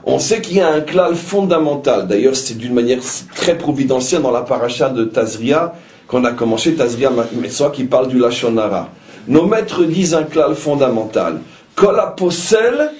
On 0.05 0.19
sait 0.19 0.41
qu'il 0.41 0.57
y 0.57 0.61
a 0.61 0.69
un 0.69 0.81
clal 0.81 1.15
fondamental. 1.15 2.07
D'ailleurs, 2.07 2.35
c'est 2.35 2.57
d'une 2.57 2.73
manière 2.73 3.01
très 3.35 3.57
providentielle 3.59 4.23
dans 4.23 4.31
la 4.31 4.43
paracha 4.43 4.89
de 4.89 5.05
Tazria 5.05 5.75
qu'on 6.07 6.25
a 6.25 6.33
commencé, 6.33 6.75
Tazria 6.75 7.13
Metzora, 7.41 7.71
qui 7.71 7.85
parle 7.85 8.09
du 8.09 8.19
Lachonara. 8.19 8.89
Nos 9.29 9.47
maîtres 9.47 9.85
disent 9.85 10.15
un 10.15 10.25
clal 10.25 10.55
fondamental. 10.55 11.41
Kola 11.77 12.15
posel, 12.17 12.91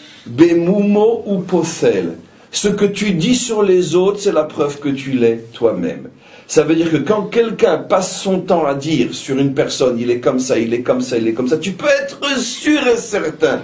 ou 1.27 1.39
posel. 1.39 2.19
Ce 2.53 2.69
que 2.69 2.85
tu 2.85 3.13
dis 3.13 3.35
sur 3.35 3.63
les 3.63 3.95
autres, 3.95 4.21
c'est 4.21 4.33
la 4.33 4.45
preuve 4.45 4.79
que 4.79 4.89
tu 4.89 5.13
l'es 5.13 5.45
toi-même. 5.53 6.09
Ça 6.47 6.63
veut 6.63 6.75
dire 6.75 6.91
que 6.91 6.97
quand 6.99 7.23
quelqu'un 7.23 7.79
passe 7.79 8.21
son 8.21 8.41
temps 8.41 8.67
à 8.67 8.75
dire 8.75 9.15
sur 9.15 9.39
une 9.39 9.55
personne, 9.55 9.99
il 9.99 10.11
est 10.11 10.21
comme 10.21 10.41
ça, 10.41 10.59
il 10.59 10.75
est 10.75 10.83
comme 10.83 11.01
ça, 11.01 11.17
il 11.17 11.29
est 11.29 11.33
comme 11.33 11.49
ça, 11.49 11.59
tu 11.59 11.73
peux 11.73 11.87
être 11.87 12.39
sûr 12.39 12.87
et 12.89 12.97
certain 12.97 13.63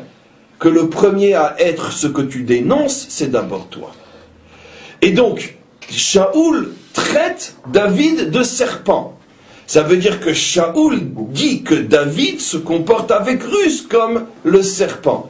que 0.58 0.68
le 0.68 0.88
premier 0.88 1.34
à 1.34 1.56
être 1.58 1.92
ce 1.92 2.06
que 2.06 2.22
tu 2.22 2.42
dénonces, 2.42 3.06
c'est 3.08 3.30
d'abord 3.30 3.68
toi. 3.68 3.92
Et 5.02 5.10
donc, 5.10 5.56
Shaoul 5.90 6.72
traite 6.92 7.56
David 7.72 8.30
de 8.30 8.42
serpent. 8.42 9.18
Ça 9.66 9.82
veut 9.82 9.96
dire 9.96 10.20
que 10.20 10.32
Shaoul 10.32 11.00
dit 11.30 11.62
que 11.62 11.74
David 11.74 12.40
se 12.40 12.56
comporte 12.56 13.10
avec 13.10 13.42
ruse 13.42 13.82
comme 13.82 14.26
le 14.44 14.62
serpent. 14.62 15.28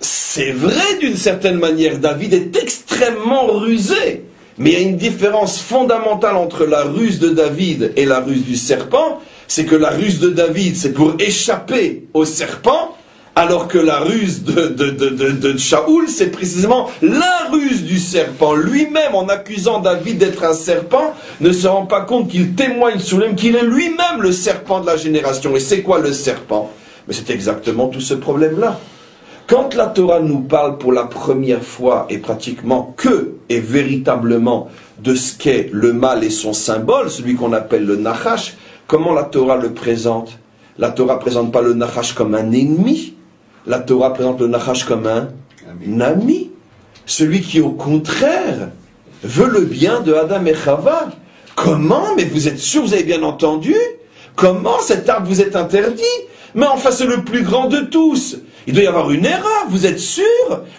C'est 0.00 0.52
vrai 0.52 0.98
d'une 1.00 1.16
certaine 1.16 1.58
manière, 1.58 1.98
David 1.98 2.32
est 2.32 2.56
extrêmement 2.56 3.46
rusé. 3.46 4.24
Mais 4.58 4.70
il 4.70 4.72
y 4.72 4.84
a 4.84 4.88
une 4.88 4.96
différence 4.96 5.60
fondamentale 5.60 6.36
entre 6.36 6.64
la 6.64 6.82
ruse 6.82 7.18
de 7.18 7.28
David 7.28 7.92
et 7.96 8.06
la 8.06 8.20
ruse 8.20 8.44
du 8.44 8.56
serpent. 8.56 9.20
C'est 9.48 9.66
que 9.66 9.76
la 9.76 9.90
ruse 9.90 10.20
de 10.20 10.30
David, 10.30 10.76
c'est 10.76 10.92
pour 10.92 11.14
échapper 11.18 12.04
au 12.14 12.24
serpent, 12.24 12.95
alors 13.36 13.68
que 13.68 13.76
la 13.76 13.98
ruse 13.98 14.44
de, 14.44 14.68
de, 14.68 15.58
Shaoul, 15.58 16.08
c'est 16.08 16.30
précisément 16.30 16.88
la 17.02 17.48
ruse 17.52 17.84
du 17.84 17.98
serpent. 17.98 18.54
Lui-même, 18.54 19.14
en 19.14 19.28
accusant 19.28 19.78
David 19.78 20.16
d'être 20.16 20.42
un 20.42 20.54
serpent, 20.54 21.14
ne 21.42 21.52
se 21.52 21.68
rend 21.68 21.84
pas 21.84 22.00
compte 22.00 22.28
qu'il 22.28 22.54
témoigne 22.54 22.98
sur 22.98 23.18
lui 23.18 23.34
qu'il 23.34 23.54
est 23.54 23.62
lui-même 23.62 24.22
le 24.22 24.32
serpent 24.32 24.80
de 24.80 24.86
la 24.86 24.96
génération. 24.96 25.54
Et 25.54 25.60
c'est 25.60 25.82
quoi 25.82 25.98
le 25.98 26.14
serpent? 26.14 26.70
Mais 27.06 27.12
c'est 27.12 27.28
exactement 27.28 27.88
tout 27.88 28.00
ce 28.00 28.14
problème-là. 28.14 28.80
Quand 29.46 29.74
la 29.74 29.86
Torah 29.86 30.20
nous 30.20 30.40
parle 30.40 30.78
pour 30.78 30.94
la 30.94 31.04
première 31.04 31.62
fois 31.62 32.06
et 32.08 32.18
pratiquement 32.18 32.94
que 32.96 33.34
et 33.50 33.60
véritablement 33.60 34.70
de 35.04 35.14
ce 35.14 35.36
qu'est 35.36 35.68
le 35.72 35.92
mal 35.92 36.24
et 36.24 36.30
son 36.30 36.54
symbole, 36.54 37.10
celui 37.10 37.34
qu'on 37.34 37.52
appelle 37.52 37.84
le 37.84 37.96
Nachash, 37.96 38.56
comment 38.86 39.12
la 39.12 39.24
Torah 39.24 39.56
le 39.56 39.72
présente? 39.74 40.38
La 40.78 40.88
Torah 40.88 41.18
présente 41.18 41.52
pas 41.52 41.60
le 41.60 41.74
Nachash 41.74 42.14
comme 42.14 42.34
un 42.34 42.50
ennemi, 42.50 43.15
la 43.66 43.80
Torah 43.80 44.12
présente 44.12 44.40
le 44.40 44.46
Nachash 44.46 44.84
comme 44.84 45.06
un 45.06 45.28
ami. 46.00 46.50
Celui 47.04 47.40
qui, 47.40 47.60
au 47.60 47.70
contraire, 47.70 48.70
veut 49.22 49.48
le 49.48 49.60
bien 49.60 50.00
de 50.00 50.14
Adam 50.14 50.44
et 50.46 50.54
Chava. 50.54 51.08
Comment 51.54 52.14
Mais 52.16 52.24
vous 52.24 52.48
êtes 52.48 52.58
sûr, 52.58 52.82
vous 52.82 52.94
avez 52.94 53.04
bien 53.04 53.22
entendu? 53.22 53.74
Comment 54.34 54.80
cet 54.80 55.08
arbre 55.08 55.28
vous 55.28 55.40
est 55.40 55.56
interdit? 55.56 56.02
Mais 56.54 56.66
enfin, 56.66 56.90
c'est 56.90 57.06
le 57.06 57.22
plus 57.22 57.42
grand 57.42 57.68
de 57.68 57.80
tous. 57.80 58.38
Il 58.66 58.74
doit 58.74 58.82
y 58.82 58.86
avoir 58.86 59.10
une 59.10 59.24
erreur, 59.24 59.66
vous 59.68 59.86
êtes 59.86 60.00
sûr? 60.00 60.24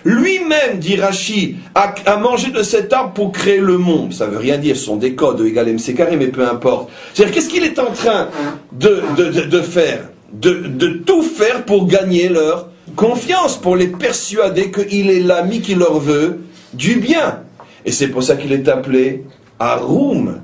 Lui-même, 0.04 0.80
dit 0.80 0.98
Rachi, 0.98 1.56
a, 1.76 2.18
mangé 2.18 2.52
de 2.52 2.62
cet 2.62 2.92
arbre 2.92 3.14
pour 3.14 3.32
créer 3.32 3.60
le 3.60 3.78
monde. 3.78 4.14
Ça 4.14 4.26
veut 4.26 4.38
rien 4.38 4.58
dire, 4.58 4.76
ce 4.76 4.84
sont 4.84 4.98
des 4.98 5.16
codes, 5.16 5.40
E 5.40 5.48
égale 5.48 5.72
MC 5.74 5.96
carré, 5.96 6.18
mais 6.18 6.28
peu 6.28 6.46
importe. 6.46 6.90
C'est-à-dire, 7.14 7.36
qu'est-ce 7.36 7.50
qu'il 7.50 7.64
est 7.64 7.80
en 7.80 7.92
train 7.92 8.28
de, 8.74 9.04
de, 9.16 9.62
faire? 9.62 10.10
De, 10.34 10.54
de 10.68 10.90
tout 11.06 11.22
faire 11.22 11.64
pour 11.64 11.88
gagner 11.88 12.28
leur 12.28 12.68
confiance 12.98 13.56
pour 13.58 13.78
les 13.78 13.88
persuader 13.88 14.72
qu'il 14.72 15.10
est 15.10 15.22
l'ami 15.22 15.62
qui 15.62 15.76
leur 15.76 16.00
veut 16.00 16.42
du 16.74 16.96
bien. 16.96 17.44
Et 17.86 17.92
c'est 17.94 18.10
pour 18.10 18.24
ça 18.24 18.36
qu'il 18.36 18.52
est 18.52 18.68
appelé 18.68 19.24
Arum. 19.60 20.42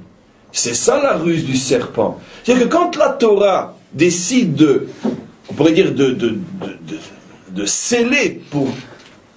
C'est 0.53 0.75
ça 0.75 1.01
la 1.01 1.17
ruse 1.17 1.43
du 1.43 1.57
serpent. 1.57 2.21
C'est-à-dire 2.43 2.69
que 2.69 2.73
quand 2.73 2.95
la 2.95 3.09
Torah 3.09 3.75
décide 3.91 4.53
de, 4.55 4.87
on 5.49 5.53
pourrait 5.55 5.71
dire, 5.73 5.91
de, 5.91 6.11
de, 6.11 6.29
de, 6.29 6.37
de 7.49 7.65
sceller 7.65 8.41
pour 8.51 8.67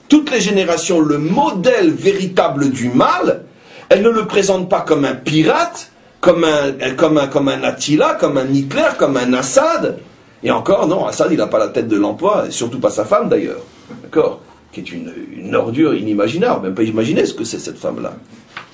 toutes 0.09 0.31
les 0.31 0.41
générations 0.41 1.01
le 1.01 1.19
modèle 1.19 1.91
véritable 1.91 2.71
du 2.71 2.91
mal, 2.91 3.45
elle 3.89 4.03
ne 4.03 4.11
le 4.11 4.27
présente 4.27 4.69
pas 4.69 4.83
comme 4.83 5.07
un 5.07 5.15
pirate, 5.15 5.91
comme 6.21 6.45
un, 6.45 6.91
comme 6.95 7.17
un, 7.17 7.29
comme 7.29 7.49
un 7.49 7.63
Attila, 7.63 8.15
comme 8.21 8.37
un 8.37 8.47
Hitler, 8.53 8.91
comme 8.99 9.17
un 9.17 9.33
Assad, 9.33 9.99
et 10.43 10.51
encore, 10.51 10.87
non, 10.87 11.07
Assad, 11.07 11.29
il 11.31 11.39
n'a 11.39 11.47
pas 11.47 11.59
la 11.59 11.69
tête 11.69 11.89
de 11.89 11.97
l'emploi, 11.97 12.47
et 12.47 12.51
surtout 12.51 12.79
pas 12.79 12.91
sa 12.91 13.05
femme 13.05 13.29
d'ailleurs. 13.29 13.61
D'accord 14.03 14.41
Qui 14.73 14.81
est 14.81 14.93
une, 14.93 15.55
ordure 15.55 15.95
inimaginable. 15.95 16.67
Même 16.67 16.75
pas 16.75 16.83
imaginer 16.83 17.25
ce 17.25 17.35
que 17.35 17.45
c'est 17.45 17.59
cette 17.59 17.79
femme-là. 17.79 18.15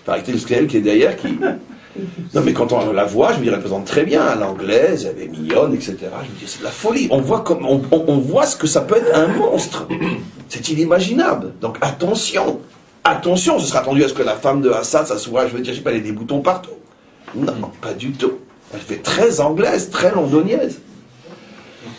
Paraît-il 0.04 0.40
c'est 0.40 0.54
elle 0.54 0.66
qui 0.66 0.78
est 0.78 0.82
derrière 0.82 1.16
qui. 1.16 1.38
Non, 2.34 2.40
mais 2.42 2.54
quand 2.54 2.72
on 2.72 2.90
la 2.90 3.04
voit, 3.04 3.34
je 3.34 3.38
me 3.38 3.42
dis, 3.42 3.48
elle 3.48 3.56
représente 3.56 3.84
très 3.84 4.04
bien 4.04 4.22
à 4.22 4.34
l'anglaise, 4.34 5.06
elle 5.10 5.22
est 5.22 5.28
mignonne, 5.28 5.74
etc. 5.74 5.98
Je 6.00 6.30
me 6.30 6.38
dis, 6.38 6.46
c'est 6.46 6.60
de 6.60 6.64
la 6.64 6.70
folie. 6.70 7.06
On 7.10 7.20
voit, 7.20 7.40
comme, 7.40 7.66
on, 7.66 8.16
voit 8.16 8.46
ce 8.46 8.56
que 8.56 8.66
ça 8.66 8.80
peut 8.80 8.96
être 8.96 9.14
un 9.14 9.26
monstre. 9.26 9.86
C'est 10.48 10.70
inimaginable. 10.70 11.52
Donc 11.60 11.76
attention. 11.82 12.60
Attention, 13.04 13.58
ce 13.58 13.66
sera 13.66 13.80
attendu 13.80 14.02
à 14.04 14.08
ce 14.08 14.14
que 14.14 14.22
la 14.22 14.36
femme 14.36 14.62
de 14.62 14.70
Assad, 14.70 15.06
ça 15.06 15.18
soit, 15.18 15.48
je 15.48 15.52
veux 15.52 15.60
dire, 15.60 15.74
je 15.74 15.78
sais 15.80 15.84
pas, 15.84 15.90
elle 15.90 15.98
ait 15.98 16.00
des 16.00 16.12
boutons 16.12 16.40
partout. 16.40 16.70
Non, 17.34 17.52
pas 17.82 17.92
du 17.92 18.12
tout. 18.12 18.38
Elle 18.72 18.80
fait 18.80 19.02
très 19.02 19.40
anglaise, 19.40 19.90
très 19.90 20.12
londonienne. 20.12 20.70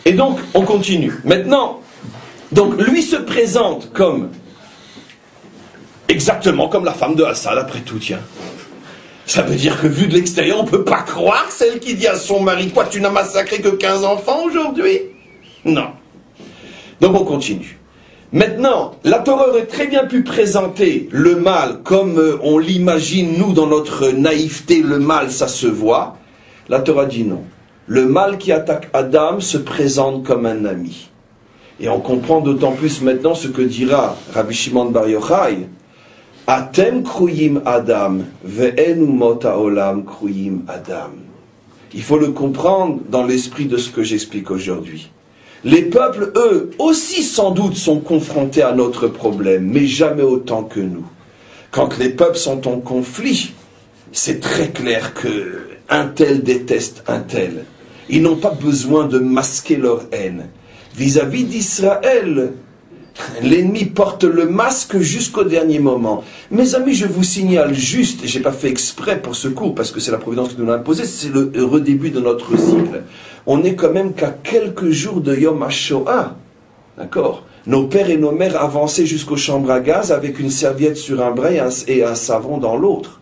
Et 0.05 0.13
donc, 0.13 0.39
on 0.53 0.61
continue. 0.61 1.13
Maintenant, 1.23 1.81
donc 2.51 2.79
lui 2.79 3.01
se 3.01 3.15
présente 3.15 3.91
comme 3.93 4.29
exactement 6.09 6.67
comme 6.67 6.85
la 6.85 6.93
femme 6.93 7.15
de 7.15 7.23
Hassan, 7.23 7.57
après 7.57 7.79
tout, 7.79 7.99
tiens. 7.99 8.19
Ça 9.25 9.41
veut 9.41 9.55
dire 9.55 9.79
que 9.81 9.87
vu 9.87 10.07
de 10.07 10.13
l'extérieur, 10.13 10.59
on 10.59 10.63
ne 10.63 10.69
peut 10.69 10.83
pas 10.83 11.01
croire 11.01 11.47
celle 11.49 11.79
qui 11.79 11.95
dit 11.95 12.07
à 12.07 12.15
son 12.15 12.41
mari 12.41 12.69
Quoi, 12.69 12.85
tu 12.85 12.99
n'as 12.99 13.09
massacré 13.09 13.61
que 13.61 13.69
15 13.69 14.03
enfants 14.03 14.43
aujourd'hui? 14.45 14.99
Non. 15.63 15.91
Donc 16.99 17.15
on 17.19 17.23
continue. 17.23 17.79
Maintenant, 18.33 18.95
la 19.03 19.19
Torah 19.19 19.49
aurait 19.49 19.65
très 19.65 19.87
bien 19.87 20.05
pu 20.05 20.23
présenter 20.23 21.07
le 21.11 21.35
mal 21.35 21.81
comme 21.83 22.17
euh, 22.17 22.37
on 22.41 22.57
l'imagine, 22.57 23.37
nous, 23.37 23.53
dans 23.53 23.67
notre 23.67 24.09
naïveté, 24.09 24.81
le 24.81 24.97
mal, 24.97 25.31
ça 25.31 25.47
se 25.47 25.67
voit. 25.67 26.17
La 26.67 26.79
Torah 26.79 27.05
dit 27.05 27.23
non 27.23 27.43
le 27.87 28.05
mal 28.05 28.37
qui 28.37 28.51
attaque 28.51 28.89
Adam 28.93 29.39
se 29.39 29.57
présente 29.57 30.23
comme 30.23 30.45
un 30.45 30.65
ami. 30.65 31.09
Et 31.79 31.89
on 31.89 31.99
comprend 31.99 32.39
d'autant 32.39 32.71
plus 32.71 33.01
maintenant 33.01 33.35
ce 33.35 33.47
que 33.47 33.61
dira 33.61 34.15
Rabbi 34.33 34.53
Shimon 34.53 34.85
Bar 34.85 35.09
Yochai. 35.09 35.67
Atem 36.47 37.03
kruyim 37.03 37.61
Adam, 37.65 38.19
ve'enu 38.43 39.05
mota 39.05 39.57
olam 39.57 40.05
kruyim 40.05 40.61
Adam. 40.67 41.11
Il 41.93 42.01
faut 42.01 42.17
le 42.17 42.29
comprendre 42.29 42.99
dans 43.09 43.23
l'esprit 43.23 43.65
de 43.65 43.77
ce 43.77 43.89
que 43.89 44.03
j'explique 44.03 44.49
aujourd'hui. 44.51 45.09
Les 45.63 45.83
peuples, 45.83 46.31
eux, 46.35 46.71
aussi 46.79 47.23
sans 47.23 47.51
doute 47.51 47.75
sont 47.75 47.99
confrontés 47.99 48.63
à 48.63 48.73
notre 48.73 49.07
problème, 49.07 49.69
mais 49.71 49.85
jamais 49.87 50.23
autant 50.23 50.63
que 50.63 50.81
nous. 50.81 51.05
Quand 51.71 51.97
les 51.97 52.09
peuples 52.09 52.37
sont 52.37 52.67
en 52.67 52.79
conflit, 52.79 53.53
c'est 54.11 54.41
très 54.41 54.69
clair 54.69 55.13
que 55.13 55.69
un 55.89 56.07
tel 56.07 56.43
déteste 56.43 57.03
un 57.07 57.19
tel. 57.19 57.65
Ils 58.09 58.21
n'ont 58.21 58.35
pas 58.35 58.51
besoin 58.51 59.05
de 59.05 59.19
masquer 59.19 59.77
leur 59.77 60.03
haine. 60.11 60.47
Vis-à-vis 60.95 61.45
d'Israël, 61.45 62.53
L'ennemi 63.43 63.85
porte 63.85 64.23
le 64.23 64.47
masque 64.47 64.97
jusqu'au 64.97 65.43
dernier 65.43 65.77
moment. 65.77 66.23
Mes 66.49 66.73
amis, 66.73 66.95
je 66.95 67.05
vous 67.05 67.21
signale 67.21 67.71
juste, 67.75 68.23
et 68.23 68.27
j'ai 68.27 68.39
pas 68.39 68.51
fait 68.51 68.69
exprès 68.69 69.21
pour 69.21 69.35
ce 69.35 69.47
cours, 69.47 69.75
parce 69.75 69.91
que 69.91 69.99
c'est 69.99 70.09
la 70.09 70.17
providence 70.17 70.49
qui 70.49 70.59
nous 70.59 70.65
l'a 70.65 70.73
imposé, 70.73 71.05
c'est 71.05 71.29
le 71.29 71.63
redébut 71.63 72.09
de 72.09 72.19
notre 72.19 72.57
cycle. 72.57 73.03
On 73.45 73.57
n'est 73.57 73.75
quand 73.75 73.91
même 73.91 74.13
qu'à 74.13 74.31
quelques 74.31 74.89
jours 74.89 75.21
de 75.21 75.35
Yom 75.35 75.61
HaShoah. 75.61 76.35
D'accord? 76.97 77.45
Nos 77.65 77.87
pères 77.87 78.09
et 78.09 78.17
nos 78.17 78.31
mères 78.31 78.61
avançaient 78.61 79.05
jusqu'aux 79.05 79.37
chambres 79.37 79.71
à 79.71 79.79
gaz 79.79 80.11
avec 80.11 80.39
une 80.39 80.49
serviette 80.49 80.97
sur 80.97 81.21
un 81.21 81.31
bras 81.31 81.51
et 81.51 82.03
un, 82.03 82.15
savon 82.15 82.57
dans 82.57 82.75
l'autre 82.75 83.21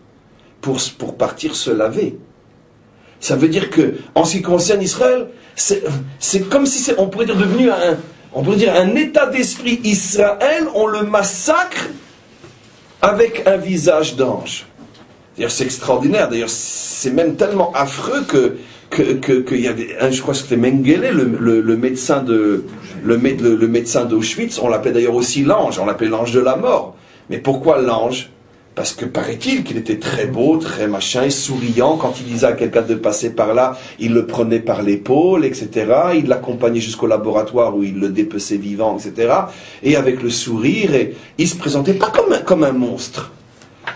pour, 0.60 0.78
pour 0.98 1.16
partir 1.16 1.54
se 1.54 1.70
laver. 1.70 2.18
Ça 3.22 3.36
veut 3.36 3.46
dire 3.46 3.70
que, 3.70 3.94
en 4.16 4.24
ce 4.24 4.32
qui 4.32 4.42
concerne 4.42 4.82
Israël, 4.82 5.28
c'est 5.54 6.48
comme 6.50 6.66
si 6.66 6.90
on 6.98 7.06
pourrait 7.06 7.26
dire 7.26 7.36
devenu 7.36 7.70
un, 7.70 7.96
on 8.32 8.42
pourrait 8.42 8.56
dire 8.56 8.74
un 8.74 8.96
état 8.96 9.26
d'esprit 9.26 9.80
Israël, 9.84 10.64
on 10.74 10.88
le 10.88 11.04
massacre 11.04 11.88
avec 13.00 13.46
un 13.46 13.56
visage 13.56 14.16
d'ange. 14.16 14.66
C'est 15.48 15.64
extraordinaire. 15.64 16.28
D'ailleurs, 16.28 16.50
c'est 16.50 17.12
même 17.12 17.36
tellement 17.36 17.72
affreux 17.74 18.24
que 18.26 18.56
que, 18.90 19.54
y 19.54 19.68
avait, 19.68 19.96
je 20.10 20.20
crois 20.20 20.34
que 20.34 20.40
c'était 20.40 20.58
Mengele, 20.58 21.12
le, 21.12 21.76
médecin 21.78 22.22
de 22.22 22.64
le, 23.02 23.16
le 23.16 23.68
médecin 23.68 24.04
d'Auschwitz, 24.04 24.58
on 24.58 24.68
l'appelait 24.68 24.92
d'ailleurs 24.92 25.14
aussi 25.14 25.44
l'ange, 25.44 25.78
on 25.78 25.86
l'appelait 25.86 26.10
l'ange 26.10 26.32
de 26.32 26.40
la 26.40 26.56
mort. 26.56 26.94
Mais 27.30 27.38
pourquoi 27.38 27.80
l'ange? 27.80 28.28
Parce 28.74 28.92
que 28.92 29.04
paraît-il 29.04 29.64
qu'il 29.64 29.76
était 29.76 29.98
très 29.98 30.26
beau, 30.26 30.56
très 30.56 30.86
machin, 30.86 31.28
souriant. 31.28 31.98
Quand 31.98 32.14
il 32.20 32.24
disait 32.26 32.46
à 32.46 32.52
quelqu'un 32.52 32.82
de 32.82 32.94
passer 32.94 33.34
par 33.34 33.52
là, 33.52 33.78
il 33.98 34.14
le 34.14 34.26
prenait 34.26 34.60
par 34.60 34.82
l'épaule, 34.82 35.44
etc. 35.44 35.92
Il 36.14 36.26
l'accompagnait 36.26 36.80
jusqu'au 36.80 37.06
laboratoire 37.06 37.76
où 37.76 37.82
il 37.82 38.00
le 38.00 38.08
dépeçait 38.08 38.56
vivant, 38.56 38.96
etc. 38.96 39.34
Et 39.82 39.96
avec 39.96 40.22
le 40.22 40.30
sourire, 40.30 40.94
et 40.94 41.14
il 41.36 41.48
se 41.48 41.56
présentait 41.56 41.94
pas 41.94 42.10
comme 42.10 42.32
un, 42.32 42.38
comme 42.38 42.64
un 42.64 42.72
monstre. 42.72 43.32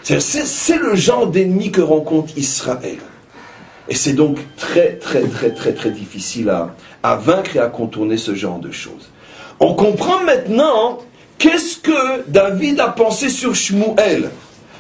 C'est 0.03 0.79
le 0.79 0.95
genre 0.95 1.27
d'ennemi 1.27 1.71
que 1.71 1.81
rencontre 1.81 2.37
Israël. 2.37 2.99
Et 3.89 3.95
c'est 3.95 4.13
donc 4.13 4.39
très, 4.57 4.97
très, 4.97 5.23
très, 5.23 5.55
très, 5.55 5.73
très 5.73 5.91
difficile 5.91 6.51
à, 6.51 6.75
à 7.03 7.17
vaincre 7.17 7.57
et 7.57 7.61
à 7.61 7.69
contourner 7.69 8.17
ce 8.17 8.35
genre 8.35 8.59
de 8.59 8.71
choses. 8.71 9.09
On 9.59 9.75
comprend 9.75 10.23
maintenant 10.23 10.99
qu'est-ce 11.39 11.79
que 11.79 12.29
David 12.29 12.81
a 12.81 12.89
pensé 12.89 13.31
sur 13.31 13.55
Shmuel. 13.55 14.31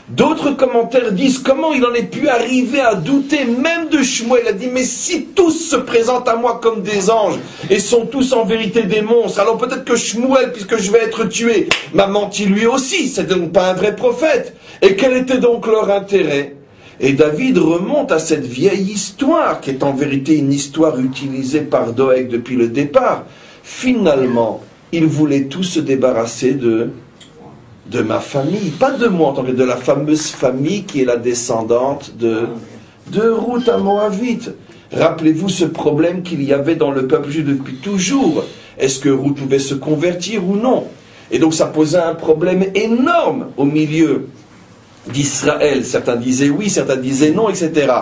D'autres 0.09 0.53
commentaires 0.53 1.11
disent 1.11 1.39
comment 1.39 1.73
il 1.73 1.85
en 1.85 1.93
est 1.93 2.05
pu 2.05 2.29
arriver 2.29 2.81
à 2.81 2.95
douter 2.95 3.45
même 3.45 3.89
de 3.89 4.05
Shmuel. 4.05 4.43
Il 4.45 4.49
a 4.49 4.53
dit 4.53 4.69
mais 4.73 4.85
si 4.85 5.25
tous 5.35 5.51
se 5.51 5.75
présentent 5.75 6.29
à 6.29 6.37
moi 6.37 6.61
comme 6.63 6.83
des 6.83 7.11
anges 7.11 7.41
et 7.71 7.81
sont 7.81 8.07
tous 8.07 8.33
en 8.33 8.45
vérité 8.45 8.85
des 8.85 9.03
monstres, 9.03 9.41
alors 9.41 9.59
peut-être 9.59 9.85
que 9.85 9.97
Shmuel, 9.97 10.53
puisque 10.53 10.77
je 10.79 10.93
vais 10.93 11.03
être 11.03 11.25
tué, 11.25 11.69
m'a 11.93 12.07
menti 12.07 12.45
lui 12.45 12.67
aussi. 12.67 13.09
C'est 13.09 13.27
donc 13.27 13.51
pas 13.51 13.71
un 13.71 13.75
vrai 13.75 13.97
prophète. 13.97 14.55
Et 14.81 14.95
quel 14.95 15.17
était 15.17 15.39
donc 15.39 15.67
leur 15.67 15.91
intérêt? 15.91 16.55
Et 17.01 17.13
David 17.13 17.59
remonte 17.59 18.13
à 18.13 18.21
cette 18.21 18.47
vieille 18.47 18.93
histoire 18.93 19.61
qui 19.61 19.71
est 19.71 19.83
en 19.83 19.93
vérité 19.93 20.37
une 20.37 20.53
histoire 20.53 21.01
utilisée 21.01 21.63
par 21.63 21.93
Doeg 21.93 22.29
depuis 22.29 22.55
le 22.55 22.69
départ. 22.69 23.25
Finalement, 23.65 24.63
il 24.93 25.07
voulait 25.07 25.47
tous 25.47 25.65
se 25.65 25.81
débarrasser 25.81 26.53
de 26.53 26.91
de 27.91 28.03
ma 28.03 28.21
famille, 28.21 28.71
pas 28.71 28.93
de 28.93 29.07
moi 29.07 29.29
en 29.29 29.33
tant 29.33 29.45
que 29.45 29.53
de 29.53 29.65
la 29.65 29.77
fameuse 29.77 30.29
famille 30.29 30.85
qui 30.85 31.03
est 31.03 31.05
la 31.05 31.17
descendante 31.17 32.13
de, 32.19 32.47
de 33.13 33.29
Ruth 33.29 33.69
à 33.69 33.79
Moabite. 33.79 34.51
Rappelez-vous 34.93 35.49
ce 35.49 35.65
problème 35.65 36.23
qu'il 36.23 36.43
y 36.43 36.53
avait 36.53 36.77
dans 36.77 36.91
le 36.91 37.07
peuple 37.07 37.31
juif 37.31 37.45
depuis 37.45 37.77
toujours. 37.77 38.45
Est-ce 38.79 38.99
que 39.01 39.09
Ruth 39.09 39.37
pouvait 39.37 39.59
se 39.59 39.75
convertir 39.75 40.47
ou 40.47 40.57
non? 40.57 40.85
Et 41.31 41.39
donc 41.39 41.55
ça 41.55 41.67
posait 41.67 41.99
un 41.99 42.15
problème 42.15 42.65
énorme 42.75 43.49
au 43.57 43.65
milieu 43.65 44.29
d'Israël. 45.13 45.85
Certains 45.85 46.17
disaient 46.17 46.51
oui, 46.51 46.71
certains 46.71 46.97
disaient 46.97 47.33
non, 47.33 47.49
etc. 47.49 47.93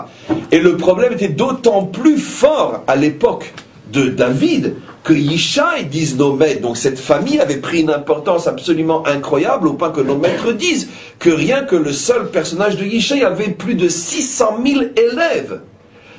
Et 0.51 0.59
le 0.59 0.77
problème 0.77 1.13
était 1.13 1.29
d'autant 1.29 1.85
plus 1.85 2.19
fort 2.19 2.83
à 2.87 2.97
l'époque 2.97 3.53
de 3.95 4.09
David 4.09 4.75
que 5.05 5.13
Yishai 5.13 5.85
disent 5.91 6.17
nos 6.17 6.35
maîtres. 6.35 6.61
Donc 6.61 6.77
cette 6.77 6.99
famille 6.99 7.39
avait 7.39 7.59
pris 7.59 7.81
une 7.81 7.91
importance 7.91 8.47
absolument 8.47 9.07
incroyable 9.07 9.69
au 9.69 9.75
point 9.75 9.91
que 9.91 10.01
nos 10.01 10.17
maîtres 10.17 10.53
disent 10.53 10.89
que 11.19 11.31
rien 11.31 11.63
que 11.63 11.77
le 11.77 11.93
seul 11.93 12.31
personnage 12.31 12.77
de 12.77 12.85
Yishai 12.85 13.23
avait 13.23 13.51
plus 13.51 13.75
de 13.75 13.89
600 13.89 14.59
000 14.65 14.83
élèves. 14.97 15.61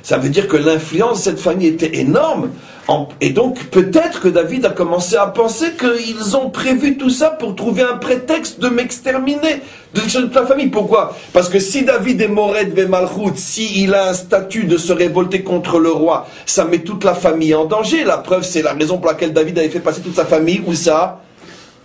Ça 0.02 0.18
veut 0.18 0.28
dire 0.28 0.46
que 0.48 0.56
l'influence 0.56 1.18
de 1.18 1.24
cette 1.24 1.40
famille 1.40 1.66
était 1.68 1.98
énorme. 1.98 2.50
Et 3.20 3.30
donc 3.30 3.64
peut-être 3.66 4.20
que 4.20 4.28
David 4.28 4.64
a 4.64 4.70
commencé 4.70 5.16
à 5.16 5.26
penser 5.26 5.72
qu'ils 5.72 6.36
ont 6.36 6.50
prévu 6.50 6.96
tout 6.96 7.10
ça 7.10 7.30
pour 7.30 7.56
trouver 7.56 7.82
un 7.82 7.96
prétexte 7.96 8.60
de 8.60 8.68
m'exterminer 8.68 9.60
de 9.94 10.00
toute 10.00 10.34
la 10.34 10.46
famille. 10.46 10.68
Pourquoi? 10.68 11.16
Parce 11.32 11.48
que 11.48 11.58
si 11.58 11.84
David 11.84 12.20
est 12.20 12.28
Mored 12.28 12.72
Vemalchut, 12.74 13.36
s'il 13.36 13.92
a 13.94 14.10
un 14.10 14.14
statut 14.14 14.64
de 14.64 14.76
se 14.76 14.92
révolter 14.92 15.42
contre 15.42 15.80
le 15.80 15.90
roi, 15.90 16.28
ça 16.44 16.64
met 16.64 16.78
toute 16.78 17.02
la 17.02 17.14
famille 17.14 17.54
en 17.54 17.64
danger. 17.64 18.04
La 18.04 18.18
preuve, 18.18 18.44
c'est 18.44 18.62
la 18.62 18.74
raison 18.74 18.98
pour 18.98 19.08
laquelle 19.08 19.32
David 19.32 19.58
avait 19.58 19.68
fait 19.68 19.80
passer 19.80 20.00
toute 20.00 20.14
sa 20.14 20.24
famille, 20.24 20.62
où 20.64 20.74
ça 20.74 21.20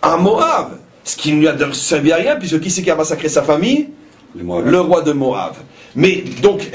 À 0.00 0.16
Moab. 0.16 0.78
Ce 1.04 1.16
qui 1.16 1.32
ne 1.32 1.40
lui 1.40 1.48
a 1.48 1.56
servi 1.72 2.12
à 2.12 2.16
rien, 2.16 2.36
puisque 2.36 2.60
qui 2.60 2.70
c'est 2.70 2.82
qui 2.82 2.90
a 2.90 2.94
massacré 2.94 3.28
sa 3.28 3.42
famille? 3.42 3.88
Le 4.34 4.80
roi 4.80 5.02
de 5.02 5.12
Moab. 5.12 5.54
Mais 5.94 6.24
donc, 6.42 6.70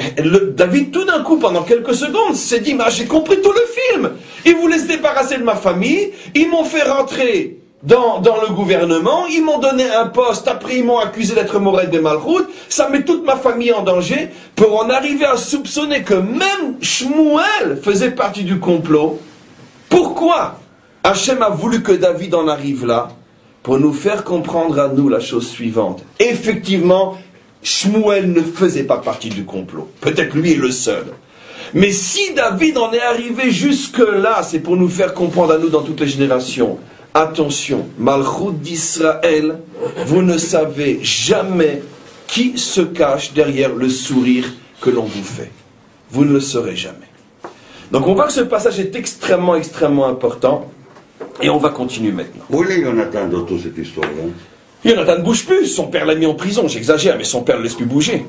David, 0.55 0.91
tout 0.91 1.05
d'un 1.05 1.23
coup, 1.23 1.37
pendant 1.37 1.63
quelques 1.63 1.95
secondes, 1.95 2.35
s'est 2.35 2.59
dit, 2.59 2.77
j'ai 2.89 3.05
compris 3.05 3.41
tout 3.41 3.51
le 3.51 3.93
film. 3.93 4.11
Ils 4.45 4.55
voulaient 4.55 4.79
se 4.79 4.87
débarrasser 4.87 5.37
de 5.37 5.43
ma 5.43 5.55
famille, 5.55 6.11
ils 6.35 6.49
m'ont 6.49 6.63
fait 6.63 6.83
rentrer 6.83 7.57
dans, 7.83 8.21
le 8.21 8.53
gouvernement, 8.53 9.25
ils 9.27 9.43
m'ont 9.43 9.59
donné 9.59 9.89
un 9.89 10.07
poste, 10.07 10.47
après 10.47 10.77
ils 10.77 10.83
m'ont 10.83 10.97
accusé 10.97 11.35
d'être 11.35 11.59
Morel 11.59 11.89
de 11.89 11.99
Malroute, 11.99 12.47
ça 12.69 12.89
met 12.89 13.03
toute 13.03 13.23
ma 13.23 13.35
famille 13.35 13.71
en 13.71 13.83
danger, 13.83 14.29
pour 14.55 14.79
en 14.79 14.89
arriver 14.89 15.25
à 15.25 15.37
soupçonner 15.37 16.01
que 16.01 16.15
même 16.15 16.77
Shmuel 16.81 17.79
faisait 17.81 18.11
partie 18.11 18.43
du 18.43 18.59
complot. 18.59 19.19
Pourquoi 19.89 20.59
Hachem 21.03 21.41
a 21.41 21.49
voulu 21.49 21.83
que 21.83 21.91
David 21.91 22.35
en 22.35 22.47
arrive 22.47 22.85
là 22.85 23.09
Pour 23.63 23.79
nous 23.79 23.93
faire 23.93 24.23
comprendre 24.23 24.79
à 24.79 24.87
nous 24.87 25.07
la 25.07 25.19
chose 25.19 25.47
suivante. 25.47 26.03
Effectivement, 26.19 27.17
Shmuel 27.67 28.31
ne 28.31 28.41
faisait 28.41 28.83
pas 28.85 28.99
partie 28.99 29.27
du 29.27 29.43
complot. 29.43 29.89
Peut-être 29.99 30.33
lui 30.35 30.53
est 30.53 30.55
le 30.55 30.71
seul. 30.71 31.03
Mais 31.73 31.91
si 31.91 32.33
David 32.33 32.77
en 32.77 32.93
est 32.93 33.01
arrivé 33.01 33.51
jusque-là, 33.51 34.41
c'est 34.41 34.61
pour 34.61 34.77
nous 34.77 34.87
faire 34.87 35.13
comprendre 35.13 35.53
à 35.53 35.57
nous 35.57 35.67
dans 35.67 35.81
toutes 35.81 35.99
les 35.99 36.07
générations. 36.07 36.79
Attention, 37.13 37.89
Malchut 37.97 38.53
d'Israël, 38.53 39.59
vous 40.05 40.21
ne 40.21 40.37
savez 40.37 40.99
jamais 41.01 41.83
qui 42.25 42.57
se 42.57 42.79
cache 42.79 43.33
derrière 43.33 43.75
le 43.75 43.89
sourire 43.89 44.45
que 44.79 44.89
l'on 44.89 45.03
vous 45.03 45.23
fait. 45.23 45.51
Vous 46.09 46.23
ne 46.23 46.31
le 46.31 46.39
saurez 46.39 46.77
jamais. 46.77 47.09
Donc 47.91 48.07
on 48.07 48.13
voit 48.13 48.27
que 48.27 48.33
ce 48.33 48.41
passage 48.41 48.79
est 48.79 48.95
extrêmement, 48.95 49.55
extrêmement 49.55 50.07
important. 50.07 50.71
Et 51.41 51.49
on 51.49 51.57
va 51.57 51.69
continuer 51.69 52.13
maintenant. 52.13 52.45
Où 52.49 52.63
est 52.63 52.81
Jonathan 52.81 53.27
dans 53.27 53.43
toute 53.43 53.63
cette 53.63 53.77
histoire 53.77 54.07
hein? 54.07 54.29
Jonathan 54.87 55.17
ne 55.17 55.23
bouge 55.23 55.45
plus, 55.45 55.67
son 55.67 55.87
père 55.87 56.05
l'a 56.05 56.15
mis 56.15 56.25
en 56.25 56.33
prison, 56.33 56.67
j'exagère, 56.67 57.17
mais 57.17 57.23
son 57.23 57.41
père 57.43 57.57
ne 57.57 57.63
laisse 57.63 57.75
plus 57.75 57.85
bouger. 57.85 58.25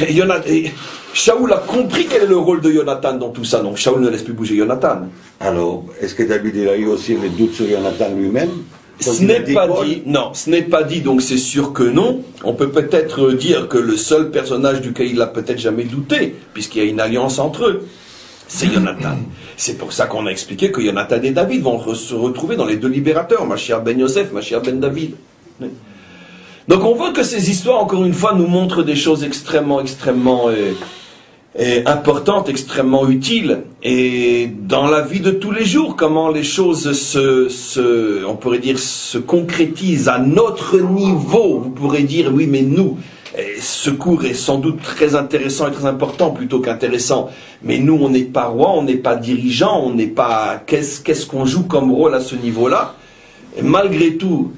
Et 0.00 0.72
Shaoul 1.12 1.52
a 1.52 1.56
compris 1.56 2.06
quel 2.08 2.22
est 2.22 2.26
le 2.26 2.36
rôle 2.36 2.60
de 2.60 2.70
Jonathan 2.70 3.14
dans 3.14 3.30
tout 3.30 3.44
ça, 3.44 3.60
donc 3.60 3.76
Shaoul 3.76 4.00
ne 4.00 4.08
laisse 4.08 4.22
plus 4.22 4.32
bouger 4.32 4.56
Jonathan. 4.56 5.08
Alors, 5.40 5.84
est-ce 6.00 6.14
que 6.14 6.22
David 6.22 6.68
a 6.68 6.76
eu 6.76 6.86
aussi 6.86 7.16
les 7.16 7.28
doutes 7.28 7.54
sur 7.54 7.68
Jonathan 7.68 8.08
lui-même? 8.16 8.50
Ce 9.00 9.22
n'est 9.22 9.40
pas 9.40 9.68
dit, 9.84 10.02
non, 10.06 10.30
ce 10.34 10.50
n'est 10.50 10.62
pas 10.62 10.82
dit, 10.82 11.00
donc 11.00 11.22
c'est 11.22 11.38
sûr 11.38 11.72
que 11.72 11.84
non. 11.84 12.22
On 12.42 12.54
peut 12.54 12.70
peut-être 12.70 13.32
dire 13.32 13.68
que 13.68 13.78
le 13.78 13.96
seul 13.96 14.30
personnage 14.30 14.80
duquel 14.80 15.08
il 15.08 15.20
a 15.20 15.26
peut-être 15.26 15.58
jamais 15.58 15.84
douté, 15.84 16.34
puisqu'il 16.52 16.78
y 16.82 16.86
a 16.86 16.88
une 16.88 17.00
alliance 17.00 17.38
entre 17.38 17.66
eux, 17.66 17.86
c'est 18.48 18.72
Jonathan. 18.72 19.16
C'est 19.56 19.78
pour 19.78 19.92
ça 19.92 20.06
qu'on 20.06 20.26
a 20.26 20.30
expliqué 20.30 20.72
que 20.72 20.80
Jonathan 20.80 21.20
et 21.22 21.30
David 21.30 21.62
vont 21.62 21.94
se 21.94 22.14
retrouver 22.14 22.56
dans 22.56 22.66
les 22.66 22.76
deux 22.76 22.88
libérateurs, 22.88 23.46
ma 23.46 23.56
chère 23.56 23.82
Ben 23.82 23.98
Yosef, 23.98 24.32
ma 24.32 24.40
chère 24.40 24.62
Ben 24.62 24.80
David. 24.80 25.14
Donc 26.68 26.84
on 26.84 26.94
voit 26.94 27.12
que 27.12 27.22
ces 27.22 27.50
histoires, 27.50 27.82
encore 27.82 28.04
une 28.04 28.12
fois, 28.12 28.34
nous 28.34 28.46
montrent 28.46 28.82
des 28.82 28.94
choses 28.94 29.24
extrêmement, 29.24 29.80
extrêmement 29.80 30.50
euh, 30.50 31.82
importantes, 31.86 32.50
extrêmement 32.50 33.08
utiles. 33.08 33.62
Et 33.82 34.50
dans 34.60 34.86
la 34.86 35.00
vie 35.00 35.20
de 35.20 35.30
tous 35.30 35.50
les 35.50 35.64
jours, 35.64 35.96
comment 35.96 36.28
les 36.28 36.42
choses 36.42 36.92
se, 36.92 38.22
on 38.26 38.36
pourrait 38.36 38.58
dire, 38.58 38.78
se 38.78 39.16
concrétisent 39.16 40.08
à 40.08 40.18
notre 40.18 40.78
niveau. 40.78 41.58
Vous 41.58 41.70
pourrez 41.70 42.02
dire, 42.02 42.30
oui, 42.34 42.46
mais 42.46 42.60
nous, 42.60 42.98
ce 43.58 43.88
cours 43.88 44.26
est 44.26 44.34
sans 44.34 44.58
doute 44.58 44.82
très 44.82 45.14
intéressant 45.14 45.68
et 45.68 45.72
très 45.72 45.86
important 45.86 46.32
plutôt 46.32 46.60
qu'intéressant. 46.60 47.30
Mais 47.62 47.78
nous, 47.78 47.98
on 47.98 48.10
n'est 48.10 48.24
pas 48.24 48.44
roi, 48.44 48.72
on 48.74 48.82
n'est 48.82 48.96
pas 48.96 49.16
dirigeant, 49.16 49.80
on 49.84 49.94
n'est 49.94 50.06
pas. 50.06 50.62
Qu'est-ce 50.66 51.24
qu'on 51.24 51.46
joue 51.46 51.62
comme 51.62 51.90
rôle 51.90 52.14
à 52.14 52.20
ce 52.20 52.36
niveau-là? 52.36 52.94
Malgré 53.62 54.16
tout, 54.16 54.52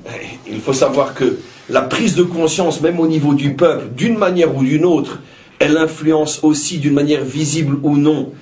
il 0.51 0.61
faut 0.61 0.73
savoir 0.73 1.15
que 1.15 1.39
la 1.71 1.83
prise 1.83 2.15
de 2.15 2.23
conscience, 2.23 2.81
même 2.81 3.01
au 3.01 3.07
niveau 3.07 3.35
du 3.35 3.55
peuple, 3.55 3.87
d'une 3.97 4.19
manière 4.19 4.57
ou 4.57 4.63
d'une 4.65 4.85
autre, 4.85 5.21
elle 5.59 5.77
influence 5.77 6.41
aussi 6.43 6.79
d'une 6.79 6.95
manière 6.95 7.25
visible 7.25 7.79
ou 7.83 7.97
non 7.97 8.33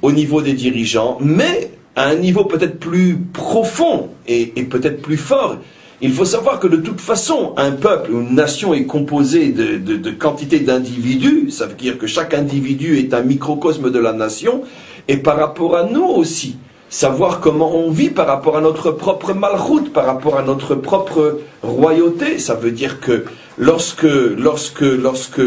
au 0.00 0.12
niveau 0.12 0.40
des 0.42 0.52
dirigeants, 0.54 1.18
mais 1.20 1.70
à 1.96 2.06
un 2.08 2.14
niveau 2.14 2.44
peut-être 2.44 2.78
plus 2.78 3.18
profond 3.32 4.10
et, 4.26 4.46
peut-être 4.70 5.02
plus 5.02 5.16
fort. 5.16 5.56
Il 6.00 6.12
faut 6.12 6.24
savoir 6.24 6.60
que 6.60 6.68
de 6.68 6.76
toute 6.76 7.00
façon, 7.00 7.54
un 7.56 7.72
peuple 7.72 8.12
ou 8.12 8.20
une 8.20 8.36
nation 8.36 8.72
est 8.72 8.84
composé 8.84 9.48
de, 9.48 9.78
de, 9.78 9.96
de 9.96 10.10
quantités 10.12 10.60
d'individus. 10.60 11.50
Ça 11.50 11.66
veut 11.66 11.74
dire 11.74 11.98
que 11.98 12.06
chaque 12.06 12.34
individu 12.34 12.98
est 12.98 13.12
un 13.12 13.22
microcosme 13.22 13.90
de 13.90 13.98
la 13.98 14.12
nation. 14.12 14.62
Et 15.08 15.16
par 15.16 15.36
rapport 15.36 15.76
à 15.76 15.82
nous 15.82 16.04
aussi, 16.04 16.56
savoir 16.90 17.40
comment 17.40 17.76
on 17.76 17.90
vit 17.90 18.10
par 18.10 18.26
rapport 18.26 18.56
à 18.56 18.60
notre 18.60 18.90
propre 18.90 19.32
malroute, 19.34 19.92
par 19.92 20.06
rapport 20.06 20.38
à 20.38 20.42
notre 20.42 20.74
propre 20.74 21.40
royauté. 21.62 22.38
Ça 22.38 22.54
veut 22.54 22.70
dire 22.70 23.00
que 23.00 23.24
lorsque, 23.58 24.04
lorsque, 24.04 24.80
lorsque 24.80 25.42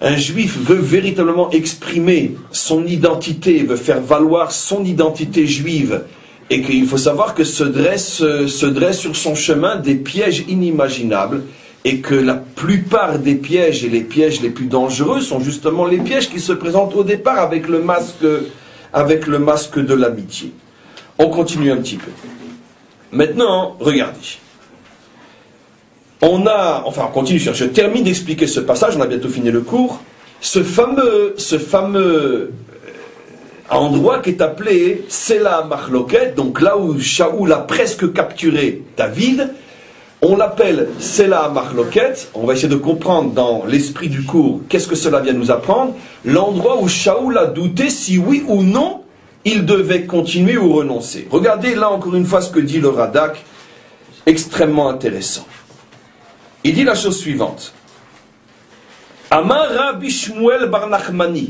un 0.00 0.16
juif 0.16 0.58
veut 0.58 0.76
véritablement 0.76 1.50
exprimer 1.50 2.36
son 2.52 2.86
identité, 2.86 3.62
veut 3.64 3.76
faire 3.76 4.00
valoir 4.00 4.52
son 4.52 4.84
identité 4.84 5.46
juive, 5.46 6.02
et 6.50 6.62
qu'il 6.62 6.86
faut 6.86 6.98
savoir 6.98 7.34
que 7.34 7.44
se 7.44 7.64
dresse, 7.64 8.18
se 8.46 8.66
dresse 8.66 9.00
sur 9.00 9.16
son 9.16 9.34
chemin 9.34 9.76
des 9.76 9.96
pièges 9.96 10.44
inimaginables, 10.48 11.42
et 11.84 11.98
que 11.98 12.14
la 12.14 12.34
plupart 12.34 13.18
des 13.18 13.34
pièges 13.34 13.84
et 13.84 13.88
les 13.88 14.00
pièges 14.00 14.40
les 14.40 14.50
plus 14.50 14.66
dangereux 14.66 15.20
sont 15.20 15.40
justement 15.40 15.84
les 15.84 15.98
pièges 15.98 16.28
qui 16.28 16.40
se 16.40 16.52
présentent 16.52 16.94
au 16.94 17.04
départ 17.04 17.38
avec 17.38 17.68
le 17.68 17.80
masque, 17.80 18.24
avec 18.92 19.26
le 19.26 19.38
masque 19.38 19.78
de 19.78 19.94
l'amitié. 19.94 20.52
On 21.18 21.28
continue 21.30 21.70
un 21.72 21.76
petit 21.76 21.96
peu. 21.96 22.10
Maintenant, 23.12 23.76
regardez. 23.80 24.38
On 26.20 26.46
a, 26.46 26.82
enfin, 26.84 27.06
on 27.08 27.12
continue. 27.12 27.38
Je 27.38 27.64
termine 27.64 28.04
d'expliquer 28.04 28.46
ce 28.46 28.60
passage. 28.60 28.96
On 28.96 29.00
a 29.00 29.06
bientôt 29.06 29.28
fini 29.28 29.50
le 29.50 29.60
cours. 29.60 30.00
Ce 30.40 30.62
fameux, 30.62 31.34
fameux 31.36 32.52
endroit 33.70 34.20
qui 34.20 34.30
est 34.30 34.40
appelé 34.40 35.04
Sela 35.08 35.64
Marloket, 35.68 36.34
donc 36.34 36.60
là 36.60 36.76
où 36.78 36.98
Shaoul 36.98 37.52
a 37.52 37.58
presque 37.58 38.12
capturé 38.12 38.82
David, 38.96 39.52
on 40.22 40.36
l'appelle 40.36 40.88
Sela 40.98 41.48
Marloket. 41.48 42.30
On 42.34 42.44
va 42.44 42.54
essayer 42.54 42.68
de 42.68 42.76
comprendre 42.76 43.32
dans 43.32 43.64
l'esprit 43.66 44.08
du 44.08 44.24
cours 44.24 44.60
qu'est-ce 44.68 44.88
que 44.88 44.96
cela 44.96 45.20
vient 45.20 45.32
nous 45.32 45.50
apprendre. 45.50 45.94
L'endroit 46.24 46.80
où 46.80 46.88
Shaoul 46.88 47.38
a 47.38 47.46
douté 47.46 47.90
si 47.90 48.18
oui 48.18 48.44
ou 48.48 48.62
non 48.62 49.02
il 49.44 49.64
devait 49.64 50.04
continuer 50.04 50.58
ou 50.58 50.74
renoncer. 50.74 51.28
Regardez 51.30 51.74
là 51.74 51.90
encore 51.90 52.14
une 52.14 52.26
fois 52.26 52.40
ce 52.40 52.50
que 52.50 52.60
dit 52.60 52.80
le 52.80 52.88
Radak, 52.88 53.44
extrêmement 54.26 54.88
intéressant. 54.90 55.46
Il 56.64 56.74
dit 56.74 56.84
la 56.84 56.94
chose 56.94 57.18
suivante. 57.18 57.72
Amar 59.30 59.68
Rabbi 59.70 60.10
Shmuel 60.10 60.68
Bar 60.68 60.88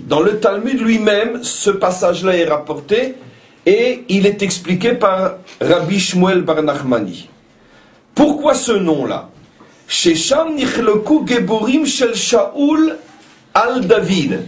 Dans 0.07 0.21
le 0.21 0.39
Talmud 0.39 0.81
lui-même, 0.81 1.43
ce 1.43 1.71
passage-là 1.71 2.37
est 2.37 2.45
rapporté 2.45 3.15
et 3.65 4.05
il 4.09 4.27
est 4.27 4.43
expliqué 4.43 4.93
par 4.93 5.35
Rabbi 5.61 5.99
Shmuel 5.99 6.43
Bar 6.43 6.63
Pourquoi 8.19 8.55
ce 8.55 8.73
nom-là 8.73 9.31
Shesham 9.87 10.57
Nichloku 10.57 11.25
Geborim 11.25 11.87
Shel 11.87 12.17
Shaul 12.17 12.99
al 13.55 13.87
David. 13.87 14.41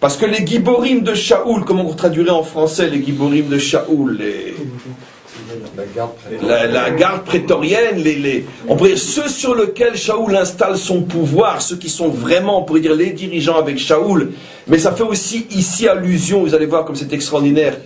Parce 0.00 0.16
que 0.16 0.26
les 0.26 0.44
Giborim 0.44 1.02
de 1.02 1.14
Shaul, 1.14 1.64
comment 1.64 1.88
on 1.88 1.94
traduirait 1.94 2.30
en 2.30 2.42
français 2.42 2.90
les 2.90 3.02
Giborim 3.02 3.48
de 3.48 3.58
Shaul 3.58 4.18
les... 4.18 4.54
La 6.42 6.90
garde, 6.90 7.24
prétorienne, 7.24 8.02
les, 8.02 8.44
on 8.68 8.76
pourrait 8.76 8.90
dire 8.90 8.98
ceux 8.98 9.28
sur 9.28 9.54
lesquels 9.54 9.96
Shaoul 9.96 10.36
installe 10.36 10.76
son 10.76 11.02
pouvoir, 11.02 11.62
ceux 11.62 11.76
qui 11.76 11.88
sont 11.88 12.08
vraiment, 12.08 12.60
on 12.60 12.64
pourrait 12.64 12.80
dire, 12.80 12.94
les 12.94 13.10
dirigeants 13.10 13.56
avec 13.56 13.78
Shaoul. 13.78 14.32
Mais 14.66 14.78
ça 14.78 14.92
fait 14.92 15.02
aussi 15.02 15.46
ici 15.50 15.86
allusion, 15.88 16.42
vous 16.42 16.54
allez 16.54 16.66
voir 16.66 16.84
comme 16.84 16.96
c'est 16.96 17.12
extraordinaire, 17.12 17.76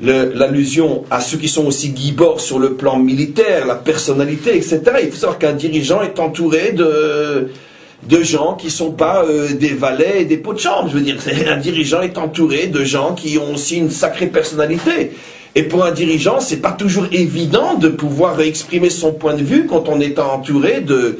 l'allusion 0.00 1.04
à 1.10 1.20
ceux 1.20 1.38
qui 1.38 1.48
sont 1.48 1.66
aussi 1.66 1.90
guibords 1.90 2.40
sur 2.40 2.58
le 2.58 2.74
plan 2.74 2.98
militaire, 2.98 3.66
la 3.66 3.76
personnalité, 3.76 4.56
etc. 4.56 4.80
Il 5.02 5.10
faut 5.10 5.16
savoir 5.16 5.38
qu'un 5.38 5.54
dirigeant 5.54 6.02
est 6.02 6.18
entouré 6.18 6.72
de, 6.72 8.22
gens 8.22 8.54
qui 8.54 8.66
ne 8.66 8.72
sont 8.72 8.92
pas 8.92 9.24
euh, 9.24 9.54
des 9.54 9.70
valets 9.70 10.22
et 10.22 10.24
des 10.26 10.36
pots 10.36 10.52
de 10.52 10.58
chambre. 10.58 10.88
Je 10.88 10.98
veux 10.98 11.00
dire, 11.00 11.16
un 11.48 11.56
dirigeant 11.56 12.02
est 12.02 12.18
entouré 12.18 12.66
de 12.66 12.84
gens 12.84 13.14
qui 13.14 13.38
ont 13.38 13.54
aussi 13.54 13.78
une 13.78 13.90
sacrée 13.90 14.26
personnalité. 14.26 15.12
Et 15.54 15.62
pour 15.62 15.86
un 15.86 15.90
dirigeant, 15.90 16.38
c'est 16.40 16.58
pas 16.58 16.72
toujours 16.72 17.06
évident 17.12 17.74
de 17.74 17.88
pouvoir 17.88 18.38
exprimer 18.42 18.90
son 18.90 19.14
point 19.14 19.32
de 19.32 19.42
vue 19.42 19.66
quand 19.66 19.88
on 19.88 20.00
est 20.00 20.18
entouré 20.18 20.82
de, 20.82 21.18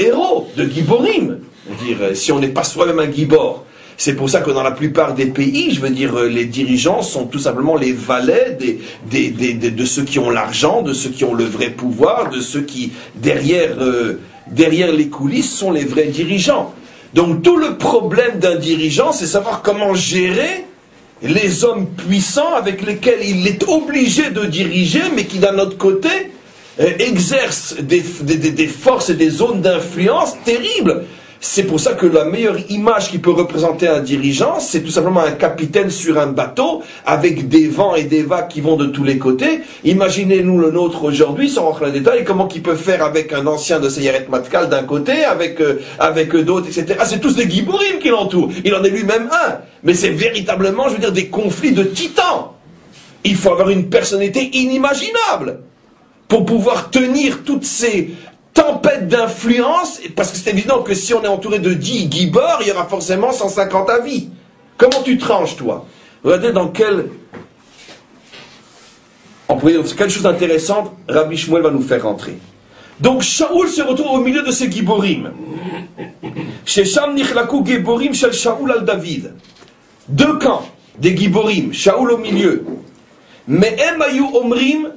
héros, 0.00 0.48
de 0.56 0.64
giborim. 0.64 1.38
dire, 1.84 1.98
si 2.14 2.32
on 2.32 2.40
n'est 2.40 2.48
pas 2.48 2.64
soi-même 2.64 2.98
un 2.98 3.12
gibor. 3.12 3.65
C'est 3.98 4.14
pour 4.14 4.28
ça 4.28 4.40
que 4.40 4.50
dans 4.50 4.62
la 4.62 4.72
plupart 4.72 5.14
des 5.14 5.26
pays, 5.26 5.72
je 5.72 5.80
veux 5.80 5.90
dire, 5.90 6.14
les 6.24 6.44
dirigeants 6.44 7.02
sont 7.02 7.26
tout 7.26 7.38
simplement 7.38 7.76
les 7.76 7.92
valets 7.92 8.58
de 9.10 9.84
ceux 9.84 10.04
qui 10.04 10.18
ont 10.18 10.30
l'argent, 10.30 10.82
de 10.82 10.92
ceux 10.92 11.10
qui 11.10 11.24
ont 11.24 11.34
le 11.34 11.44
vrai 11.44 11.70
pouvoir, 11.70 12.30
de 12.30 12.40
ceux 12.40 12.60
qui, 12.60 12.92
derrière, 13.14 13.76
euh, 13.80 14.20
derrière 14.48 14.92
les 14.92 15.08
coulisses, 15.08 15.50
sont 15.50 15.72
les 15.72 15.84
vrais 15.84 16.06
dirigeants. 16.06 16.74
Donc 17.14 17.42
tout 17.42 17.56
le 17.56 17.78
problème 17.78 18.38
d'un 18.38 18.56
dirigeant, 18.56 19.12
c'est 19.12 19.26
savoir 19.26 19.62
comment 19.62 19.94
gérer 19.94 20.66
les 21.22 21.64
hommes 21.64 21.86
puissants 21.86 22.54
avec 22.54 22.82
lesquels 22.84 23.20
il 23.24 23.46
est 23.46 23.66
obligé 23.66 24.30
de 24.30 24.44
diriger, 24.44 25.00
mais 25.14 25.24
qui 25.24 25.38
d'un 25.38 25.58
autre 25.58 25.78
côté 25.78 26.10
euh, 26.78 26.90
exercent 26.98 27.76
des, 27.80 28.02
forces 28.68 29.08
et 29.08 29.14
des 29.14 29.30
zones 29.30 29.62
d'influence 29.62 30.34
terribles. 30.44 31.06
C'est 31.40 31.64
pour 31.64 31.80
ça 31.80 31.92
que 31.92 32.06
la 32.06 32.24
meilleure 32.24 32.56
image 32.70 33.10
qui 33.10 33.18
peut 33.18 33.30
représenter 33.30 33.86
un 33.86 34.00
dirigeant, 34.00 34.58
c'est 34.58 34.82
tout 34.82 34.90
simplement 34.90 35.20
un 35.20 35.32
capitaine 35.32 35.90
sur 35.90 36.18
un 36.18 36.28
bateau 36.28 36.82
avec 37.04 37.48
des 37.48 37.68
vents 37.68 37.94
et 37.94 38.04
des 38.04 38.22
vagues 38.22 38.48
qui 38.48 38.60
vont 38.60 38.76
de 38.76 38.86
tous 38.86 39.04
les 39.04 39.18
côtés. 39.18 39.60
Imaginez-nous 39.84 40.58
le 40.58 40.70
nôtre 40.70 41.04
aujourd'hui, 41.04 41.50
sans 41.50 41.64
rentrer 41.64 41.86
dans 41.86 41.92
les 41.92 42.00
détails, 42.00 42.24
comment 42.24 42.48
il 42.54 42.62
peut 42.62 42.74
faire 42.74 43.04
avec 43.04 43.32
un 43.32 43.46
ancien 43.46 43.80
de 43.80 43.88
Seyeret 43.88 44.26
Matkal 44.30 44.68
d'un 44.68 44.84
côté, 44.84 45.24
avec, 45.24 45.60
euh, 45.60 45.80
avec 45.98 46.34
d'autres, 46.34 46.68
etc. 46.68 47.00
C'est 47.04 47.20
tous 47.20 47.36
des 47.36 47.48
Giborim 47.48 47.98
qui 48.00 48.08
l'entourent. 48.08 48.50
Il 48.64 48.74
en 48.74 48.82
est 48.82 48.90
lui-même 48.90 49.28
un. 49.30 49.58
Mais 49.82 49.94
c'est 49.94 50.10
véritablement, 50.10 50.88
je 50.88 50.94
veux 50.94 51.00
dire, 51.00 51.12
des 51.12 51.28
conflits 51.28 51.72
de 51.72 51.82
titans. 51.82 52.52
Il 53.24 53.36
faut 53.36 53.50
avoir 53.50 53.70
une 53.70 53.88
personnalité 53.88 54.56
inimaginable 54.56 55.60
pour 56.28 56.44
pouvoir 56.44 56.90
tenir 56.90 57.44
toutes 57.44 57.64
ces, 57.64 58.10
tempête 58.56 59.06
d'influence, 59.06 60.00
parce 60.16 60.32
que 60.32 60.38
c'est 60.38 60.50
évident 60.50 60.82
que 60.82 60.94
si 60.94 61.14
on 61.14 61.22
est 61.22 61.28
entouré 61.28 61.60
de 61.60 61.72
10 61.72 62.10
gibors, 62.10 62.58
il 62.62 62.68
y 62.68 62.72
aura 62.72 62.86
forcément 62.86 63.30
150 63.30 63.90
avis. 63.90 64.30
Comment 64.76 65.02
tu 65.04 65.18
tranches, 65.18 65.56
toi? 65.56 65.86
Regardez 66.24 66.52
dans 66.52 66.68
quel... 66.68 67.06
Quelque 69.48 70.08
chose 70.08 70.22
d'intéressant, 70.22 70.94
Rabbi 71.08 71.36
Shmuel 71.36 71.62
va 71.62 71.70
nous 71.70 71.82
faire 71.82 72.02
rentrer. 72.02 72.36
Donc 73.00 73.22
Shaoul 73.22 73.68
se 73.68 73.82
retrouve 73.82 74.18
au 74.18 74.20
milieu 74.20 74.42
de 74.42 74.50
ces 74.50 74.70
giborim. 74.70 75.32
Shesham 76.64 77.14
nichlaku 77.14 77.64
giborim 77.64 78.12
shel 78.12 78.32
Shaoul 78.32 78.72
al 78.72 78.84
David. 78.84 79.34
Deux 80.08 80.38
camps 80.38 80.68
des 80.98 81.16
giborim, 81.16 81.72
Shaoul 81.72 82.12
au 82.12 82.18
milieu. 82.18 82.64
Mais 83.48 83.76
Emayu 83.78 84.24
omrim, 84.34 84.92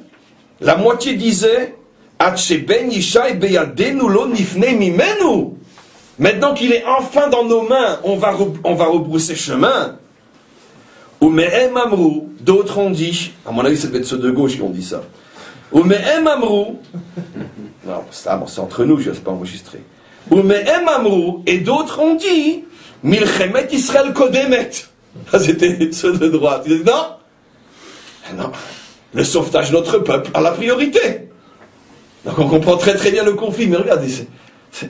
la 0.62 0.76
moitié 0.76 1.14
disait 1.14 1.76
Maintenant 6.20 6.54
qu'il 6.54 6.74
est 6.74 6.84
enfin 6.86 7.30
dans 7.30 7.46
nos 7.46 7.62
mains, 7.62 8.00
on 8.04 8.18
va, 8.18 8.36
on 8.66 8.76
va 8.76 8.86
rebrousser 8.86 9.36
chemin. 9.36 9.96
Ou 11.22 11.34
amrou, 11.76 12.30
d'autres 12.42 12.78
ont 12.78 12.90
dit, 12.90 13.32
à 13.46 13.52
mon 13.52 13.64
avis, 13.64 13.78
c'est 13.78 13.90
peut-être 13.90 14.06
ceux 14.06 14.18
de 14.18 14.32
gauche 14.32 14.56
qui 14.56 14.62
ont 14.62 14.70
dit 14.70 14.84
ça. 14.84 15.02
Ou 15.72 15.82
amrou, 15.82 16.80
non, 17.88 18.04
c'est 18.12 18.30
entre 18.30 18.84
nous, 18.84 19.00
je 19.00 19.10
ne 19.10 19.16
sais 19.16 19.22
pas 19.22 19.32
enregistrer. 19.32 19.82
Ou 20.30 20.40
amrou, 20.40 21.44
et 21.46 21.60
d'autres 21.60 22.00
ont 22.00 22.16
dit, 22.16 22.66
milchemet 23.02 23.68
Israël 23.72 24.12
kodemet. 24.14 24.72
C'était 25.40 25.92
ceux 25.94 26.18
de 26.18 26.28
droite. 26.28 26.64
Ils 26.68 26.84
non, 26.84 27.16
non, 28.38 28.52
le 29.14 29.24
sauvetage 29.24 29.72
de 29.72 29.76
notre 29.76 30.00
peuple 30.00 30.32
a 30.34 30.42
la 30.42 30.52
priorité. 30.52 31.29
Donc 32.26 32.40
on 32.40 32.48
comprend 32.48 32.78
très 32.78 32.96
très 32.96 33.12
bien 33.12 33.24
le 33.24 33.34
conflit, 33.34 33.68
mais 33.68 33.78
regardez, 33.78 34.08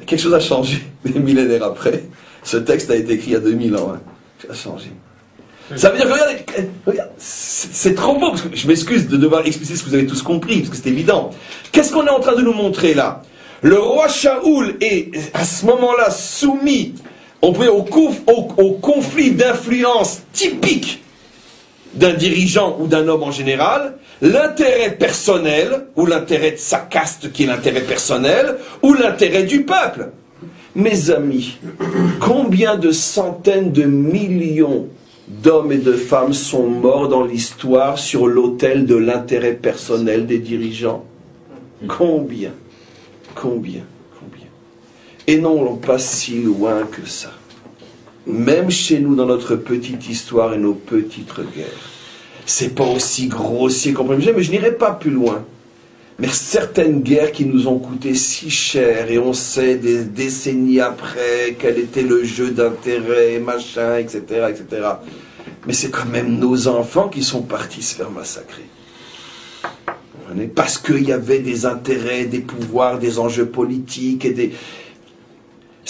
quelque 0.05 0.19
chose 0.19 0.33
a 0.33 0.39
changé 0.39 0.83
des 1.05 1.19
millénaires 1.19 1.63
après. 1.63 2.03
Ce 2.43 2.57
texte 2.57 2.89
a 2.91 2.95
été 2.95 3.13
écrit 3.13 3.31
il 3.31 3.33
y 3.33 3.35
a 3.35 3.39
2000 3.39 3.75
ans. 3.75 3.93
Hein. 3.95 3.99
Ça 4.41 4.51
a 4.51 4.55
changé. 4.55 4.91
Ça 5.75 5.91
veut 5.91 5.97
dire 5.97 6.07
que, 6.07 6.13
regardez, 6.87 7.03
c'est 7.17 7.93
trop 7.93 8.17
beau, 8.17 8.29
parce 8.31 8.41
que 8.41 8.55
je 8.55 8.67
m'excuse 8.67 9.07
de 9.07 9.17
devoir 9.17 9.45
expliquer 9.45 9.75
ce 9.75 9.83
que 9.83 9.89
vous 9.89 9.95
avez 9.95 10.07
tous 10.07 10.23
compris, 10.23 10.61
parce 10.61 10.69
que 10.69 10.77
c'est 10.77 10.89
évident. 10.89 11.29
Qu'est-ce 11.71 11.93
qu'on 11.93 12.05
est 12.07 12.09
en 12.09 12.19
train 12.19 12.35
de 12.35 12.41
nous 12.41 12.53
montrer 12.53 12.95
là? 12.95 13.21
Le 13.61 13.77
roi 13.77 14.07
Shaoul 14.07 14.77
est 14.81 15.11
à 15.33 15.43
ce 15.43 15.65
moment-là 15.67 16.09
soumis 16.09 16.95
on 17.41 17.53
peut, 17.53 17.69
au, 17.69 17.85
au 18.57 18.71
conflit 18.73 19.31
d'influence 19.31 20.21
typique 20.33 21.01
d'un 21.93 22.13
dirigeant 22.13 22.77
ou 22.79 22.87
d'un 22.87 23.07
homme 23.07 23.23
en 23.23 23.31
général, 23.31 23.97
l'intérêt 24.21 24.95
personnel, 24.95 25.87
ou 25.95 26.05
l'intérêt 26.05 26.51
de 26.51 26.57
sa 26.57 26.79
caste 26.79 27.31
qui 27.31 27.43
est 27.43 27.47
l'intérêt 27.47 27.81
personnel, 27.81 28.57
ou 28.81 28.93
l'intérêt 28.93 29.43
du 29.43 29.63
peuple. 29.63 30.09
Mes 30.75 31.09
amis, 31.09 31.57
combien 32.19 32.77
de 32.77 32.91
centaines 32.91 33.71
de 33.71 33.83
millions 33.83 34.87
d'hommes 35.27 35.71
et 35.71 35.77
de 35.77 35.93
femmes 35.93 36.33
sont 36.33 36.67
morts 36.67 37.07
dans 37.07 37.23
l'histoire 37.23 37.97
sur 37.97 38.27
l'autel 38.27 38.85
de 38.85 38.95
l'intérêt 38.95 39.53
personnel 39.53 40.27
des 40.27 40.39
dirigeants? 40.39 41.05
Combien? 41.87 42.51
Combien? 43.35 43.83
Combien? 44.19 44.47
Et 45.27 45.37
non, 45.37 45.75
pas 45.75 45.99
si 45.99 46.41
loin 46.41 46.83
que 46.91 47.07
ça. 47.07 47.31
Même 48.27 48.69
chez 48.69 48.99
nous, 48.99 49.15
dans 49.15 49.25
notre 49.25 49.55
petite 49.55 50.07
histoire 50.07 50.53
et 50.53 50.57
nos 50.57 50.73
petites 50.73 51.33
guerres, 51.55 51.98
c'est 52.49 52.75
pas 52.75 52.85
aussi 52.85 53.27
grossier 53.27 53.93
qu'on 53.93 54.05
peut 54.05 54.17
mais 54.17 54.43
je 54.43 54.51
n'irai 54.51 54.71
pas 54.71 54.91
plus 54.91 55.11
loin. 55.11 55.45
Mais 56.17 56.27
certaines 56.27 57.01
guerres 57.01 57.31
qui 57.31 57.45
nous 57.45 57.67
ont 57.67 57.79
coûté 57.79 58.13
si 58.13 58.49
cher, 58.49 59.09
et 59.09 59.17
on 59.17 59.31
sait 59.31 59.75
des 59.75 60.03
décennies 60.03 60.81
après 60.81 61.55
quel 61.57 61.77
était 61.79 62.01
le 62.01 62.25
jeu 62.25 62.51
d'intérêt, 62.51 63.39
machin, 63.39 63.97
etc., 63.97 64.19
etc. 64.49 64.65
Mais 65.65 65.73
c'est 65.73 65.89
quand 65.91 66.07
même 66.07 66.37
nos 66.37 66.67
enfants 66.67 67.07
qui 67.07 67.23
sont 67.23 67.43
partis 67.43 67.81
se 67.81 67.95
faire 67.95 68.11
massacrer. 68.11 68.65
Parce 70.55 70.77
qu'il 70.77 71.07
y 71.07 71.13
avait 71.13 71.39
des 71.39 71.65
intérêts, 71.65 72.25
des 72.25 72.39
pouvoirs, 72.39 72.99
des 72.99 73.17
enjeux 73.17 73.47
politiques 73.47 74.25
et 74.25 74.31
des. 74.31 74.51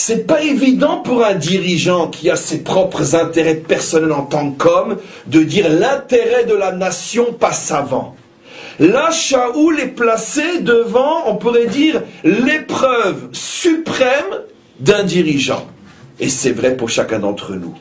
C'est 0.01 0.25
pas 0.25 0.41
évident 0.41 0.99
pour 0.99 1.25
un 1.25 1.35
dirigeant 1.35 2.07
qui 2.07 2.29
a 2.29 2.37
ses 2.37 2.59
propres 2.59 3.15
intérêts 3.15 3.55
personnels 3.55 4.13
en 4.13 4.21
tant 4.21 4.49
qu'homme 4.51 4.95
de 5.27 5.43
dire 5.43 5.67
l'intérêt 5.67 6.45
de 6.45 6.53
la 6.53 6.71
nation 6.71 7.33
passe 7.33 7.69
avant. 7.71 8.15
Là, 8.79 9.11
Shaoul 9.11 9.77
est 9.77 9.87
placé 9.87 10.61
devant, 10.61 11.27
on 11.27 11.35
pourrait 11.35 11.65
dire, 11.65 12.01
l'épreuve 12.23 13.27
suprême 13.33 14.39
d'un 14.79 15.03
dirigeant. 15.03 15.67
Et 16.21 16.29
c'est 16.29 16.51
vrai 16.53 16.77
pour 16.77 16.87
chacun 16.87 17.19
d'entre 17.19 17.55
nous. 17.55 17.75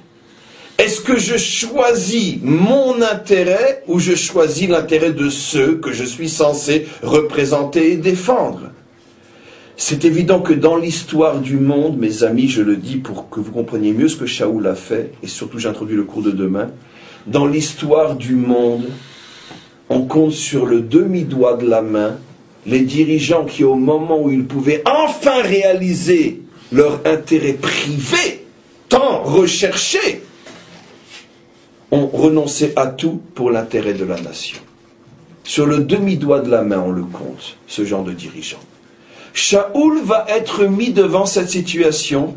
Est-ce 0.77 1.01
que 1.01 1.17
je 1.17 1.37
choisis 1.37 2.39
mon 2.43 3.01
intérêt 3.01 3.85
ou 3.87 4.01
je 4.01 4.17
choisis 4.17 4.69
l'intérêt 4.69 5.13
de 5.13 5.31
ceux 5.31 5.77
que 5.77 5.93
je 5.93 6.05
suis 6.05 6.29
censé 6.29 6.89
représenter 7.01 7.93
et 7.93 7.97
défendre? 7.97 8.73
C'est 9.81 10.05
évident 10.05 10.41
que 10.41 10.53
dans 10.53 10.77
l'histoire 10.77 11.39
du 11.39 11.57
monde, 11.57 11.99
mes 11.99 12.25
amis, 12.25 12.49
je 12.49 12.63
le 12.63 12.75
dis 12.75 12.97
pour 12.97 13.31
que 13.31 13.39
vous 13.39 13.53
compreniez 13.53 13.93
mieux 13.93 14.09
ce 14.09 14.17
que 14.17 14.27
Shaoul 14.27 14.67
a 14.67 14.75
fait, 14.75 15.13
et 15.23 15.29
surtout 15.29 15.61
j'introduis 15.61 15.95
le 15.95 16.03
cours 16.03 16.21
de 16.21 16.33
demain, 16.33 16.73
dans 17.29 17.47
l'histoire 17.47 18.17
du 18.17 18.35
monde, 18.35 18.87
on 19.89 20.03
compte 20.03 20.33
sur 20.33 20.67
le 20.67 20.81
demi-doigt 20.81 21.59
de 21.59 21.69
la 21.69 21.81
main 21.81 22.17
les 22.67 22.81
dirigeants 22.81 23.45
qui, 23.45 23.63
au 23.63 23.77
moment 23.77 24.21
où 24.21 24.33
ils 24.33 24.45
pouvaient 24.45 24.83
enfin 24.85 25.43
réaliser 25.43 26.43
leur 26.73 27.01
intérêt 27.07 27.53
privé, 27.53 28.47
tant 28.89 29.23
recherché, 29.23 30.23
ont 31.93 32.09
renoncé 32.09 32.73
à 32.75 32.89
tout 32.89 33.23
pour 33.33 33.53
l'intérêt 33.53 33.95
de 33.95 34.05
la 34.05 34.21
nation. 34.21 34.59
Sur 35.45 35.67
le 35.67 35.79
demi-doigt 35.79 36.41
de 36.41 36.51
la 36.51 36.63
main, 36.63 36.83
on 36.85 36.91
le 36.91 37.05
compte, 37.05 37.57
ce 37.69 37.85
genre 37.85 38.03
de 38.03 38.13
dirigeant. 38.13 38.59
Shaoul 39.33 40.01
va 40.03 40.27
être 40.29 40.65
mis 40.65 40.91
devant 40.91 41.27
cette 41.27 41.51
situation 41.51 42.37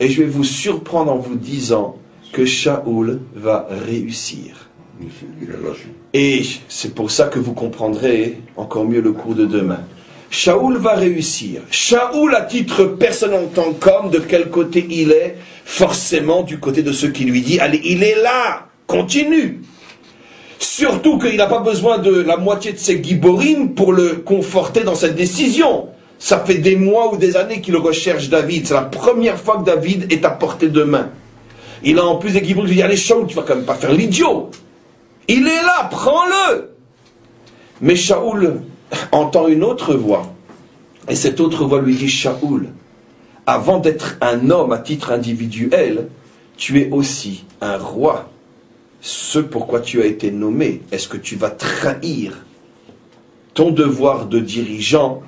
et 0.00 0.08
je 0.08 0.22
vais 0.22 0.28
vous 0.28 0.44
surprendre 0.44 1.12
en 1.12 1.18
vous 1.18 1.36
disant 1.36 1.96
que 2.32 2.44
Shaoul 2.44 3.20
va 3.34 3.66
réussir. 3.86 4.70
Et 6.12 6.42
c'est 6.68 6.94
pour 6.94 7.10
ça 7.10 7.26
que 7.26 7.38
vous 7.38 7.52
comprendrez 7.52 8.40
encore 8.56 8.84
mieux 8.84 9.00
le 9.00 9.12
cours 9.12 9.34
de 9.34 9.46
demain. 9.46 9.80
Shaoul 10.30 10.78
va 10.78 10.94
réussir. 10.94 11.62
Shaoul, 11.70 12.34
à 12.34 12.42
titre 12.42 12.84
personnel 12.84 13.44
en 13.44 13.46
tant 13.46 13.72
qu'homme, 13.72 14.10
de 14.10 14.18
quel 14.18 14.50
côté 14.50 14.86
il 14.90 15.12
est? 15.12 15.36
Forcément 15.64 16.42
du 16.42 16.58
côté 16.58 16.82
de 16.82 16.92
ceux 16.92 17.10
qui 17.10 17.24
lui 17.24 17.42
disent, 17.42 17.60
allez, 17.60 17.80
il 17.84 18.02
est 18.02 18.20
là, 18.22 18.68
continue. 18.86 19.60
Surtout 20.58 21.18
qu'il 21.18 21.36
n'a 21.36 21.46
pas 21.46 21.60
besoin 21.60 21.98
de 21.98 22.10
la 22.10 22.36
moitié 22.36 22.72
de 22.72 22.78
ses 22.78 22.98
guiborines 22.98 23.74
pour 23.74 23.92
le 23.92 24.16
conforter 24.16 24.82
dans 24.82 24.94
cette 24.94 25.14
décision. 25.14 25.88
Ça 26.18 26.40
fait 26.40 26.58
des 26.58 26.76
mois 26.76 27.12
ou 27.12 27.16
des 27.16 27.36
années 27.36 27.60
qu'il 27.60 27.76
recherche 27.76 28.28
David. 28.28 28.66
C'est 28.66 28.74
la 28.74 28.82
première 28.82 29.38
fois 29.38 29.58
que 29.58 29.64
David 29.64 30.10
est 30.12 30.24
à 30.24 30.30
portée 30.30 30.68
de 30.68 30.82
main. 30.82 31.10
Il 31.82 31.98
a 31.98 32.04
en 32.04 32.16
plus 32.16 32.32
des 32.32 32.40
guiborines, 32.40 32.70
il 32.70 32.76
dit, 32.76 32.82
allez 32.82 32.96
Shaoul, 32.96 33.26
tu 33.26 33.34
vas 33.34 33.42
quand 33.42 33.54
même 33.54 33.66
pas 33.66 33.74
faire 33.74 33.92
l'idiot. 33.92 34.50
Il 35.28 35.46
est 35.46 35.62
là, 35.62 35.88
prends-le. 35.90 36.70
Mais 37.80 37.96
Shaoul 37.96 38.62
entend 39.12 39.46
une 39.48 39.62
autre 39.62 39.94
voix. 39.94 40.32
Et 41.08 41.14
cette 41.14 41.40
autre 41.40 41.64
voix 41.64 41.80
lui 41.80 41.94
dit, 41.94 42.08
Shaoul, 42.08 42.68
avant 43.46 43.78
d'être 43.78 44.16
un 44.20 44.50
homme 44.50 44.72
à 44.72 44.78
titre 44.78 45.12
individuel, 45.12 46.08
tu 46.56 46.80
es 46.80 46.90
aussi 46.90 47.44
un 47.60 47.76
roi. 47.76 48.30
Ce 49.00 49.38
pourquoi 49.38 49.80
tu 49.80 50.02
as 50.02 50.06
été 50.06 50.30
nommé, 50.30 50.82
est-ce 50.90 51.06
que 51.08 51.18
tu 51.18 51.36
vas 51.36 51.50
trahir 51.50 52.44
ton 53.54 53.70
devoir 53.70 54.26
de 54.26 54.40
dirigeant 54.40 55.22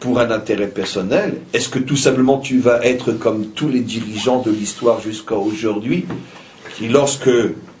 pour 0.00 0.20
un 0.20 0.30
intérêt 0.30 0.68
personnel 0.68 1.38
Est-ce 1.52 1.68
que 1.68 1.78
tout 1.78 1.96
simplement 1.96 2.38
tu 2.38 2.58
vas 2.58 2.84
être 2.84 3.12
comme 3.12 3.48
tous 3.48 3.68
les 3.68 3.80
dirigeants 3.80 4.42
de 4.42 4.50
l'histoire 4.50 5.00
jusqu'à 5.00 5.36
aujourd'hui, 5.36 6.06
qui 6.76 6.88
lorsque 6.88 7.30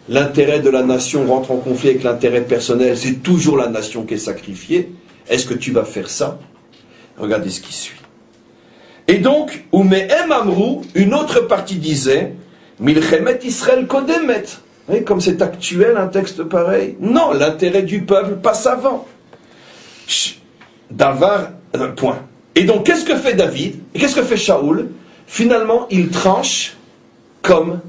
l'intérêt 0.08 0.60
de 0.60 0.70
la 0.70 0.82
nation 0.82 1.26
rentre 1.26 1.50
en 1.50 1.58
conflit 1.58 1.90
avec 1.90 2.02
l'intérêt 2.02 2.42
personnel, 2.42 2.96
c'est 2.96 3.22
toujours 3.22 3.56
la 3.56 3.68
nation 3.68 4.04
qui 4.04 4.14
est 4.14 4.18
sacrifiée. 4.18 4.90
Est-ce 5.28 5.46
que 5.46 5.54
tu 5.54 5.72
vas 5.72 5.84
faire 5.84 6.08
ça? 6.08 6.38
Regardez 7.18 7.50
ce 7.50 7.60
qui 7.60 7.72
suit. 7.72 8.00
Et 9.06 9.18
donc, 9.18 9.64
Umeem 9.72 10.32
Amrou, 10.32 10.82
une 10.94 11.14
autre 11.14 11.40
partie 11.40 11.76
disait, 11.76 12.34
Milchemet 12.80 13.40
Israël 13.42 13.86
Kodemet. 13.86 14.44
comme 15.04 15.20
c'est 15.20 15.42
actuel 15.42 15.96
un 15.96 16.06
texte 16.06 16.42
pareil? 16.44 16.96
Non, 17.00 17.32
l'intérêt 17.32 17.82
du 17.82 18.02
peuple 18.02 18.36
passe 18.36 18.66
avant. 18.66 19.06
Davar, 20.90 21.50
point. 21.96 22.18
Et 22.54 22.64
donc, 22.64 22.86
qu'est-ce 22.86 23.04
que 23.04 23.16
fait 23.16 23.34
David 23.34 23.76
qu'est-ce 23.94 24.16
que 24.16 24.22
fait 24.22 24.36
Shaoul? 24.36 24.88
Finalement, 25.26 25.86
il 25.90 26.08
tranche 26.08 26.76
comme 27.42 27.80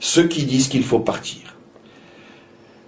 ceux 0.00 0.24
qui 0.24 0.44
disent 0.44 0.68
qu'il 0.68 0.84
faut 0.84 1.00
partir. 1.00 1.56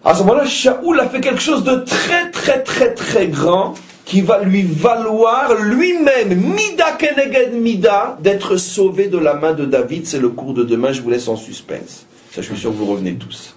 À 0.05 0.15
ce 0.15 0.21
moment-là, 0.21 0.47
Shaoul 0.47 0.99
a 1.01 1.09
fait 1.09 1.21
quelque 1.21 1.43
chose 1.43 1.65
de 1.65 1.77
très 1.77 2.31
très 2.31 2.63
très 2.63 2.95
très 2.95 3.27
grand 3.29 3.75
qui 4.05 4.23
va 4.23 4.43
lui 4.43 4.63
valoir 4.63 5.55
lui-même, 5.55 6.35
Mida 6.35 6.93
Keneged 6.99 7.53
Mida, 7.53 8.19
d'être 8.21 8.57
sauvé 8.57 9.07
de 9.07 9.19
la 9.19 9.35
main 9.35 9.53
de 9.53 9.65
David. 9.65 10.07
C'est 10.07 10.19
le 10.19 10.31
cours 10.31 10.55
de 10.55 10.65
demain, 10.65 10.93
je 10.93 11.01
vous 11.01 11.11
laisse 11.11 11.29
en 11.29 11.37
suspense. 11.37 12.07
Je 12.35 12.41
suis 12.41 12.57
sûr 12.57 12.71
que 12.71 12.77
vous 12.77 12.87
revenez 12.87 13.15
tous. 13.15 13.57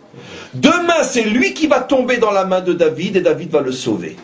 Demain, 0.54 1.02
c'est 1.04 1.24
lui 1.24 1.54
qui 1.54 1.66
va 1.66 1.80
tomber 1.80 2.18
dans 2.18 2.32
la 2.32 2.46
main 2.46 2.62
de 2.62 2.74
David 2.74 3.16
et 3.16 3.22
David 3.22 3.50
va 3.50 3.62
le 3.62 3.72
sauver. 3.72 4.16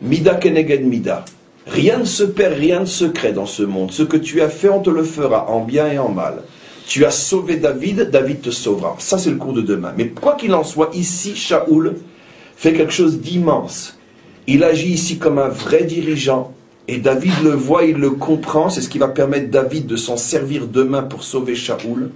Mida 0.00 0.34
Keneged 0.34 0.84
Mida. 0.84 1.24
Rien 1.66 1.98
ne 1.98 2.04
se 2.04 2.24
perd, 2.24 2.54
rien 2.54 2.80
ne 2.80 2.84
se 2.84 3.04
crée 3.04 3.32
dans 3.32 3.46
ce 3.46 3.62
monde. 3.62 3.90
Ce 3.90 4.02
que 4.02 4.16
tu 4.16 4.42
as 4.42 4.48
fait, 4.48 4.68
on 4.68 4.80
te 4.80 4.90
le 4.90 5.02
fera, 5.02 5.50
en 5.50 5.64
bien 5.64 5.90
et 5.90 5.98
en 5.98 6.10
mal. 6.10 6.42
Tu 6.86 7.06
as 7.06 7.10
sauvé 7.10 7.56
David, 7.56 8.10
David 8.10 8.42
te 8.42 8.50
sauvera. 8.50 8.96
Ça, 8.98 9.16
c'est 9.16 9.30
le 9.30 9.36
cours 9.36 9.54
de 9.54 9.62
demain. 9.62 9.94
Mais 9.96 10.08
quoi 10.08 10.34
qu'il 10.34 10.52
en 10.54 10.64
soit, 10.64 10.90
ici, 10.92 11.34
Shaoul 11.34 11.96
fait 12.56 12.74
quelque 12.74 12.92
chose 12.92 13.20
d'immense. 13.20 13.98
Il 14.46 14.62
agit 14.62 14.90
ici 14.90 15.16
comme 15.18 15.38
un 15.38 15.48
vrai 15.48 15.84
dirigeant. 15.84 16.52
Et 16.86 16.98
David 16.98 17.32
le 17.42 17.52
voit, 17.52 17.84
il 17.84 17.96
le 17.96 18.10
comprend. 18.10 18.68
C'est 18.68 18.82
ce 18.82 18.90
qui 18.90 18.98
va 18.98 19.08
permettre 19.08 19.50
David 19.50 19.86
de 19.86 19.96
s'en 19.96 20.18
servir 20.18 20.66
demain 20.66 21.02
pour 21.02 21.24
sauver 21.24 21.54
Shaoul. 21.54 22.10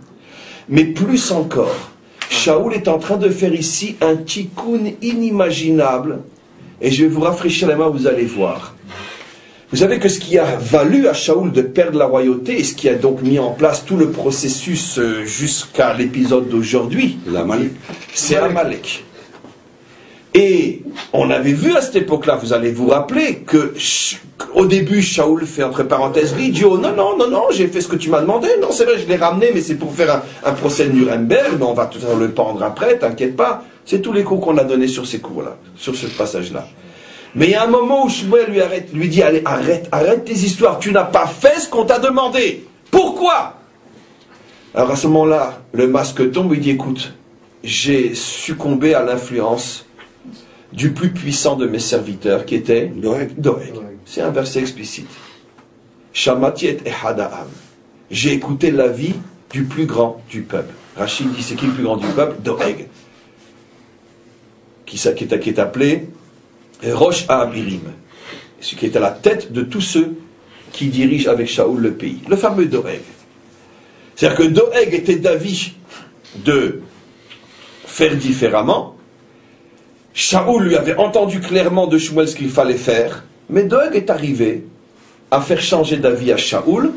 Mais 0.68 0.84
plus 0.84 1.30
encore, 1.30 1.92
Shaoul 2.28 2.74
est 2.74 2.88
en 2.88 2.98
train 2.98 3.16
de 3.16 3.30
faire 3.30 3.54
ici 3.54 3.96
un 4.02 4.16
tikkun 4.16 4.92
inimaginable. 5.00 6.18
Et 6.80 6.90
je 6.90 7.04
vais 7.04 7.08
vous 7.08 7.20
rafraîchir 7.20 7.68
la 7.68 7.76
main, 7.76 7.88
vous 7.88 8.06
allez 8.06 8.24
voir. 8.24 8.74
Vous 9.70 9.78
savez 9.78 9.98
que 9.98 10.08
ce 10.08 10.18
qui 10.18 10.38
a 10.38 10.56
valu 10.56 11.08
à 11.08 11.12
Shaoul 11.12 11.52
de 11.52 11.60
perdre 11.60 11.98
la 11.98 12.06
royauté 12.06 12.58
et 12.58 12.64
ce 12.64 12.74
qui 12.74 12.88
a 12.88 12.94
donc 12.94 13.20
mis 13.20 13.38
en 13.38 13.50
place 13.50 13.84
tout 13.84 13.96
le 13.96 14.10
processus 14.10 14.98
euh, 14.98 15.24
jusqu'à 15.26 15.92
l'épisode 15.92 16.48
d'aujourd'hui, 16.48 17.18
c'est 18.14 18.36
Amalek. 18.36 19.04
Et 20.32 20.82
on 21.12 21.30
avait 21.30 21.52
vu 21.52 21.76
à 21.76 21.82
cette 21.82 21.96
époque-là, 21.96 22.36
vous 22.36 22.52
allez 22.52 22.70
vous 22.70 22.88
rappeler, 22.88 23.40
que 23.46 23.74
au 24.54 24.66
début, 24.66 25.02
Shaoul 25.02 25.44
fait 25.46 25.64
entre 25.64 25.82
parenthèses 25.82 26.34
l'idiot. 26.36 26.78
Non, 26.78 26.94
non, 26.94 27.16
non, 27.16 27.28
non, 27.28 27.44
j'ai 27.50 27.66
fait 27.66 27.80
ce 27.80 27.88
que 27.88 27.96
tu 27.96 28.08
m'as 28.08 28.20
demandé. 28.20 28.48
Non, 28.62 28.68
c'est 28.70 28.84
vrai, 28.84 28.98
je 28.98 29.06
l'ai 29.06 29.16
ramené, 29.16 29.50
mais 29.52 29.60
c'est 29.60 29.74
pour 29.74 29.92
faire 29.92 30.22
un, 30.44 30.52
procès 30.52 30.86
de 30.86 30.92
Nuremberg, 30.92 31.56
mais 31.58 31.64
on 31.64 31.74
va 31.74 31.86
tout 31.86 31.98
le 32.18 32.30
pendre 32.30 32.62
après, 32.62 32.98
t'inquiète 32.98 33.36
pas. 33.36 33.64
C'est 33.88 34.02
tous 34.02 34.12
les 34.12 34.22
coups 34.22 34.44
qu'on 34.44 34.58
a 34.58 34.64
donnés 34.64 34.86
sur 34.86 35.06
ces 35.06 35.18
cours-là, 35.18 35.56
sur 35.74 35.96
ce 35.96 36.08
passage-là. 36.08 36.68
Mais 37.34 37.46
il 37.46 37.52
y 37.52 37.54
a 37.54 37.64
un 37.64 37.68
moment 37.68 38.04
où 38.04 38.10
Shmuel 38.10 38.50
lui, 38.50 38.60
arrête, 38.60 38.92
lui 38.92 39.08
dit 39.08 39.22
Allez, 39.22 39.40
arrête, 39.46 39.88
arrête 39.90 40.26
tes 40.26 40.34
histoires, 40.34 40.78
tu 40.78 40.92
n'as 40.92 41.04
pas 41.04 41.26
fait 41.26 41.58
ce 41.58 41.70
qu'on 41.70 41.86
t'a 41.86 41.98
demandé. 41.98 42.66
Pourquoi? 42.90 43.54
Alors 44.74 44.90
à 44.90 44.96
ce 44.96 45.06
moment-là, 45.06 45.62
le 45.72 45.88
masque 45.88 46.30
tombe, 46.32 46.52
il 46.52 46.60
dit 46.60 46.72
Écoute, 46.72 47.14
j'ai 47.64 48.14
succombé 48.14 48.92
à 48.92 49.02
l'influence 49.02 49.86
du 50.70 50.92
plus 50.92 51.08
puissant 51.08 51.56
de 51.56 51.66
mes 51.66 51.78
serviteurs, 51.78 52.44
qui 52.44 52.56
était 52.56 52.92
Doeg. 52.94 53.30
C'est 54.04 54.20
un 54.20 54.30
verset 54.30 54.60
explicite. 54.60 55.08
Shamatiet 56.12 56.80
et 56.84 56.92
Hadaam. 57.02 57.48
J'ai 58.10 58.34
écouté 58.34 58.70
l'avis 58.70 59.14
du 59.50 59.64
plus 59.64 59.86
grand 59.86 60.20
du 60.28 60.42
peuple. 60.42 60.74
Rachid 60.94 61.32
dit 61.32 61.42
c'est 61.42 61.54
qui 61.54 61.64
le 61.64 61.72
plus 61.72 61.84
grand 61.84 61.96
du 61.96 62.06
peuple? 62.08 62.36
Doeg. 62.42 62.86
Qui, 64.88 65.50
est 65.50 65.58
appelé 65.58 66.08
Roche 66.82 67.26
Abirim. 67.28 67.92
ce 68.58 68.74
qui 68.74 68.86
est 68.86 68.96
à 68.96 69.00
la 69.00 69.10
tête 69.10 69.52
de 69.52 69.60
tous 69.60 69.82
ceux 69.82 70.16
qui 70.72 70.86
dirigent 70.86 71.30
avec 71.30 71.46
Shaoul 71.46 71.80
le 71.80 71.92
pays, 71.92 72.20
le 72.26 72.36
fameux 72.36 72.64
Doeg. 72.64 73.00
C'est-à-dire 74.16 74.38
que 74.38 74.42
Doeg 74.44 74.94
était 74.94 75.16
d'avis 75.16 75.72
de 76.36 76.80
faire 77.86 78.16
différemment. 78.16 78.96
Shaoul 80.14 80.64
lui 80.64 80.76
avait 80.76 80.96
entendu 80.96 81.40
clairement 81.40 81.86
de 81.86 81.98
Shmuel 81.98 82.26
ce 82.26 82.34
qu'il 82.34 82.50
fallait 82.50 82.74
faire, 82.74 83.24
mais 83.50 83.64
Doeg 83.64 83.94
est 83.94 84.08
arrivé 84.08 84.64
à 85.30 85.42
faire 85.42 85.60
changer 85.60 85.98
d'avis 85.98 86.32
à 86.32 86.38
Shaoul, 86.38 86.92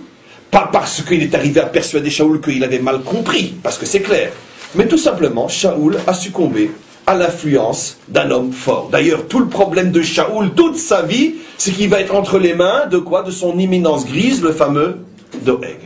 pas 0.49 0.69
parce 0.71 1.01
qu'il 1.01 1.21
est 1.21 1.35
arrivé 1.35 1.59
à 1.59 1.65
persuader 1.65 2.09
Shaoul 2.09 2.39
qu'il 2.39 2.63
avait 2.63 2.79
mal 2.79 3.01
compris, 3.01 3.53
parce 3.61 3.77
que 3.77 3.85
c'est 3.85 4.01
clair, 4.01 4.31
mais 4.75 4.87
tout 4.87 4.97
simplement, 4.97 5.49
Shaoul 5.49 5.97
a 6.07 6.13
succombé 6.13 6.71
à 7.11 7.15
l'influence 7.15 7.97
d'un 8.07 8.31
homme 8.31 8.53
fort. 8.53 8.89
D'ailleurs, 8.89 9.27
tout 9.27 9.39
le 9.39 9.47
problème 9.47 9.91
de 9.91 10.01
Shaoul, 10.01 10.51
toute 10.55 10.77
sa 10.77 11.01
vie, 11.01 11.35
c'est 11.57 11.71
qu'il 11.71 11.89
va 11.89 11.99
être 11.99 12.15
entre 12.15 12.39
les 12.39 12.53
mains 12.53 12.85
de 12.87 12.97
quoi? 12.97 13.21
De 13.21 13.31
son 13.31 13.59
imminence 13.59 14.05
grise, 14.05 14.41
le 14.41 14.53
fameux 14.53 14.99
Doeg. 15.41 15.77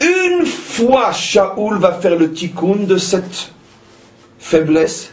Une 0.00 0.44
fois 0.44 1.12
Shaoul 1.12 1.78
va 1.78 1.92
faire 1.92 2.16
le 2.16 2.32
tikkun 2.32 2.86
de 2.86 2.96
cette 2.98 3.52
faiblesse, 4.38 5.10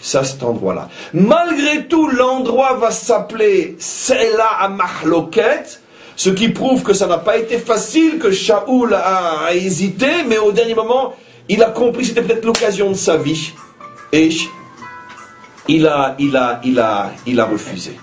c'est 0.00 0.18
à 0.18 0.24
cet 0.24 0.42
endroit-là. 0.42 0.88
Malgré 1.12 1.86
tout, 1.86 2.08
l'endroit 2.08 2.74
va 2.74 2.90
s'appeler 2.90 3.76
Sela 3.78 4.48
à 4.60 4.68
Mahloket, 4.68 5.80
ce 6.16 6.30
qui 6.30 6.48
prouve 6.48 6.82
que 6.82 6.94
ça 6.94 7.06
n'a 7.06 7.18
pas 7.18 7.36
été 7.36 7.58
facile, 7.58 8.18
que 8.18 8.30
Shaoul 8.32 8.94
a, 8.94 9.44
a 9.46 9.54
hésité, 9.54 10.24
mais 10.26 10.38
au 10.38 10.52
dernier 10.52 10.74
moment, 10.74 11.14
il 11.50 11.62
a 11.62 11.70
compris, 11.70 12.06
c'était 12.06 12.22
peut-être 12.22 12.46
l'occasion 12.46 12.90
de 12.90 12.96
sa 12.96 13.18
vie. 13.18 13.52
Et 14.14 14.30
il 15.66 15.88
a, 15.88 16.14
il 16.20 16.36
a, 16.36 16.60
il 16.62 16.78
a, 16.78 17.12
il 17.26 17.40
a 17.40 17.44
refusé. 17.46 17.98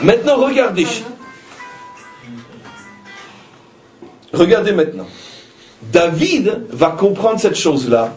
Maintenant, 0.00 0.36
regardez. 0.36 0.86
Regardez 4.32 4.70
maintenant. 4.70 5.08
David 5.82 6.66
va 6.70 6.90
comprendre 6.90 7.40
cette 7.40 7.56
chose-là 7.56 8.14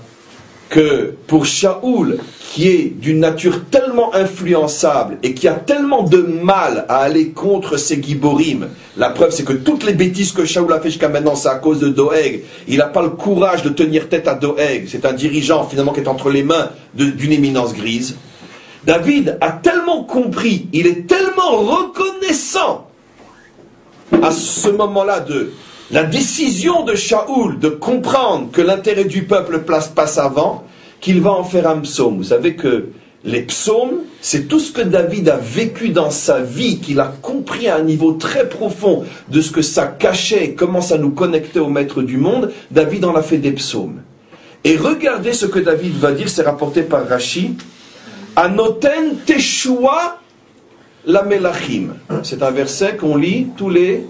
que 0.69 1.15
pour 1.27 1.45
Shaoul, 1.45 2.19
qui 2.51 2.67
est 2.67 2.93
d'une 2.95 3.19
nature 3.19 3.65
tellement 3.65 4.13
influençable 4.15 5.17
et 5.23 5.33
qui 5.33 5.47
a 5.47 5.53
tellement 5.53 6.03
de 6.03 6.17
mal 6.17 6.85
à 6.89 6.97
aller 6.99 7.29
contre 7.29 7.77
ses 7.77 8.01
giborim, 8.01 8.67
la 8.95 9.09
preuve 9.09 9.31
c'est 9.31 9.43
que 9.43 9.53
toutes 9.53 9.85
les 9.85 9.93
bêtises 9.93 10.31
que 10.31 10.45
Shaoul 10.45 10.71
a 10.73 10.79
fait 10.79 10.89
jusqu'à 10.89 11.09
maintenant, 11.09 11.35
c'est 11.35 11.49
à 11.49 11.55
cause 11.55 11.79
de 11.79 11.89
Doeg. 11.89 12.43
Il 12.67 12.77
n'a 12.77 12.87
pas 12.87 13.01
le 13.01 13.09
courage 13.09 13.63
de 13.63 13.69
tenir 13.69 14.09
tête 14.09 14.27
à 14.27 14.35
Doeg. 14.35 14.85
C'est 14.87 15.05
un 15.05 15.13
dirigeant 15.13 15.67
finalement 15.67 15.93
qui 15.93 15.99
est 15.99 16.07
entre 16.07 16.29
les 16.29 16.43
mains 16.43 16.69
d'une 16.93 17.31
éminence 17.31 17.73
grise. 17.73 18.15
David 18.85 19.37
a 19.41 19.51
tellement 19.51 20.03
compris, 20.03 20.67
il 20.71 20.87
est 20.87 21.07
tellement 21.07 21.57
reconnaissant 21.57 22.87
à 24.23 24.31
ce 24.31 24.69
moment-là 24.69 25.19
de 25.19 25.51
la 25.91 26.03
décision 26.03 26.83
de 26.83 26.95
Shaoul 26.95 27.59
de 27.59 27.69
comprendre 27.69 28.51
que 28.51 28.61
l'intérêt 28.61 29.05
du 29.05 29.23
peuple 29.23 29.63
passe 29.63 30.17
avant, 30.17 30.65
qu'il 30.99 31.21
va 31.21 31.31
en 31.31 31.43
faire 31.43 31.69
un 31.69 31.79
psaume. 31.79 32.17
Vous 32.17 32.23
savez 32.23 32.55
que 32.55 32.89
les 33.23 33.41
psaumes, 33.41 33.99
c'est 34.21 34.47
tout 34.47 34.59
ce 34.59 34.71
que 34.71 34.81
David 34.81 35.29
a 35.29 35.37
vécu 35.37 35.89
dans 35.89 36.11
sa 36.11 36.41
vie, 36.41 36.79
qu'il 36.79 36.99
a 36.99 37.13
compris 37.21 37.67
à 37.67 37.77
un 37.77 37.83
niveau 37.83 38.13
très 38.13 38.49
profond 38.49 39.05
de 39.29 39.41
ce 39.41 39.51
que 39.51 39.61
ça 39.61 39.85
cachait 39.87 40.53
comment 40.53 40.81
ça 40.81 40.97
nous 40.97 41.11
connectait 41.11 41.59
au 41.59 41.69
maître 41.69 42.01
du 42.01 42.17
monde. 42.17 42.51
David 42.71 43.05
en 43.05 43.15
a 43.15 43.21
fait 43.21 43.37
des 43.37 43.51
psaumes. 43.51 44.01
Et 44.63 44.75
regardez 44.75 45.33
ce 45.33 45.45
que 45.45 45.59
David 45.59 45.97
va 45.97 46.11
dire, 46.11 46.29
c'est 46.29 46.43
rapporté 46.43 46.81
par 46.81 47.07
Rashi. 47.07 47.55
Anoten 48.35 49.17
Teshua 49.25 50.19
la 51.05 51.23
Melachim. 51.23 51.95
C'est 52.23 52.43
un 52.43 52.51
verset 52.51 52.97
qu'on 52.97 53.15
lit 53.15 53.47
tous 53.55 53.69
les 53.69 54.05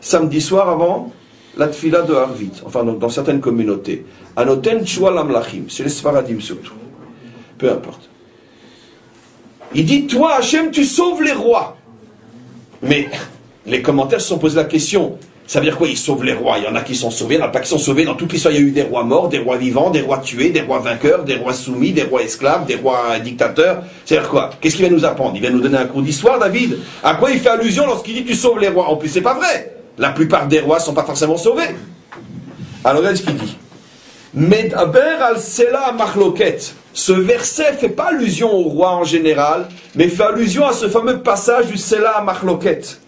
samedi 0.00 0.40
soir 0.40 0.68
avant 0.68 1.12
la 1.56 1.68
tfila 1.68 2.02
de 2.02 2.14
Harvit, 2.14 2.62
enfin 2.64 2.84
dans, 2.84 3.08
certaines 3.08 3.40
communautés. 3.40 4.04
Anoten 4.36 4.84
Lamlachim, 5.00 5.64
c'est 5.68 5.82
les 5.82 5.88
Sfaradim 5.88 6.40
surtout. 6.40 6.74
Peu 7.58 7.70
importe. 7.70 8.08
Il 9.74 9.84
dit, 9.84 10.06
toi 10.06 10.36
Hachem, 10.36 10.70
tu 10.70 10.84
sauves 10.84 11.22
les 11.22 11.32
rois. 11.32 11.76
Mais 12.82 13.08
les 13.66 13.82
commentaires 13.82 14.20
se 14.20 14.28
sont 14.28 14.38
posés 14.38 14.56
la 14.56 14.64
question, 14.64 15.18
ça 15.48 15.60
veut 15.60 15.64
dire 15.64 15.78
quoi 15.78 15.88
Il 15.88 15.96
sauve 15.96 16.24
les 16.24 16.34
rois? 16.34 16.58
Il 16.58 16.64
y 16.64 16.66
en 16.68 16.74
a 16.76 16.82
qui 16.82 16.94
sont 16.94 17.10
sauvés, 17.10 17.36
il 17.36 17.38
n'y 17.38 17.42
en 17.42 17.46
a 17.46 17.50
pas 17.50 17.60
qui 17.60 17.68
sont 17.68 17.78
sauvés. 17.78 18.04
Dans 18.04 18.14
toute 18.14 18.32
l'histoire, 18.32 18.54
il 18.54 18.60
y 18.60 18.62
a 18.62 18.66
eu 18.66 18.70
des 18.70 18.82
rois 18.82 19.02
morts, 19.02 19.30
des 19.30 19.38
rois 19.38 19.56
vivants, 19.56 19.88
des 19.88 20.02
rois 20.02 20.18
tués, 20.18 20.50
des 20.50 20.60
rois 20.60 20.78
vainqueurs, 20.78 21.24
des 21.24 21.36
rois 21.36 21.54
soumis, 21.54 21.92
des 21.92 22.02
rois 22.02 22.22
esclaves, 22.22 22.66
des 22.66 22.76
rois 22.76 23.18
dictateurs. 23.18 23.82
C'est-à-dire 24.04 24.28
quoi? 24.28 24.50
Qu'est-ce 24.60 24.76
qu'il 24.76 24.84
va 24.84 24.90
nous 24.90 25.06
apprendre? 25.06 25.32
Il 25.36 25.42
va 25.42 25.48
nous 25.48 25.60
donner 25.60 25.78
un 25.78 25.86
cours 25.86 26.02
d'histoire, 26.02 26.38
David. 26.38 26.78
À 27.02 27.14
quoi 27.14 27.30
il 27.30 27.40
fait 27.40 27.48
allusion 27.48 27.86
lorsqu'il 27.86 28.14
dit 28.14 28.24
tu 28.24 28.34
sauves 28.34 28.60
les 28.60 28.68
rois? 28.68 28.88
En 28.88 28.96
plus, 28.96 29.08
c'est 29.08 29.22
pas 29.22 29.34
vrai. 29.34 29.77
La 29.98 30.10
plupart 30.10 30.46
des 30.46 30.60
rois 30.60 30.78
ne 30.78 30.82
sont 30.82 30.94
pas 30.94 31.04
forcément 31.04 31.36
sauvés. 31.36 31.74
Alors 32.84 32.98
regardez 32.98 33.18
ce 33.18 33.24
qu'il 33.24 33.36
dit. 33.36 33.58
Medaber 34.34 35.20
al 35.20 35.40
Sela. 35.40 35.94
Ce 36.92 37.12
verset 37.12 37.72
fait 37.74 37.88
pas 37.88 38.08
allusion 38.10 38.52
au 38.52 38.62
roi 38.62 38.90
en 38.90 39.04
général, 39.04 39.68
mais 39.94 40.08
fait 40.08 40.24
allusion 40.24 40.66
à 40.66 40.72
ce 40.72 40.88
fameux 40.88 41.20
passage 41.20 41.66
du 41.66 41.76
Sela 41.76 42.20
Machloket. 42.24 43.00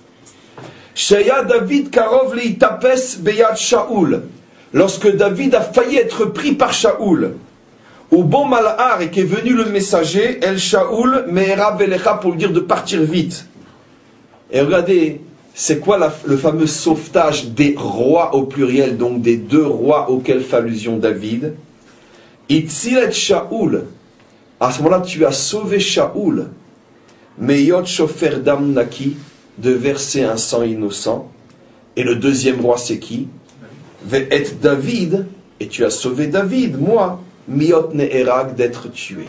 Sheya 0.94 1.44
David 1.44 1.90
Karov 1.90 2.36
tapes 2.58 2.86
Beyat 3.20 3.54
Shaoul. 3.54 4.22
Lorsque 4.72 5.14
David 5.14 5.54
a 5.54 5.60
failli 5.60 5.96
être 5.96 6.26
pris 6.26 6.52
par 6.52 6.72
Shaoul. 6.72 7.36
Au 8.10 8.24
bon 8.24 8.44
malhar 8.44 9.00
et 9.00 9.10
qu'est 9.10 9.22
venu 9.22 9.52
le 9.54 9.66
messager, 9.66 10.40
El 10.42 10.58
Shaoul, 10.58 11.26
Meera 11.28 11.76
Velecha 11.76 12.14
pour 12.14 12.32
lui 12.32 12.38
dire 12.38 12.52
de 12.52 12.60
partir 12.60 13.02
vite. 13.02 13.46
Et 14.50 14.60
regardez, 14.60 15.20
c'est 15.62 15.78
quoi 15.78 15.98
le 16.24 16.38
fameux 16.38 16.66
sauvetage 16.66 17.48
des 17.48 17.74
rois 17.76 18.34
au 18.34 18.44
pluriel, 18.44 18.96
donc 18.96 19.20
des 19.20 19.36
deux 19.36 19.66
rois 19.66 20.08
auxquels 20.08 20.40
fait 20.40 20.56
allusion 20.56 20.96
David? 20.96 21.52
Itzilet 22.48 23.12
Shaoul. 23.12 23.84
À 24.58 24.72
ce 24.72 24.78
moment-là, 24.78 25.02
tu 25.02 25.26
as 25.26 25.32
sauvé 25.32 25.78
Shaoul. 25.78 26.48
Meyot 27.36 27.84
Shofer 27.84 28.38
Dam 28.42 28.72
Naki, 28.72 29.18
de 29.58 29.72
verser 29.72 30.22
un 30.22 30.38
sang 30.38 30.62
innocent. 30.62 31.30
Et 31.94 32.04
le 32.04 32.16
deuxième 32.16 32.62
roi, 32.62 32.78
c'est 32.78 32.98
qui? 32.98 33.28
Ve'et 34.06 34.46
David, 34.62 35.26
et 35.60 35.68
tu 35.68 35.84
as 35.84 35.90
sauvé 35.90 36.28
David, 36.28 36.80
moi, 36.80 37.20
Miot 37.48 37.90
Ne'erag, 37.92 38.54
d'être 38.54 38.90
tué. 38.90 39.26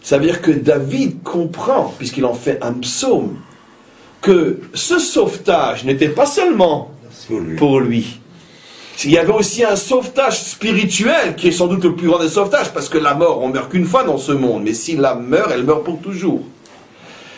Ça 0.00 0.16
veut 0.16 0.24
dire 0.24 0.40
que 0.40 0.52
David 0.52 1.22
comprend, 1.22 1.92
puisqu'il 1.98 2.24
en 2.24 2.32
fait 2.32 2.56
un 2.62 2.72
psaume, 2.72 3.36
que 4.20 4.60
ce 4.74 4.98
sauvetage 4.98 5.84
n'était 5.84 6.08
pas 6.08 6.26
seulement 6.26 6.90
pour 7.56 7.80
lui. 7.80 8.20
Il 9.04 9.12
y 9.12 9.18
avait 9.18 9.32
aussi 9.32 9.64
un 9.64 9.76
sauvetage 9.76 10.38
spirituel 10.42 11.34
qui 11.36 11.48
est 11.48 11.52
sans 11.52 11.68
doute 11.68 11.84
le 11.84 11.94
plus 11.94 12.08
grand 12.08 12.18
des 12.18 12.28
sauvetages, 12.28 12.70
parce 12.72 12.90
que 12.90 12.98
la 12.98 13.14
mort, 13.14 13.40
on 13.42 13.48
meurt 13.48 13.70
qu'une 13.70 13.86
fois 13.86 14.04
dans 14.04 14.18
ce 14.18 14.32
monde, 14.32 14.62
mais 14.64 14.74
si 14.74 14.96
la 14.96 15.14
meurt, 15.14 15.50
elle 15.52 15.64
meurt 15.64 15.84
pour 15.84 16.00
toujours. 16.00 16.42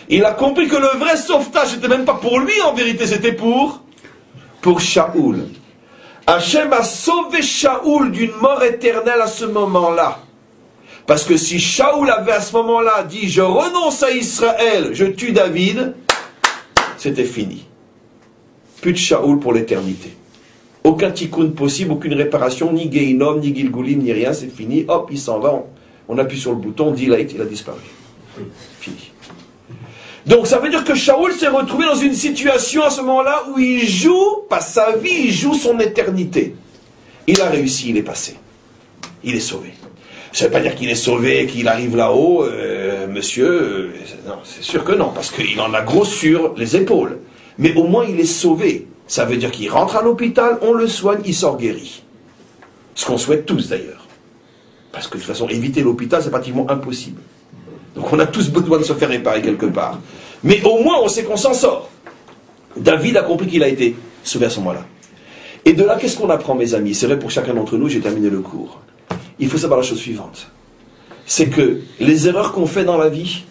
Il 0.08 0.24
a 0.24 0.32
compris 0.32 0.66
que 0.66 0.76
le 0.76 0.98
vrai 0.98 1.16
sauvetage 1.16 1.74
n'était 1.74 1.88
même 1.88 2.04
pas 2.04 2.14
pour 2.14 2.40
lui 2.40 2.60
en 2.62 2.74
vérité, 2.74 3.06
c'était 3.06 3.32
pour 3.32 3.80
pour 4.60 4.80
Shaoul. 4.80 5.48
Hachem 6.26 6.72
a 6.72 6.82
sauvé 6.84 7.42
Shaoul 7.42 8.12
d'une 8.12 8.32
mort 8.40 8.62
éternelle 8.62 9.20
à 9.20 9.26
ce 9.26 9.44
moment-là. 9.44 10.20
Parce 11.06 11.24
que 11.24 11.36
si 11.36 11.58
Shaoul 11.58 12.10
avait 12.10 12.32
à 12.32 12.40
ce 12.40 12.54
moment-là 12.54 13.02
dit 13.02 13.28
je 13.28 13.42
renonce 13.42 14.02
à 14.02 14.10
Israël, 14.12 14.90
je 14.92 15.04
tue 15.04 15.32
David, 15.32 15.94
c'était 17.02 17.24
fini. 17.24 17.64
Plus 18.80 18.92
de 18.92 18.96
Shaoul 18.96 19.40
pour 19.40 19.52
l'éternité. 19.52 20.14
Aucun 20.84 21.10
tikkun 21.10 21.48
possible, 21.48 21.92
aucune 21.92 22.14
réparation, 22.14 22.72
ni 22.72 22.88
Geinom, 22.88 23.38
ni 23.38 23.52
Gilgulim, 23.52 24.02
ni 24.02 24.12
rien, 24.12 24.32
c'est 24.32 24.48
fini. 24.48 24.84
Hop, 24.86 25.08
il 25.10 25.18
s'en 25.18 25.40
va, 25.40 25.64
on, 26.08 26.18
appuie 26.18 26.38
sur 26.38 26.52
le 26.52 26.58
bouton, 26.58 26.92
delete, 26.92 27.32
il 27.32 27.40
a 27.40 27.44
disparu. 27.44 27.80
Fini. 28.78 29.10
Donc 30.26 30.46
ça 30.46 30.60
veut 30.60 30.70
dire 30.70 30.84
que 30.84 30.94
Shaoul 30.94 31.32
s'est 31.32 31.48
retrouvé 31.48 31.86
dans 31.86 31.96
une 31.96 32.14
situation 32.14 32.84
à 32.84 32.90
ce 32.90 33.00
moment-là 33.00 33.46
où 33.52 33.58
il 33.58 33.84
joue, 33.84 34.44
pas 34.48 34.60
sa 34.60 34.96
vie, 34.96 35.24
il 35.24 35.32
joue 35.32 35.54
son 35.54 35.80
éternité. 35.80 36.54
Il 37.26 37.40
a 37.40 37.48
réussi, 37.48 37.90
il 37.90 37.96
est 37.96 38.02
passé. 38.02 38.36
Il 39.24 39.34
est 39.34 39.40
sauvé. 39.40 39.72
Ça 40.32 40.44
ne 40.44 40.48
veut 40.48 40.52
pas 40.52 40.60
dire 40.60 40.74
qu'il 40.74 40.88
est 40.88 40.94
sauvé, 40.94 41.46
qu'il 41.46 41.68
arrive 41.68 41.94
là-haut, 41.94 42.44
euh, 42.44 43.06
monsieur. 43.06 43.92
Non, 44.26 44.36
c'est 44.44 44.62
sûr 44.62 44.82
que 44.82 44.92
non, 44.92 45.10
parce 45.14 45.30
qu'il 45.30 45.60
en 45.60 45.74
a 45.74 45.82
gros 45.82 46.06
sur 46.06 46.54
les 46.56 46.74
épaules. 46.74 47.18
Mais 47.58 47.74
au 47.74 47.84
moins 47.84 48.06
il 48.08 48.18
est 48.18 48.24
sauvé. 48.24 48.86
Ça 49.06 49.26
veut 49.26 49.36
dire 49.36 49.50
qu'il 49.50 49.70
rentre 49.70 49.96
à 49.96 50.02
l'hôpital, 50.02 50.58
on 50.62 50.72
le 50.72 50.88
soigne, 50.88 51.20
il 51.26 51.34
sort 51.34 51.58
guéri. 51.58 52.02
Ce 52.94 53.04
qu'on 53.04 53.18
souhaite 53.18 53.44
tous 53.44 53.68
d'ailleurs. 53.68 54.06
Parce 54.90 55.06
que 55.06 55.14
de 55.14 55.22
toute 55.22 55.30
façon, 55.30 55.48
éviter 55.48 55.82
l'hôpital, 55.82 56.22
c'est 56.22 56.30
pratiquement 56.30 56.70
impossible. 56.70 57.20
Donc 57.94 58.10
on 58.10 58.18
a 58.18 58.26
tous 58.26 58.48
besoin 58.48 58.78
de 58.78 58.84
se 58.84 58.94
faire 58.94 59.10
réparer 59.10 59.42
quelque 59.42 59.66
part. 59.66 60.00
Mais 60.44 60.62
au 60.64 60.82
moins, 60.82 60.96
on 61.02 61.08
sait 61.08 61.24
qu'on 61.24 61.36
s'en 61.36 61.52
sort. 61.52 61.90
David 62.74 63.18
a 63.18 63.22
compris 63.22 63.48
qu'il 63.48 63.62
a 63.62 63.68
été 63.68 63.96
sauvé 64.24 64.46
à 64.46 64.50
ce 64.50 64.60
moment-là. 64.60 64.86
Et 65.66 65.74
de 65.74 65.84
là, 65.84 65.98
qu'est-ce 66.00 66.16
qu'on 66.16 66.30
apprend, 66.30 66.54
mes 66.54 66.72
amis? 66.72 66.94
C'est 66.94 67.06
vrai 67.06 67.18
pour 67.18 67.30
chacun 67.30 67.52
d'entre 67.52 67.76
nous, 67.76 67.88
j'ai 67.88 68.00
terminé 68.00 68.30
le 68.30 68.40
cours 68.40 68.80
il 69.42 69.48
faut 69.48 69.58
savoir 69.58 69.80
la 69.80 69.86
chose 69.86 69.98
suivante. 69.98 70.48
C'est 71.26 71.48
que 71.48 71.80
les 71.98 72.28
erreurs 72.28 72.52
qu'on 72.52 72.66
fait 72.66 72.84
dans 72.84 72.96
la 72.96 73.08
vie, 73.08 73.42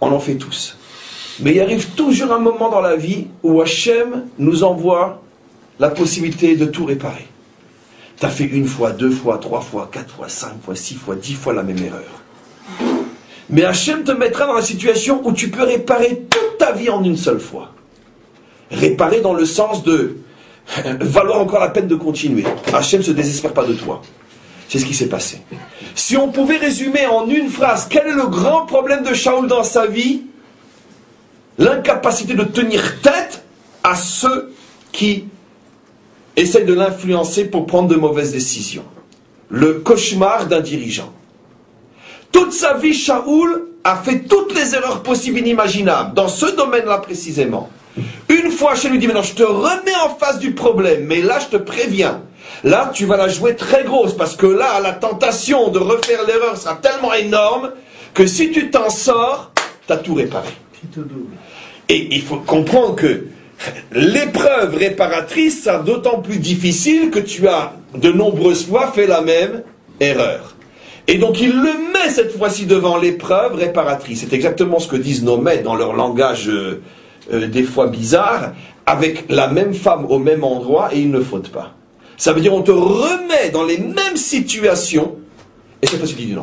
on 0.00 0.12
en 0.12 0.20
fait 0.20 0.36
tous. 0.36 0.76
Mais 1.40 1.52
il 1.54 1.60
arrive 1.60 1.90
toujours 1.90 2.32
un 2.32 2.38
moment 2.38 2.70
dans 2.70 2.80
la 2.80 2.94
vie 2.94 3.26
où 3.42 3.60
Hachem 3.60 4.26
nous 4.38 4.62
envoie 4.62 5.22
la 5.80 5.90
possibilité 5.90 6.54
de 6.54 6.66
tout 6.66 6.84
réparer. 6.84 7.26
Tu 8.20 8.24
as 8.24 8.28
fait 8.28 8.44
une 8.44 8.68
fois, 8.68 8.92
deux 8.92 9.10
fois, 9.10 9.38
trois 9.38 9.60
fois, 9.60 9.88
quatre 9.90 10.14
fois, 10.14 10.28
cinq 10.28 10.62
fois, 10.64 10.76
six 10.76 10.94
fois, 10.94 11.16
dix 11.16 11.34
fois 11.34 11.52
la 11.52 11.64
même 11.64 11.82
erreur. 11.82 12.22
Mais 13.50 13.64
Hachem 13.64 14.04
te 14.04 14.12
mettra 14.12 14.46
dans 14.46 14.54
la 14.54 14.62
situation 14.62 15.20
où 15.24 15.32
tu 15.32 15.48
peux 15.50 15.64
réparer 15.64 16.22
toute 16.30 16.58
ta 16.58 16.70
vie 16.70 16.90
en 16.90 17.02
une 17.02 17.16
seule 17.16 17.40
fois. 17.40 17.72
Réparer 18.70 19.20
dans 19.20 19.34
le 19.34 19.46
sens 19.46 19.82
de 19.82 20.18
valoir 21.00 21.40
encore 21.40 21.58
la 21.58 21.70
peine 21.70 21.88
de 21.88 21.96
continuer. 21.96 22.44
Hachem 22.72 23.00
ne 23.00 23.04
se 23.04 23.10
désespère 23.10 23.52
pas 23.52 23.64
de 23.64 23.74
toi. 23.74 24.00
C'est 24.68 24.78
ce 24.78 24.86
qui 24.86 24.94
s'est 24.94 25.08
passé. 25.08 25.40
Si 25.94 26.16
on 26.16 26.30
pouvait 26.30 26.56
résumer 26.56 27.06
en 27.06 27.28
une 27.28 27.48
phrase 27.48 27.86
quel 27.88 28.06
est 28.06 28.14
le 28.14 28.26
grand 28.26 28.66
problème 28.66 29.04
de 29.04 29.14
Shaoul 29.14 29.46
dans 29.46 29.62
sa 29.62 29.86
vie, 29.86 30.22
l'incapacité 31.58 32.34
de 32.34 32.44
tenir 32.44 33.00
tête 33.00 33.44
à 33.82 33.94
ceux 33.94 34.54
qui 34.92 35.24
essayent 36.36 36.64
de 36.64 36.74
l'influencer 36.74 37.44
pour 37.44 37.66
prendre 37.66 37.88
de 37.88 37.96
mauvaises 37.96 38.32
décisions. 38.32 38.84
Le 39.48 39.74
cauchemar 39.74 40.46
d'un 40.46 40.60
dirigeant. 40.60 41.12
Toute 42.32 42.52
sa 42.52 42.74
vie, 42.74 42.94
Shaoul 42.94 43.68
a 43.84 43.96
fait 43.96 44.20
toutes 44.20 44.54
les 44.54 44.74
erreurs 44.74 45.02
possibles 45.02 45.38
et 45.38 45.40
inimaginables, 45.42 46.14
dans 46.14 46.28
ce 46.28 46.46
domaine-là 46.46 46.98
précisément. 46.98 47.68
Une 48.28 48.50
fois, 48.50 48.72
Hachem 48.72 48.92
lui 48.92 48.98
dit, 48.98 49.06
maintenant 49.06 49.22
je 49.22 49.34
te 49.34 49.42
remets 49.42 49.94
en 50.04 50.14
face 50.16 50.38
du 50.38 50.52
problème, 50.52 51.04
mais 51.04 51.22
là 51.22 51.38
je 51.38 51.56
te 51.56 51.62
préviens, 51.62 52.22
là 52.64 52.90
tu 52.92 53.06
vas 53.06 53.16
la 53.16 53.28
jouer 53.28 53.54
très 53.54 53.84
grosse, 53.84 54.16
parce 54.16 54.36
que 54.36 54.46
là 54.46 54.80
la 54.80 54.92
tentation 54.92 55.68
de 55.68 55.78
refaire 55.78 56.24
l'erreur 56.26 56.56
sera 56.56 56.74
tellement 56.76 57.14
énorme 57.14 57.70
que 58.12 58.26
si 58.26 58.50
tu 58.50 58.70
t'en 58.70 58.90
sors, 58.90 59.52
tu 59.86 59.92
as 59.92 59.96
tout 59.96 60.14
réparé. 60.14 60.48
Et 61.88 62.08
il 62.14 62.22
faut 62.22 62.36
comprendre 62.36 62.96
que 62.96 63.26
l'épreuve 63.92 64.76
réparatrice 64.76 65.64
sera 65.64 65.78
d'autant 65.78 66.20
plus 66.20 66.38
difficile 66.38 67.10
que 67.10 67.18
tu 67.18 67.46
as 67.48 67.74
de 67.94 68.10
nombreuses 68.10 68.66
fois 68.66 68.90
fait 68.92 69.06
la 69.06 69.20
même 69.20 69.62
erreur. 70.00 70.54
Et 71.06 71.18
donc 71.18 71.40
il 71.40 71.50
le 71.50 71.92
met 71.92 72.10
cette 72.10 72.36
fois-ci 72.36 72.66
devant 72.66 72.96
l'épreuve 72.96 73.54
réparatrice. 73.54 74.20
C'est 74.20 74.34
exactement 74.34 74.78
ce 74.78 74.88
que 74.88 74.96
disent 74.96 75.22
nos 75.22 75.36
maîtres 75.36 75.62
dans 75.62 75.76
leur 75.76 75.92
langage 75.92 76.50
euh, 77.32 77.46
des 77.46 77.62
fois 77.62 77.86
bizarre, 77.86 78.52
avec 78.86 79.24
la 79.28 79.48
même 79.48 79.74
femme 79.74 80.06
au 80.06 80.18
même 80.18 80.44
endroit 80.44 80.94
et 80.94 81.00
il 81.00 81.10
ne 81.10 81.20
faute 81.20 81.48
pas. 81.50 81.74
Ça 82.16 82.32
veut 82.32 82.40
dire 82.40 82.54
on 82.54 82.62
te 82.62 82.70
remet 82.70 83.50
dans 83.52 83.64
les 83.64 83.78
mêmes 83.78 84.16
situations 84.16 85.16
et 85.82 85.86
cette 85.86 85.98
fois-ci 85.98 86.14
dit 86.14 86.32
non. 86.32 86.42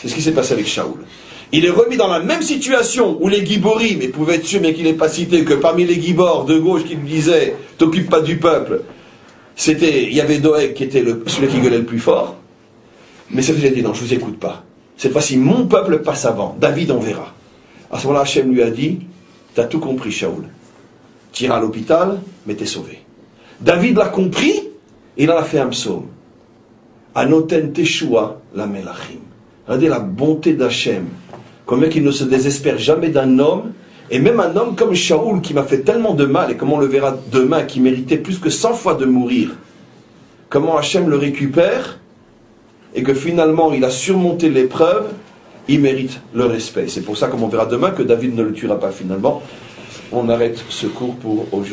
C'est 0.00 0.08
ce 0.08 0.14
qui 0.14 0.22
s'est 0.22 0.32
passé 0.32 0.52
avec 0.52 0.66
Shaoul. 0.66 1.04
Il 1.50 1.64
est 1.64 1.70
remis 1.70 1.96
dans 1.96 2.08
la 2.08 2.20
même 2.20 2.42
situation 2.42 3.16
où 3.20 3.28
les 3.28 3.44
Giborim, 3.44 4.02
et 4.02 4.08
pouvait 4.08 4.34
être 4.34 4.44
sûr, 4.44 4.60
mais 4.60 4.74
qu'il 4.74 4.84
n'est 4.84 4.92
pas 4.92 5.08
cité, 5.08 5.44
que 5.44 5.54
parmi 5.54 5.86
les 5.86 6.00
Gibors 6.00 6.44
de 6.44 6.58
gauche 6.58 6.84
qui 6.84 6.94
lui 6.94 7.08
disaient 7.08 7.56
T'occupe 7.78 8.10
pas 8.10 8.20
du 8.20 8.36
peuple, 8.36 8.82
c'était, 9.56 10.04
il 10.04 10.12
y 10.12 10.20
avait 10.20 10.38
Doeg 10.38 10.74
qui 10.74 10.84
était 10.84 11.04
celui 11.26 11.48
qui 11.48 11.60
gueulait 11.60 11.78
le 11.78 11.84
plus 11.84 11.98
fort. 11.98 12.36
Mais 13.30 13.42
cette 13.42 13.56
fois, 13.56 13.64
il 13.66 13.72
a 13.72 13.74
dit 13.74 13.82
Non, 13.82 13.94
je 13.94 14.00
vous 14.00 14.12
écoute 14.12 14.38
pas. 14.38 14.64
Cette 14.96 15.12
fois-ci, 15.12 15.36
mon 15.36 15.66
peuple 15.66 16.00
passe 16.00 16.24
avant. 16.26 16.56
David 16.60 16.90
en 16.90 16.98
verra. 16.98 17.32
À 17.90 17.98
ce 17.98 18.06
moment-là, 18.06 18.22
Hachem 18.22 18.52
lui 18.52 18.62
a 18.62 18.70
dit 18.70 19.00
T'as 19.54 19.64
tout 19.64 19.80
compris, 19.80 20.10
Shaoul. 20.10 20.44
Tire 21.32 21.52
à 21.52 21.60
l'hôpital, 21.60 22.20
mais 22.46 22.54
t'es 22.54 22.66
sauvé. 22.66 23.02
David 23.60 23.96
l'a 23.96 24.08
compris, 24.08 24.68
il 25.16 25.30
en 25.30 25.36
a 25.36 25.42
fait 25.42 25.58
un 25.58 25.68
psaume. 25.68 26.06
Anoten 27.14 27.72
Teshua 27.72 28.40
la 28.54 28.66
Melachim. 28.66 29.20
Regardez 29.66 29.88
la 29.88 30.00
bonté 30.00 30.54
d'Hachem. 30.54 31.06
Combien 31.66 31.88
qu'il 31.88 32.04
ne 32.04 32.10
se 32.10 32.24
désespère 32.24 32.78
jamais 32.78 33.08
d'un 33.08 33.38
homme, 33.38 33.72
et 34.10 34.20
même 34.20 34.40
un 34.40 34.56
homme 34.56 34.74
comme 34.74 34.94
Shaoul 34.94 35.42
qui 35.42 35.52
m'a 35.52 35.64
fait 35.64 35.80
tellement 35.80 36.14
de 36.14 36.24
mal, 36.24 36.50
et 36.50 36.56
comme 36.56 36.72
on 36.72 36.78
le 36.78 36.86
verra 36.86 37.16
demain, 37.30 37.64
qui 37.64 37.80
méritait 37.80 38.16
plus 38.16 38.38
que 38.38 38.48
100 38.48 38.74
fois 38.74 38.94
de 38.94 39.04
mourir. 39.04 39.56
Comment 40.48 40.78
Hachem 40.78 41.10
le 41.10 41.16
récupère, 41.16 41.98
et 42.94 43.02
que 43.02 43.12
finalement 43.12 43.72
il 43.72 43.84
a 43.84 43.90
surmonté 43.90 44.48
l'épreuve, 44.48 45.12
il 45.68 45.80
mérite 45.80 46.20
le 46.34 46.46
respect. 46.46 46.88
C'est 46.88 47.02
pour 47.02 47.16
ça, 47.16 47.28
comme 47.28 47.42
on 47.42 47.48
verra 47.48 47.66
demain, 47.66 47.90
que 47.90 48.02
David 48.02 48.34
ne 48.34 48.42
le 48.42 48.52
tuera 48.52 48.80
pas 48.80 48.90
finalement. 48.90 49.42
On 50.10 50.28
arrête 50.30 50.64
ce 50.68 50.86
cours 50.86 51.14
pour 51.16 51.46
aujourd'hui. 51.52 51.66